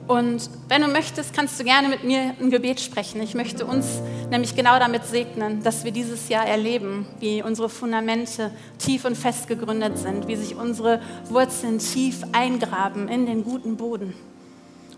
Und 0.06 0.50
wenn 0.68 0.82
du 0.82 0.88
möchtest, 0.88 1.34
kannst 1.34 1.58
du 1.58 1.64
gerne 1.64 1.88
mit 1.88 2.04
mir 2.04 2.34
ein 2.40 2.50
Gebet 2.50 2.78
sprechen. 2.80 3.20
Ich 3.22 3.34
möchte 3.34 3.66
uns 3.66 4.00
nämlich 4.30 4.54
genau 4.54 4.78
damit 4.78 5.04
segnen, 5.04 5.64
dass 5.64 5.84
wir 5.84 5.90
dieses 5.90 6.28
Jahr 6.28 6.46
erleben, 6.46 7.06
wie 7.18 7.42
unsere 7.42 7.68
Fundamente 7.68 8.52
tief 8.78 9.04
und 9.04 9.16
fest 9.16 9.48
gegründet 9.48 9.98
sind, 9.98 10.28
wie 10.28 10.36
sich 10.36 10.54
unsere 10.54 11.00
Wurzeln 11.28 11.80
tief 11.80 12.22
eingraben 12.32 13.08
in 13.08 13.26
den 13.26 13.42
guten 13.42 13.76
Boden 13.76 14.14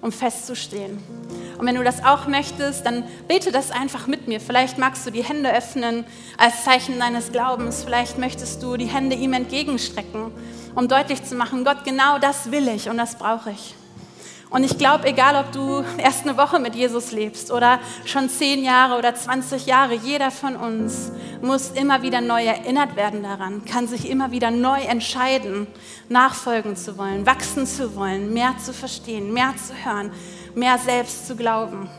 um 0.00 0.12
festzustehen. 0.12 0.98
Und 1.58 1.66
wenn 1.66 1.74
du 1.74 1.82
das 1.82 2.04
auch 2.04 2.28
möchtest, 2.28 2.86
dann 2.86 3.04
bete 3.26 3.50
das 3.50 3.70
einfach 3.70 4.06
mit 4.06 4.28
mir. 4.28 4.40
Vielleicht 4.40 4.78
magst 4.78 5.06
du 5.06 5.10
die 5.10 5.24
Hände 5.24 5.52
öffnen 5.52 6.04
als 6.36 6.64
Zeichen 6.64 6.98
deines 6.98 7.32
Glaubens. 7.32 7.82
Vielleicht 7.84 8.18
möchtest 8.18 8.62
du 8.62 8.76
die 8.76 8.86
Hände 8.86 9.16
ihm 9.16 9.32
entgegenstrecken, 9.32 10.30
um 10.74 10.88
deutlich 10.88 11.24
zu 11.24 11.34
machen, 11.34 11.64
Gott, 11.64 11.84
genau 11.84 12.18
das 12.18 12.50
will 12.52 12.68
ich 12.68 12.88
und 12.88 12.96
das 12.96 13.16
brauche 13.16 13.50
ich. 13.50 13.74
Und 14.50 14.64
ich 14.64 14.78
glaube, 14.78 15.06
egal 15.06 15.36
ob 15.36 15.52
du 15.52 15.84
erst 15.98 16.26
eine 16.26 16.38
Woche 16.38 16.58
mit 16.58 16.74
Jesus 16.74 17.12
lebst 17.12 17.52
oder 17.52 17.80
schon 18.06 18.30
zehn 18.30 18.64
Jahre 18.64 18.96
oder 18.96 19.14
20 19.14 19.66
Jahre, 19.66 19.94
jeder 19.94 20.30
von 20.30 20.56
uns 20.56 21.12
muss 21.42 21.70
immer 21.70 22.02
wieder 22.02 22.22
neu 22.22 22.44
erinnert 22.44 22.96
werden 22.96 23.22
daran, 23.22 23.64
kann 23.66 23.86
sich 23.86 24.08
immer 24.08 24.30
wieder 24.30 24.50
neu 24.50 24.80
entscheiden, 24.80 25.66
nachfolgen 26.08 26.76
zu 26.76 26.96
wollen, 26.96 27.26
wachsen 27.26 27.66
zu 27.66 27.94
wollen, 27.94 28.32
mehr 28.32 28.54
zu 28.64 28.72
verstehen, 28.72 29.34
mehr 29.34 29.52
zu 29.56 29.74
hören, 29.84 30.12
mehr 30.54 30.78
selbst 30.78 31.26
zu 31.26 31.36
glauben. 31.36 31.90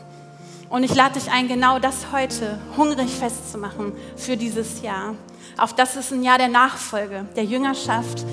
Und 0.68 0.82
ich 0.82 0.94
lade 0.94 1.18
dich 1.18 1.30
ein, 1.30 1.48
genau 1.48 1.78
das 1.78 2.12
heute 2.12 2.58
hungrig 2.76 3.10
festzumachen 3.10 3.92
für 4.16 4.36
dieses 4.36 4.82
Jahr. 4.82 5.14
Auf 5.56 5.74
das 5.74 5.96
es 5.96 6.12
ein 6.12 6.22
Jahr 6.22 6.38
der 6.38 6.48
Nachfolge, 6.48 7.26
der 7.36 7.44
Jüngerschaft 7.44 8.24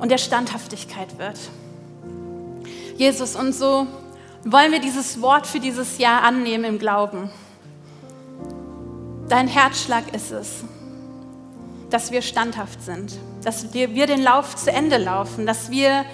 und 0.00 0.10
der 0.10 0.18
Standhaftigkeit 0.18 1.18
wird. 1.18 1.38
Jesus, 3.00 3.34
und 3.34 3.54
so 3.54 3.86
wollen 4.44 4.72
wir 4.72 4.78
dieses 4.78 5.22
Wort 5.22 5.46
für 5.46 5.58
dieses 5.58 5.96
Jahr 5.96 6.22
annehmen 6.22 6.64
im 6.64 6.78
Glauben. 6.78 7.30
Dein 9.26 9.48
Herzschlag 9.48 10.14
ist 10.14 10.30
es, 10.30 10.64
dass 11.88 12.10
wir 12.10 12.20
standhaft 12.20 12.82
sind, 12.82 13.18
dass 13.42 13.72
wir, 13.72 13.94
wir 13.94 14.06
den 14.06 14.22
Lauf 14.22 14.54
zu 14.54 14.70
Ende 14.70 14.98
laufen, 14.98 15.46
dass 15.46 15.70
wir 15.70 16.04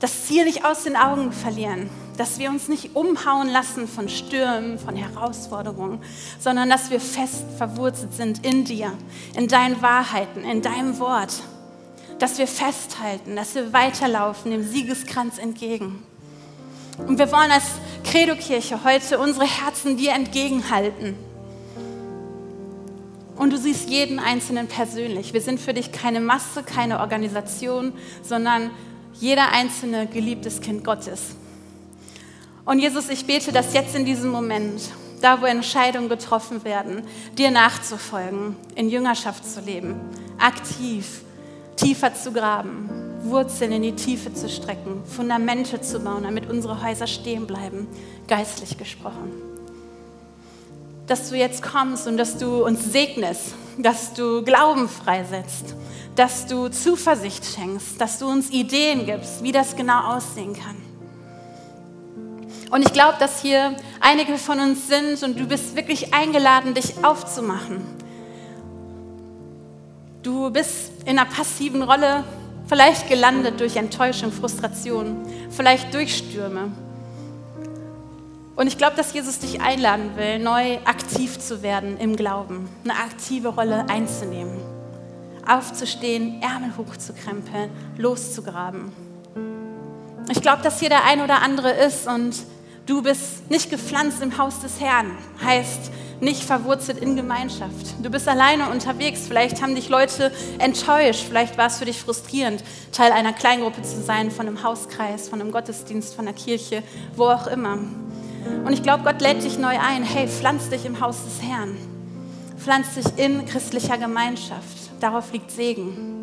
das 0.00 0.26
Ziel 0.26 0.44
nicht 0.44 0.64
aus 0.64 0.82
den 0.82 0.96
Augen 0.96 1.30
verlieren, 1.30 1.88
dass 2.16 2.40
wir 2.40 2.50
uns 2.50 2.66
nicht 2.66 2.96
umhauen 2.96 3.48
lassen 3.48 3.86
von 3.86 4.08
Stürmen, 4.08 4.76
von 4.80 4.96
Herausforderungen, 4.96 6.02
sondern 6.40 6.68
dass 6.68 6.90
wir 6.90 6.98
fest 6.98 7.44
verwurzelt 7.58 8.12
sind 8.12 8.44
in 8.44 8.64
dir, 8.64 8.92
in 9.36 9.46
deinen 9.46 9.80
Wahrheiten, 9.82 10.42
in 10.42 10.62
deinem 10.62 10.98
Wort 10.98 11.34
dass 12.18 12.38
wir 12.38 12.46
festhalten, 12.46 13.36
dass 13.36 13.54
wir 13.54 13.72
weiterlaufen 13.72 14.50
dem 14.50 14.64
Siegeskranz 14.64 15.38
entgegen. 15.38 16.02
Und 17.06 17.18
wir 17.18 17.30
wollen 17.30 17.50
als 17.50 17.64
Credo-Kirche 18.04 18.82
heute 18.84 19.18
unsere 19.18 19.46
Herzen 19.46 19.96
dir 19.96 20.12
entgegenhalten. 20.12 21.14
Und 23.36 23.52
du 23.52 23.58
siehst 23.58 23.88
jeden 23.88 24.18
Einzelnen 24.18 24.66
persönlich. 24.66 25.32
Wir 25.32 25.40
sind 25.40 25.60
für 25.60 25.72
dich 25.72 25.92
keine 25.92 26.20
Masse, 26.20 26.64
keine 26.64 26.98
Organisation, 26.98 27.92
sondern 28.22 28.70
jeder 29.14 29.52
einzelne 29.52 30.06
geliebtes 30.06 30.60
Kind 30.60 30.84
Gottes. 30.84 31.36
Und 32.64 32.80
Jesus, 32.80 33.08
ich 33.08 33.26
bete, 33.26 33.52
dass 33.52 33.74
jetzt 33.74 33.94
in 33.94 34.04
diesem 34.04 34.30
Moment, 34.30 34.82
da 35.22 35.40
wo 35.40 35.46
Entscheidungen 35.46 36.08
getroffen 36.08 36.64
werden, 36.64 37.02
dir 37.36 37.50
nachzufolgen, 37.50 38.56
in 38.74 38.90
Jüngerschaft 38.90 39.48
zu 39.48 39.60
leben, 39.60 39.94
aktiv, 40.38 41.22
tiefer 41.76 42.14
zu 42.14 42.32
graben, 42.32 43.07
Wurzeln 43.22 43.72
in 43.72 43.82
die 43.82 43.92
Tiefe 43.92 44.32
zu 44.32 44.48
strecken, 44.48 45.02
Fundamente 45.04 45.80
zu 45.80 46.00
bauen, 46.00 46.22
damit 46.22 46.48
unsere 46.48 46.82
Häuser 46.82 47.06
stehen 47.06 47.46
bleiben, 47.46 47.86
geistlich 48.26 48.78
gesprochen. 48.78 49.32
Dass 51.06 51.30
du 51.30 51.36
jetzt 51.36 51.62
kommst 51.62 52.06
und 52.06 52.16
dass 52.16 52.38
du 52.38 52.64
uns 52.64 52.92
segnest, 52.92 53.54
dass 53.78 54.14
du 54.14 54.42
Glauben 54.42 54.88
freisetzt, 54.88 55.74
dass 56.16 56.46
du 56.46 56.68
Zuversicht 56.68 57.44
schenkst, 57.44 58.00
dass 58.00 58.18
du 58.18 58.26
uns 58.26 58.50
Ideen 58.50 59.06
gibst, 59.06 59.42
wie 59.42 59.52
das 59.52 59.76
genau 59.76 60.16
aussehen 60.16 60.54
kann. 60.54 60.76
Und 62.70 62.82
ich 62.82 62.92
glaube, 62.92 63.16
dass 63.18 63.40
hier 63.40 63.76
einige 64.00 64.36
von 64.36 64.60
uns 64.60 64.88
sind 64.88 65.22
und 65.22 65.40
du 65.40 65.46
bist 65.46 65.74
wirklich 65.74 66.12
eingeladen, 66.12 66.74
dich 66.74 67.02
aufzumachen 67.02 67.98
Du 70.22 70.50
bist 70.50 70.90
in 71.04 71.18
einer 71.18 71.30
passiven 71.30 71.82
Rolle, 71.82 72.24
vielleicht 72.68 73.08
gelandet 73.08 73.60
durch 73.60 73.76
Enttäuschung, 73.76 74.30
Frustration, 74.30 75.16
vielleicht 75.50 75.92
durch 75.94 76.16
Stürme. 76.16 76.70
Und 78.54 78.66
ich 78.66 78.76
glaube, 78.76 78.96
dass 78.96 79.12
Jesus 79.12 79.38
dich 79.38 79.60
einladen 79.60 80.16
will, 80.16 80.38
neu 80.38 80.78
aktiv 80.84 81.38
zu 81.38 81.62
werden 81.62 81.96
im 81.98 82.16
Glauben, 82.16 82.68
eine 82.84 82.94
aktive 82.94 83.48
Rolle 83.48 83.88
einzunehmen, 83.88 84.58
aufzustehen, 85.46 86.42
Ärmel 86.42 86.72
hochzukrempeln, 86.76 87.70
loszugraben. 87.96 88.92
Ich 90.30 90.42
glaube, 90.42 90.62
dass 90.62 90.80
hier 90.80 90.90
der 90.90 91.04
ein 91.04 91.22
oder 91.22 91.40
andere 91.40 91.70
ist 91.70 92.06
und 92.06 92.36
du 92.84 93.00
bist 93.02 93.48
nicht 93.48 93.70
gepflanzt 93.70 94.20
im 94.20 94.36
Haus 94.36 94.60
des 94.60 94.80
Herrn. 94.80 95.16
Heißt, 95.42 95.90
nicht 96.20 96.42
verwurzelt 96.42 96.98
in 96.98 97.16
Gemeinschaft. 97.16 97.94
Du 98.02 98.10
bist 98.10 98.28
alleine 98.28 98.70
unterwegs. 98.70 99.22
Vielleicht 99.26 99.62
haben 99.62 99.74
dich 99.74 99.88
Leute 99.88 100.32
enttäuscht. 100.58 101.24
Vielleicht 101.28 101.58
war 101.58 101.66
es 101.66 101.78
für 101.78 101.84
dich 101.84 102.00
frustrierend, 102.00 102.64
Teil 102.92 103.12
einer 103.12 103.32
Kleingruppe 103.32 103.82
zu 103.82 104.02
sein, 104.02 104.30
von 104.30 104.46
einem 104.46 104.62
Hauskreis, 104.62 105.28
von 105.28 105.40
einem 105.40 105.52
Gottesdienst, 105.52 106.14
von 106.14 106.26
einer 106.26 106.36
Kirche, 106.36 106.82
wo 107.16 107.24
auch 107.24 107.46
immer. 107.46 107.78
Und 108.64 108.72
ich 108.72 108.82
glaube, 108.82 109.04
Gott 109.04 109.20
lädt 109.20 109.44
dich 109.44 109.58
neu 109.58 109.78
ein. 109.78 110.02
Hey, 110.02 110.28
pflanz 110.28 110.68
dich 110.70 110.84
im 110.84 111.00
Haus 111.00 111.16
des 111.24 111.42
Herrn. 111.42 111.76
Pflanz 112.58 112.94
dich 112.94 113.06
in 113.16 113.46
christlicher 113.46 113.98
Gemeinschaft. 113.98 114.90
Darauf 115.00 115.32
liegt 115.32 115.50
Segen. 115.50 116.16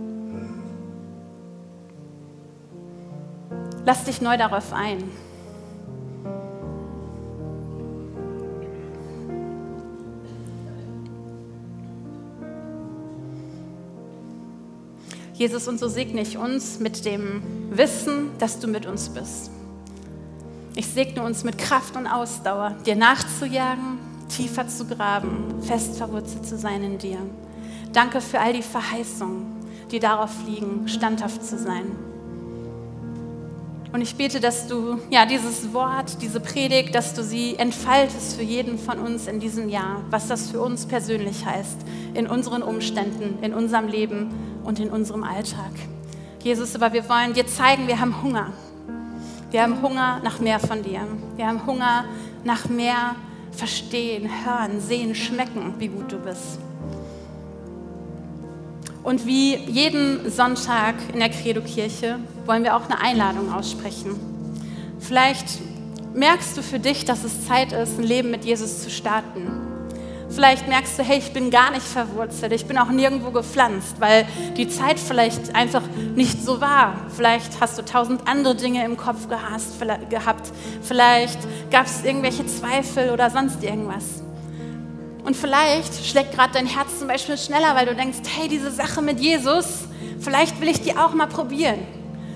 Lass 3.86 4.04
dich 4.04 4.22
neu 4.22 4.36
darauf 4.36 4.74
ein. 4.74 5.25
Jesus, 15.36 15.68
und 15.68 15.80
so 15.80 15.90
segne 15.90 16.22
ich 16.22 16.38
uns 16.38 16.80
mit 16.80 17.04
dem 17.04 17.44
Wissen, 17.70 18.30
dass 18.40 18.60
du 18.60 18.68
mit 18.68 18.86
uns 18.86 19.10
bist. 19.10 19.52
Ich 20.76 20.88
segne 20.88 21.24
uns 21.24 21.44
mit 21.44 21.58
Kraft 21.58 21.98
und 21.98 22.08
Ausdauer, 22.08 22.76
dir 22.86 22.96
nachzujagen, 22.96 24.00
tiefer 24.30 24.68
zu 24.70 24.86
graben, 24.86 25.62
fest 25.62 25.98
verwurzelt 25.98 26.46
zu 26.46 26.58
sein 26.58 26.84
in 26.84 26.98
dir. 26.98 27.18
Danke 27.92 28.22
für 28.22 28.40
all 28.40 28.54
die 28.54 28.62
Verheißungen, 28.62 29.46
die 29.92 30.00
darauf 30.00 30.32
liegen, 30.48 30.88
standhaft 30.88 31.44
zu 31.44 31.58
sein. 31.58 31.86
Und 33.92 34.02
ich 34.02 34.16
bete, 34.16 34.40
dass 34.40 34.68
du 34.68 35.00
ja 35.10 35.26
dieses 35.26 35.74
Wort, 35.74 36.22
diese 36.22 36.40
Predigt, 36.40 36.96
dass 36.96 37.14
du 37.14 37.24
sie 37.24 37.56
entfaltest 37.56 38.36
für 38.36 38.44
jeden 38.44 38.78
von 38.78 39.00
uns 39.00 39.28
in 39.28 39.40
diesem 39.42 39.70
Jahr, 39.70 40.02
was 40.10 40.28
das 40.28 40.50
für 40.50 40.62
uns 40.62 40.86
persönlich 40.86 41.46
heißt, 41.46 41.78
in 42.14 42.28
unseren 42.28 42.62
Umständen, 42.62 43.42
in 43.42 43.54
unserem 43.54 43.88
Leben 43.88 44.55
und 44.66 44.80
in 44.80 44.90
unserem 44.90 45.24
Alltag. 45.24 45.72
Jesus, 46.44 46.76
aber 46.76 46.94
wir 46.94 47.08
wollen 47.08 47.34
dir 47.34 47.48
zeigen, 47.48 47.88
wir 47.88 48.00
haben 48.00 48.22
Hunger. 48.22 48.52
Wir 49.52 49.62
haben 49.62 49.82
Hunger 49.82 50.20
nach 50.24 50.40
mehr 50.40 50.60
von 50.60 50.84
dir. 50.84 51.02
Wir 51.36 51.48
haben 51.48 51.66
Hunger 51.66 52.06
nach 52.44 52.68
mehr 52.68 53.16
verstehen, 53.52 54.30
hören, 54.46 54.82
sehen, 54.82 55.16
schmecken, 55.16 55.76
wie 55.80 55.88
gut 55.88 56.12
du 56.12 56.18
bist. 56.18 56.60
Und 59.04 59.26
wie 59.26 59.56
jeden 59.56 60.30
Sonntag 60.32 60.96
in 61.14 61.20
der 61.20 61.30
Credo-Kirche 61.30 62.20
wollen 62.46 62.64
wir 62.64 62.76
auch 62.76 62.90
eine 62.90 63.00
Einladung 63.00 63.54
aussprechen. 63.54 64.16
Vielleicht 65.00 65.60
merkst 66.16 66.58
du 66.58 66.64
für 66.64 66.80
dich, 66.80 67.06
dass 67.06 67.24
es 67.24 67.46
Zeit 67.46 67.72
ist, 67.72 68.00
ein 68.00 68.04
Leben 68.04 68.32
mit 68.32 68.46
Jesus 68.46 68.82
zu 68.82 68.90
starten. 68.90 69.65
Vielleicht 70.36 70.68
merkst 70.68 71.00
du, 71.00 71.04
hey, 71.04 71.20
ich 71.20 71.32
bin 71.32 71.50
gar 71.50 71.72
nicht 71.72 71.86
verwurzelt, 71.86 72.52
ich 72.52 72.66
bin 72.66 72.78
auch 72.78 72.90
nirgendwo 72.90 73.32
gepflanzt, 73.32 74.02
weil 74.02 74.28
die 74.58 74.68
Zeit 74.68 75.00
vielleicht 75.00 75.56
einfach 75.56 75.84
nicht 76.14 76.44
so 76.44 76.60
war. 76.60 76.96
Vielleicht 77.16 77.62
hast 77.62 77.78
du 77.78 77.86
tausend 77.86 78.28
andere 78.28 78.54
Dinge 78.54 78.84
im 78.84 78.98
Kopf 78.98 79.30
gehasst, 79.30 79.80
gehabt. 80.10 80.52
Vielleicht 80.82 81.40
gab 81.72 81.86
es 81.86 82.04
irgendwelche 82.04 82.46
Zweifel 82.46 83.12
oder 83.12 83.30
sonst 83.30 83.64
irgendwas. 83.64 84.24
Und 85.24 85.38
vielleicht 85.38 86.06
schlägt 86.06 86.34
gerade 86.34 86.52
dein 86.52 86.68
Herz 86.68 87.00
zum 87.00 87.08
Beispiel 87.08 87.38
schneller, 87.38 87.74
weil 87.74 87.86
du 87.86 87.96
denkst, 87.96 88.20
hey, 88.38 88.50
diese 88.50 88.72
Sache 88.72 89.02
mit 89.02 89.22
Jesus, 89.22 89.86
vielleicht 90.20 90.60
will 90.60 90.68
ich 90.68 90.82
die 90.82 90.98
auch 90.98 91.14
mal 91.14 91.28
probieren. 91.28 91.80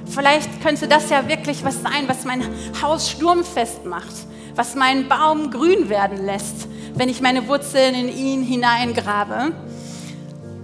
Vielleicht 0.06 0.62
könnte 0.64 0.88
das 0.88 1.10
ja 1.10 1.28
wirklich 1.28 1.66
was 1.66 1.82
sein, 1.82 2.08
was 2.08 2.24
mein 2.24 2.44
Haus 2.82 3.10
sturmfest 3.12 3.86
macht, 3.86 4.16
was 4.56 4.76
meinen 4.76 5.10
Baum 5.10 5.52
grün 5.52 5.90
werden 5.90 6.26
lässt, 6.26 6.70
wenn 6.96 7.10
ich 7.10 7.22
meine 7.22 7.48
Wurzeln 7.48 7.96
in 7.96 8.10
ihn 8.10 8.44
hineingrabe. 8.44 9.52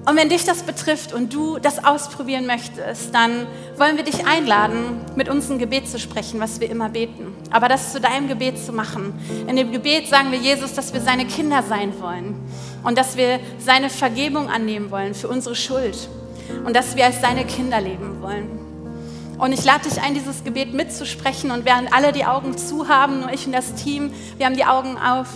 Und 0.07 0.17
wenn 0.17 0.29
dich 0.29 0.45
das 0.45 0.61
betrifft 0.61 1.13
und 1.13 1.33
du 1.33 1.57
das 1.57 1.83
ausprobieren 1.83 2.45
möchtest, 2.45 3.15
dann 3.15 3.47
wollen 3.77 3.97
wir 3.97 4.03
dich 4.03 4.27
einladen, 4.27 5.01
mit 5.15 5.29
uns 5.29 5.49
ein 5.49 5.57
Gebet 5.57 5.89
zu 5.89 5.97
sprechen, 5.97 6.39
was 6.39 6.59
wir 6.59 6.69
immer 6.69 6.89
beten. 6.89 7.35
Aber 7.49 7.69
das 7.69 7.91
zu 7.91 7.99
deinem 7.99 8.27
Gebet 8.27 8.63
zu 8.63 8.71
machen. 8.71 9.13
In 9.47 9.55
dem 9.55 9.71
Gebet 9.71 10.07
sagen 10.07 10.31
wir 10.31 10.37
Jesus, 10.37 10.73
dass 10.73 10.93
wir 10.93 11.01
seine 11.01 11.25
Kinder 11.25 11.63
sein 11.63 11.99
wollen 11.99 12.35
und 12.83 12.99
dass 12.99 13.17
wir 13.17 13.39
seine 13.57 13.89
Vergebung 13.89 14.47
annehmen 14.47 14.91
wollen 14.91 15.15
für 15.15 15.27
unsere 15.27 15.55
Schuld 15.55 16.07
und 16.65 16.75
dass 16.75 16.95
wir 16.95 17.05
als 17.05 17.19
seine 17.21 17.43
Kinder 17.43 17.81
leben 17.81 18.21
wollen. 18.21 18.65
Und 19.37 19.51
ich 19.51 19.65
lade 19.65 19.89
dich 19.89 20.01
ein, 20.01 20.13
dieses 20.13 20.43
Gebet 20.43 20.73
mitzusprechen. 20.73 21.51
Und 21.51 21.65
während 21.65 21.93
alle 21.93 22.11
die 22.11 22.25
Augen 22.25 22.57
zu 22.57 22.87
haben, 22.87 23.21
nur 23.21 23.33
ich 23.33 23.45
und 23.45 23.51
das 23.51 23.73
Team, 23.75 24.13
wir 24.37 24.45
haben 24.45 24.55
die 24.55 24.65
Augen 24.65 24.97
auf, 24.97 25.27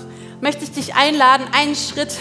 möchte 0.42 0.64
ich 0.64 0.72
dich 0.72 0.96
einladen, 0.96 1.48
einen 1.52 1.76
Schritt 1.76 2.18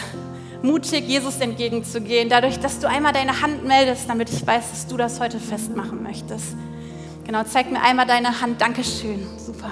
mutig 0.63 1.07
Jesus 1.07 1.39
entgegenzugehen, 1.41 2.29
dadurch, 2.29 2.59
dass 2.59 2.81
du 2.81 2.89
einmal 2.89 3.13
deine 3.13 3.43
Hand 3.43 3.65
meldest, 3.65 4.09
damit 4.09 4.31
ich 4.31 4.47
weiß, 4.47 4.71
dass 4.71 4.87
du 4.87 4.97
das 4.97 5.21
heute 5.21 5.39
festmachen 5.39 6.03
möchtest. 6.03 6.57
Genau, 7.25 7.43
zeig 7.45 7.71
mir 7.71 7.83
einmal 7.83 8.07
deine 8.07 8.41
Hand. 8.41 8.61
Dankeschön. 8.61 9.27
Super. 9.39 9.71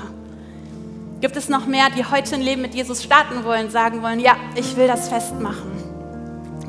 Gibt 1.20 1.36
es 1.36 1.48
noch 1.48 1.66
mehr, 1.66 1.88
die 1.88 2.04
heute 2.04 2.34
ein 2.34 2.42
Leben 2.42 2.62
mit 2.62 2.74
Jesus 2.74 3.02
starten 3.02 3.44
wollen, 3.44 3.70
sagen 3.70 4.02
wollen, 4.02 4.20
ja, 4.20 4.36
ich 4.54 4.76
will 4.76 4.86
das 4.86 5.08
festmachen 5.08 5.72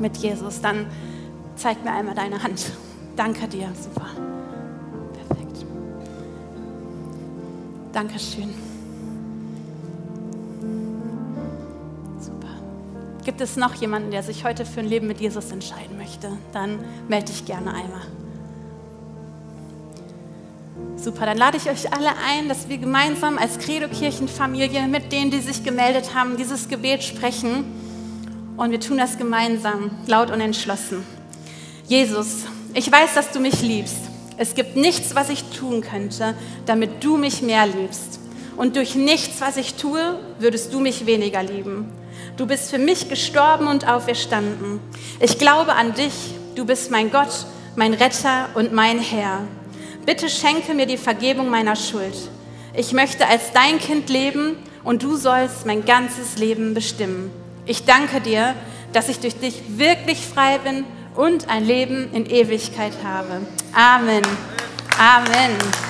mit 0.00 0.16
Jesus? 0.16 0.60
Dann 0.62 0.86
zeig 1.56 1.84
mir 1.84 1.92
einmal 1.92 2.14
deine 2.14 2.42
Hand. 2.42 2.72
Danke 3.16 3.46
dir. 3.48 3.70
Super. 3.78 4.06
Perfekt. 5.12 5.66
Dankeschön. 7.92 8.67
Gibt 13.28 13.42
es 13.42 13.56
noch 13.56 13.74
jemanden, 13.74 14.10
der 14.10 14.22
sich 14.22 14.42
heute 14.44 14.64
für 14.64 14.80
ein 14.80 14.88
Leben 14.88 15.06
mit 15.06 15.20
Jesus 15.20 15.50
entscheiden 15.50 15.98
möchte? 15.98 16.30
Dann 16.54 16.78
melde 17.08 17.26
dich 17.26 17.44
gerne 17.44 17.74
einmal. 17.74 18.06
Super, 20.96 21.26
dann 21.26 21.36
lade 21.36 21.58
ich 21.58 21.68
euch 21.68 21.92
alle 21.92 22.08
ein, 22.26 22.48
dass 22.48 22.70
wir 22.70 22.78
gemeinsam 22.78 23.36
als 23.36 23.58
Credo-Kirchenfamilie 23.58 24.88
mit 24.88 25.12
denen, 25.12 25.30
die 25.30 25.40
sich 25.40 25.62
gemeldet 25.62 26.14
haben, 26.14 26.38
dieses 26.38 26.70
Gebet 26.70 27.04
sprechen. 27.04 27.66
Und 28.56 28.70
wir 28.70 28.80
tun 28.80 28.96
das 28.96 29.18
gemeinsam, 29.18 29.90
laut 30.06 30.30
und 30.30 30.40
entschlossen. 30.40 31.04
Jesus, 31.86 32.46
ich 32.72 32.90
weiß, 32.90 33.12
dass 33.12 33.30
du 33.30 33.40
mich 33.40 33.60
liebst. 33.60 34.08
Es 34.38 34.54
gibt 34.54 34.74
nichts, 34.74 35.14
was 35.14 35.28
ich 35.28 35.44
tun 35.50 35.82
könnte, 35.82 36.34
damit 36.64 37.04
du 37.04 37.18
mich 37.18 37.42
mehr 37.42 37.66
liebst. 37.66 38.20
Und 38.56 38.76
durch 38.76 38.94
nichts, 38.94 39.42
was 39.42 39.58
ich 39.58 39.74
tue, 39.74 40.18
würdest 40.38 40.72
du 40.72 40.80
mich 40.80 41.04
weniger 41.04 41.42
lieben. 41.42 41.92
Du 42.36 42.46
bist 42.46 42.70
für 42.70 42.78
mich 42.78 43.08
gestorben 43.08 43.66
und 43.66 43.88
auferstanden. 43.88 44.80
Ich 45.20 45.38
glaube 45.38 45.74
an 45.74 45.94
dich. 45.94 46.34
Du 46.54 46.64
bist 46.64 46.90
mein 46.90 47.10
Gott, 47.10 47.46
mein 47.76 47.94
Retter 47.94 48.48
und 48.54 48.72
mein 48.72 48.98
Herr. 48.98 49.42
Bitte 50.04 50.28
schenke 50.28 50.74
mir 50.74 50.86
die 50.86 50.96
Vergebung 50.96 51.50
meiner 51.50 51.76
Schuld. 51.76 52.14
Ich 52.74 52.92
möchte 52.92 53.26
als 53.26 53.52
dein 53.52 53.78
Kind 53.78 54.08
leben 54.08 54.56
und 54.84 55.02
du 55.02 55.16
sollst 55.16 55.66
mein 55.66 55.84
ganzes 55.84 56.38
Leben 56.38 56.74
bestimmen. 56.74 57.30
Ich 57.66 57.84
danke 57.84 58.20
dir, 58.20 58.54
dass 58.92 59.08
ich 59.08 59.20
durch 59.20 59.36
dich 59.36 59.62
wirklich 59.76 60.18
frei 60.18 60.58
bin 60.58 60.84
und 61.14 61.48
ein 61.48 61.64
Leben 61.64 62.10
in 62.12 62.26
Ewigkeit 62.26 62.92
habe. 63.04 63.42
Amen. 63.74 64.22
Amen. 64.98 65.87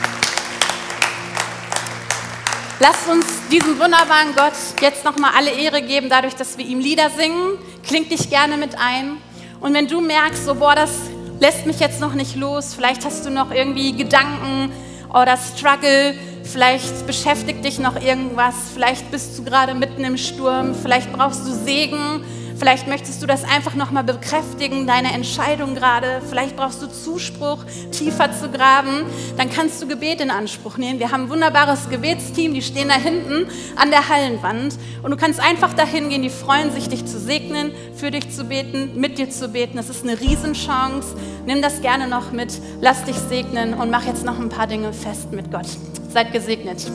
Lasst 2.81 3.09
uns 3.09 3.27
diesem 3.51 3.77
wunderbaren 3.81 4.37
Gott 4.37 4.53
jetzt 4.81 5.05
nochmal 5.05 5.33
alle 5.37 5.51
Ehre 5.51 5.83
geben, 5.83 6.09
dadurch, 6.09 6.37
dass 6.37 6.57
wir 6.59 6.65
ihm 6.65 6.79
Lieder 6.79 7.11
singen. 7.11 7.59
Kling 7.85 8.09
dich 8.09 8.31
gerne 8.31 8.57
mit 8.57 8.79
ein. 8.79 9.17
Und 9.61 9.75
wenn 9.75 9.89
du 9.89 10.01
merkst, 10.01 10.45
so, 10.45 10.55
boah, 10.55 10.77
das 10.77 10.93
lässt 11.41 11.67
mich 11.67 11.81
jetzt 11.81 12.01
noch 12.01 12.15
nicht 12.15 12.37
los, 12.37 12.75
vielleicht 12.75 13.05
hast 13.05 13.27
du 13.27 13.31
noch 13.31 13.51
irgendwie 13.51 13.97
Gedanken 13.97 14.71
oder 15.09 15.37
Struggle, 15.37 16.15
vielleicht 16.45 17.05
beschäftigt 17.05 17.65
dich 17.65 17.81
noch 17.81 18.01
irgendwas, 18.01 18.55
vielleicht 18.73 19.11
bist 19.11 19.37
du 19.37 19.43
gerade 19.43 19.75
mitten 19.75 20.05
im 20.05 20.17
Sturm, 20.17 20.77
vielleicht 20.81 21.13
brauchst 21.13 21.45
du 21.47 21.53
Segen 21.53 22.23
Vielleicht 22.59 22.89
möchtest 22.89 23.23
du 23.23 23.27
das 23.27 23.45
einfach 23.45 23.75
nochmal 23.75 24.03
bekräftigen, 24.03 24.89
deine 24.89 25.13
Entscheidung 25.13 25.77
gerade. 25.77 26.21
Vielleicht 26.29 26.57
brauchst 26.57 26.83
du 26.83 26.89
Zuspruch, 26.89 27.65
tiefer 27.93 28.33
zu 28.33 28.51
graben. 28.51 29.05
Dann 29.37 29.49
kannst 29.49 29.81
du 29.81 29.87
Gebet 29.87 30.21
in 30.21 30.31
Anspruch 30.31 30.77
nehmen. 30.77 30.99
Wir 30.99 31.13
haben 31.13 31.25
ein 31.25 31.31
wunderbares 31.31 31.89
Gebetsteam, 31.89 32.55
die 32.55 32.63
stehen 32.63 32.89
da 32.89 32.95
hinten 32.95 33.47
an 33.77 33.91
der 33.91 34.09
Hallenwand. 34.09 34.77
Und 35.05 35.13
du 35.13 35.17
kannst 35.17 35.39
einfach 35.39 35.73
dahin 35.75 36.09
gehen, 36.09 36.23
die 36.23 36.31
freuen 36.31 36.73
sich, 36.73 36.89
dich 36.89 37.07
zu 37.07 37.21
segnen, 37.21 37.71
für 37.95 38.11
dich 38.11 38.29
zu 38.31 38.43
beten, 38.43 38.99
mit 39.01 39.19
dir 39.19 39.31
zu 39.31 39.49
beten. 39.49 39.77
Das 39.77 39.89
ist 39.89 40.03
eine 40.03 40.19
Riesenchance. 40.19 41.15
Nimm 41.47 41.63
das 41.63 41.81
gerne 41.81 42.09
noch 42.09 42.33
mit, 42.33 42.61
lass 42.81 43.05
dich 43.05 43.17
segnen 43.17 43.75
und 43.75 43.91
mach 43.91 44.05
jetzt 44.05 44.25
noch 44.25 44.39
ein 44.41 44.49
paar 44.49 44.67
Dinge 44.67 44.93
fest 44.93 45.31
mit 45.31 45.53
Gott. 45.53 45.69
Seid 46.13 46.33
gesegnet. 46.33 46.91